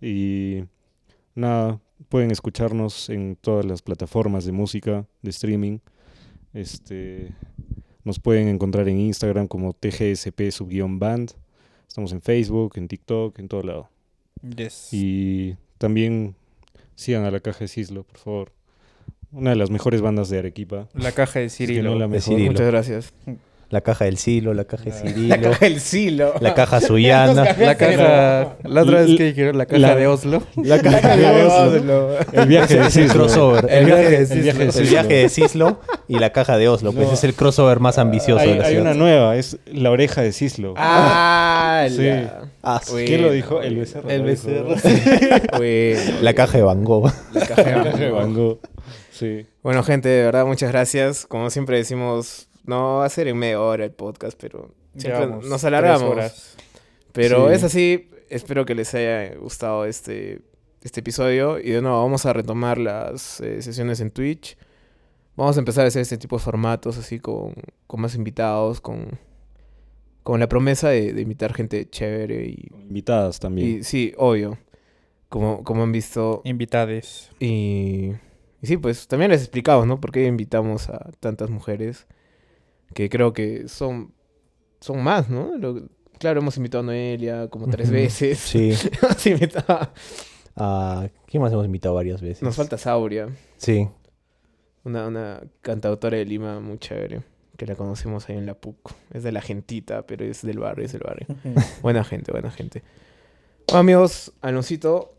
Y 0.00 0.64
nada, 1.34 1.80
pueden 2.08 2.30
escucharnos 2.30 3.08
en 3.10 3.36
todas 3.36 3.64
las 3.64 3.82
plataformas 3.82 4.44
de 4.44 4.52
música, 4.52 5.06
de 5.22 5.30
streaming. 5.30 5.78
Este, 6.52 7.32
nos 8.04 8.18
pueden 8.18 8.48
encontrar 8.48 8.88
en 8.88 8.98
Instagram 8.98 9.46
como 9.46 9.72
TGSP 9.72 10.50
subguión 10.50 10.98
band. 10.98 11.32
Estamos 11.86 12.12
en 12.12 12.22
Facebook, 12.22 12.74
en 12.76 12.88
TikTok, 12.88 13.38
en 13.38 13.48
todo 13.48 13.62
lado. 13.62 13.88
Yes. 14.56 14.88
Y 14.92 15.56
también 15.78 16.34
sigan 16.94 17.24
a 17.24 17.30
la 17.30 17.40
caja 17.40 17.60
de 17.60 17.68
Cislo, 17.68 18.04
por 18.04 18.18
favor. 18.18 18.52
Una 19.32 19.50
de 19.50 19.56
las 19.56 19.70
mejores 19.70 20.00
bandas 20.00 20.28
de 20.28 20.38
Arequipa. 20.38 20.88
La 20.94 21.12
caja 21.12 21.38
de 21.38 21.48
Si 21.48 21.64
es 21.64 21.68
que 21.68 21.74
Cirilo. 21.74 21.90
no 21.90 21.98
la 21.98 22.06
de 22.06 22.08
mejor. 22.08 22.22
Cirilo. 22.22 22.52
Muchas 22.52 22.66
gracias. 22.66 23.14
La 23.70 23.82
caja 23.82 24.04
del 24.04 24.16
Silo, 24.18 24.52
la 24.52 24.64
caja 24.64 24.82
de 24.84 24.90
La- 24.90 24.96
Cirilo, 24.96 25.50
El 25.60 25.80
silo. 25.80 26.34
la 26.40 26.54
caja 26.54 26.80
suyana. 26.80 27.54
La 27.56 27.76
caja. 27.76 28.56
La 28.64 28.82
otra 28.82 29.02
vez 29.02 29.16
que 29.16 29.24
dijeron 29.26 29.56
la 29.58 29.66
caja 29.66 29.78
la- 29.78 29.94
de 29.94 30.08
Oslo. 30.08 30.42
La 30.56 30.78
caja 30.82 31.16
de 31.16 31.44
Oslo. 31.44 32.08
El 32.32 32.48
viaje 32.48 32.74
de 32.74 32.80
Es 32.80 32.96
el 32.96 33.04
Cislo. 33.04 33.14
crossover. 33.14 33.66
El 33.70 33.84
viaje 33.86 34.10
de 34.10 34.16
El 34.34 34.40
viaje 34.42 34.58
de 34.58 34.64
El 34.64 34.72
Cislo. 34.72 34.90
viaje 34.90 35.14
de 35.14 35.28
Cislo 35.28 35.80
y 36.08 36.18
la 36.18 36.30
caja 36.30 36.58
de 36.58 36.68
Oslo. 36.68 36.92
Pues 36.92 37.12
es 37.12 37.22
el 37.22 37.34
crossover 37.34 37.78
más 37.78 37.98
ambicioso 37.98 38.40
Hay, 38.42 38.48
de 38.54 38.58
la 38.58 38.64
hay 38.64 38.70
ciudad. 38.74 38.82
una 38.90 38.94
nueva, 38.94 39.36
es 39.36 39.56
la 39.66 39.90
oreja 39.92 40.20
de 40.22 40.32
Cislo. 40.32 40.74
Ah, 40.76 41.86
Sí. 41.88 42.02
la- 42.06 42.42
Ah, 42.64 42.80
Uy. 42.92 43.04
¿Quién 43.06 43.22
lo 43.22 43.30
dijo? 43.32 43.62
El 43.62 43.76
becerro. 43.76 44.10
El 44.10 44.22
becerro. 44.24 44.74
Bueno, 45.56 46.00
La 46.22 46.34
caja 46.34 46.58
de 46.58 46.64
Van 46.64 46.84
Gogh. 46.84 47.10
la 47.32 47.46
caja 47.46 47.62
de 47.62 47.90
caja 47.90 48.10
Van. 48.10 48.34
Gogh. 48.34 48.58
Sí. 49.12 49.46
Bueno, 49.62 49.82
gente, 49.84 50.08
de 50.08 50.24
verdad, 50.24 50.44
muchas 50.44 50.70
gracias. 50.72 51.24
Como 51.26 51.50
siempre 51.50 51.76
decimos, 51.76 52.48
no 52.64 52.98
va 52.98 53.06
a 53.06 53.08
ser 53.08 53.28
en 53.28 53.36
media 53.36 53.60
hora 53.60 53.84
el 53.84 53.92
podcast, 53.92 54.38
pero 54.40 54.74
siempre 54.96 55.20
Llevamos 55.20 55.46
nos 55.46 55.64
alargamos. 55.64 56.02
horas. 56.10 56.56
Pero 57.12 57.48
Sí. 57.48 57.54
es 57.54 57.64
así. 57.64 58.08
Espero 58.28 58.64
que 58.64 58.74
les 58.74 58.94
haya 58.94 59.34
gustado 59.36 59.84
este 59.86 60.42
este 60.82 61.00
episodio 61.00 61.58
y 61.58 61.70
de 61.72 61.82
nuevo 61.82 62.00
vamos 62.02 62.24
a 62.24 62.32
retomar 62.32 62.78
las 62.78 63.40
eh, 63.40 63.60
sesiones 63.60 64.00
en 64.00 64.10
Twitch. 64.10 64.56
Vamos 65.36 65.56
a 65.56 65.60
empezar 65.60 65.84
a 65.84 65.88
hacer 65.88 66.02
este 66.02 66.16
tipo 66.18 66.36
de 66.36 66.42
formatos 66.42 66.96
así 66.98 67.18
con, 67.18 67.54
con 67.86 68.00
más 68.00 68.14
invitados, 68.14 68.80
con, 68.80 69.18
con 70.22 70.38
la 70.40 70.48
promesa 70.48 70.88
de, 70.90 71.12
de 71.12 71.22
invitar 71.22 71.52
gente 71.54 71.88
chévere 71.88 72.44
y, 72.46 72.68
Invitadas 72.82 73.40
también. 73.40 73.78
y 73.80 73.82
sí, 73.84 74.12
obvio, 74.16 74.58
como, 75.28 75.62
como 75.64 75.82
han 75.82 75.92
visto. 75.92 76.40
Invitades. 76.44 77.30
Y, 77.40 78.12
y 78.62 78.66
sí, 78.66 78.76
pues 78.76 79.06
también 79.06 79.30
les 79.30 79.40
explicamos, 79.42 79.86
¿no? 79.86 80.00
Por 80.00 80.12
qué 80.12 80.26
invitamos 80.26 80.88
a 80.88 81.10
tantas 81.20 81.48
mujeres, 81.50 82.06
que 82.94 83.08
creo 83.08 83.32
que 83.32 83.68
son, 83.68 84.12
son 84.80 85.02
más, 85.02 85.28
¿no? 85.28 85.56
Lo- 85.56 85.88
claro, 86.18 86.40
hemos 86.40 86.56
invitado 86.56 86.82
a 86.82 86.86
Noelia 86.86 87.48
como 87.48 87.68
tres 87.68 87.90
veces. 87.90 88.38
Sí. 88.38 88.72
Hemos 89.02 89.26
invitado- 89.26 89.90
Ah, 90.56 91.08
¿Quién 91.26 91.42
más 91.42 91.52
hemos 91.52 91.64
invitado 91.64 91.94
varias 91.94 92.20
veces? 92.20 92.42
Nos 92.42 92.56
falta 92.56 92.76
Sauria, 92.76 93.28
Sí. 93.56 93.88
una, 94.84 95.06
una 95.06 95.40
cantautora 95.62 96.18
de 96.18 96.24
Lima 96.26 96.60
muy 96.60 96.76
chévere, 96.78 97.22
que 97.56 97.66
la 97.66 97.76
conocimos 97.76 98.28
ahí 98.28 98.36
en 98.36 98.46
la 98.46 98.54
PUC. 98.54 98.92
Es 99.12 99.22
de 99.22 99.32
la 99.32 99.40
gentita, 99.40 100.06
pero 100.06 100.24
es 100.24 100.42
del 100.42 100.58
barrio, 100.58 100.84
es 100.84 100.92
del 100.92 101.02
barrio. 101.02 101.26
Buena 101.82 102.02
gente, 102.04 102.32
buena 102.32 102.50
gente. 102.50 102.82
Bueno, 103.68 103.80
amigos, 103.80 104.32
Aloncito, 104.40 105.14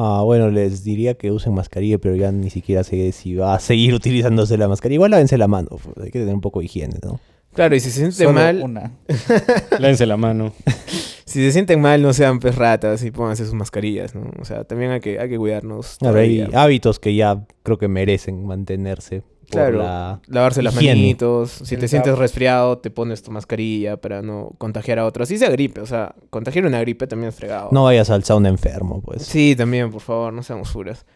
Ah, 0.00 0.22
bueno, 0.22 0.48
les 0.48 0.84
diría 0.84 1.14
que 1.14 1.32
usen 1.32 1.54
mascarilla, 1.54 1.98
pero 1.98 2.14
ya 2.14 2.30
ni 2.30 2.50
siquiera 2.50 2.84
sé 2.84 3.10
si 3.10 3.34
va 3.34 3.54
a 3.54 3.58
seguir 3.58 3.94
utilizándose 3.94 4.56
la 4.56 4.68
mascarilla. 4.68 4.94
Igual 4.94 5.10
lávense 5.10 5.36
la 5.36 5.48
mano, 5.48 5.70
pues, 5.70 6.06
hay 6.06 6.12
que 6.12 6.20
tener 6.20 6.34
un 6.34 6.40
poco 6.40 6.60
de 6.60 6.66
higiene, 6.66 6.98
¿no? 7.02 7.18
claro, 7.52 7.74
y 7.74 7.80
si 7.80 7.90
se 7.90 7.96
sienten 7.96 8.28
Solo 8.28 8.32
mal, 8.32 8.60
una. 8.62 8.92
Lávense 9.80 10.06
la 10.06 10.16
mano. 10.16 10.52
si 11.24 11.40
se 11.40 11.50
sienten 11.50 11.80
mal, 11.80 12.00
no 12.00 12.12
sean 12.12 12.38
pues 12.38 12.54
ratas 12.54 13.02
y 13.02 13.10
pónganse 13.10 13.44
sus 13.44 13.54
mascarillas, 13.54 14.14
¿no? 14.14 14.30
O 14.40 14.44
sea, 14.44 14.62
también 14.62 14.92
hay 14.92 15.00
que, 15.00 15.18
hay 15.18 15.28
que 15.28 15.36
cuidarnos. 15.36 15.96
Claro, 15.98 16.20
hay 16.20 16.48
hábitos 16.54 17.00
que 17.00 17.16
ya 17.16 17.44
creo 17.64 17.78
que 17.78 17.88
merecen 17.88 18.46
mantenerse. 18.46 19.24
Claro. 19.50 19.78
la... 19.78 20.20
Lavarse 20.26 20.62
las 20.62 20.74
Higiene. 20.74 21.00
manitos. 21.00 21.50
Si 21.64 21.74
El 21.74 21.80
te 21.80 21.88
sientes 21.88 22.16
resfriado, 22.18 22.78
te 22.78 22.90
pones 22.90 23.22
tu 23.22 23.30
mascarilla 23.30 23.96
para 23.96 24.20
no 24.22 24.50
contagiar 24.58 24.98
a 24.98 25.06
otros. 25.06 25.28
Así 25.28 25.38
sea 25.38 25.48
gripe, 25.50 25.80
o 25.80 25.86
sea, 25.86 26.14
contagiar 26.30 26.66
una 26.66 26.80
gripe 26.80 27.06
también 27.06 27.30
es 27.30 27.34
fregado. 27.34 27.68
No 27.72 27.84
vayas 27.84 28.10
al 28.10 28.24
sauna 28.24 28.48
enfermo, 28.50 29.00
pues. 29.02 29.22
Sí, 29.22 29.54
también, 29.56 29.90
por 29.90 30.00
favor, 30.02 30.32
no 30.32 30.42
seamos 30.42 30.68
furas. 30.70 31.06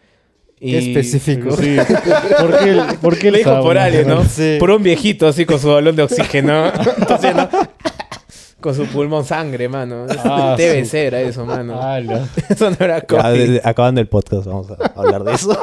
Qué 0.59 0.77
específico. 0.77 1.55
Sí. 1.57 1.75
¿Por 2.39 2.57
qué, 2.59 2.69
el- 2.69 2.97
por 3.01 3.17
qué 3.19 3.27
el 3.27 3.33
Le 3.33 3.39
dijo 3.39 3.61
por 3.61 3.77
alguien, 3.77 4.07
¿no? 4.07 4.23
Sí. 4.29 4.55
Por 4.59 4.71
un 4.71 4.81
viejito 4.81 5.27
así 5.27 5.45
con 5.45 5.59
su 5.59 5.67
balón 5.69 5.95
de 5.95 6.03
oxígeno. 6.03 6.71
con 8.61 8.73
su 8.73 8.85
pulmón 8.85 9.25
sangre, 9.25 9.67
mano. 9.67 10.05
Ah, 10.23 10.55
Debe 10.57 10.85
su- 10.85 10.91
ser 10.91 11.15
a 11.15 11.21
eso, 11.21 11.45
mano. 11.45 11.81
Ala. 11.81 12.27
Eso 12.49 12.69
no 12.69 12.77
era 12.79 13.01
COVID. 13.01 13.59
acabando 13.63 13.99
el 13.99 14.07
podcast, 14.07 14.45
vamos 14.47 14.67
a 14.71 14.75
hablar 14.99 15.23
de 15.25 15.33
eso. 15.33 15.57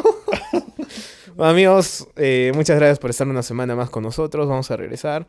Bueno, 1.36 1.50
amigos, 1.50 2.06
eh, 2.16 2.52
muchas 2.54 2.76
gracias 2.76 2.98
por 2.98 3.10
estar 3.10 3.26
una 3.28 3.42
semana 3.42 3.74
más 3.76 3.90
con 3.90 4.02
nosotros. 4.02 4.48
Vamos 4.48 4.70
a 4.70 4.76
regresar. 4.76 5.26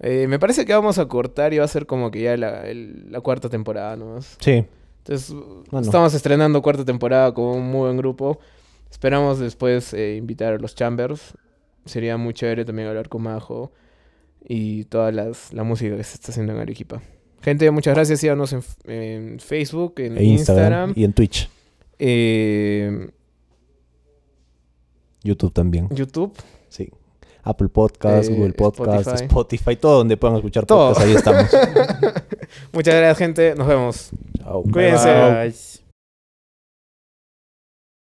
Eh, 0.00 0.26
me 0.28 0.38
parece 0.38 0.64
que 0.64 0.72
vamos 0.72 0.98
a 0.98 1.06
cortar 1.06 1.52
y 1.52 1.58
va 1.58 1.64
a 1.64 1.68
ser 1.68 1.86
como 1.86 2.10
que 2.10 2.22
ya 2.22 2.36
la, 2.36 2.66
el- 2.68 3.10
la 3.10 3.20
cuarta 3.20 3.48
temporada 3.48 3.96
nomás. 3.96 4.36
Sí. 4.40 4.64
Entonces, 4.98 5.34
Bueno. 5.70 5.80
estamos 5.86 6.14
estrenando 6.14 6.62
cuarta 6.62 6.84
temporada 6.84 7.32
con 7.34 7.44
un 7.44 7.70
muy 7.70 7.80
buen 7.82 7.96
grupo. 7.96 8.38
Esperamos 8.90 9.38
después 9.38 9.92
eh, 9.94 10.16
invitar 10.16 10.54
a 10.54 10.58
los 10.58 10.74
Chambers. 10.74 11.34
Sería 11.84 12.16
muy 12.16 12.34
chévere 12.34 12.64
también 12.64 12.88
hablar 12.88 13.08
con 13.08 13.22
Majo 13.22 13.72
y 14.44 14.84
toda 14.84 15.10
las, 15.12 15.52
la 15.52 15.64
música 15.64 15.96
que 15.96 16.04
se 16.04 16.14
está 16.14 16.30
haciendo 16.30 16.52
en 16.52 16.60
Arequipa. 16.60 17.00
Gente, 17.42 17.68
muchas 17.72 17.94
gracias. 17.94 18.20
Síganos 18.20 18.54
en, 18.84 19.38
Facebook, 19.40 19.94
en 19.98 20.16
En 20.16 20.24
Instagram, 20.24 20.90
Instagram, 20.90 20.92
y 20.94 21.04
en 21.04 21.12
Twitch. 21.12 21.50
eh, 21.98 23.08
YouTube 25.22 25.52
también. 25.52 25.88
YouTube. 25.90 26.32
Sí. 26.68 26.90
Apple 27.44 27.68
Podcast, 27.68 28.30
Eh, 28.30 28.34
Google 28.34 28.52
Podcast, 28.52 29.06
Spotify. 29.08 29.24
Spotify. 29.24 29.76
todo 29.76 29.98
donde 29.98 30.16
puedan 30.16 30.36
escuchar 30.36 30.64
Todo. 30.64 30.90
podcast, 30.94 31.06
ahí 31.06 31.14
estamos. 31.14 31.46
Muchas 32.72 32.94
gracias, 32.94 33.18
gente. 33.18 33.54
Nos 33.56 33.66
vemos. 33.66 34.10
Chao. 34.38 34.62
Cuídense. 34.62 35.08
Bye. 35.12 35.71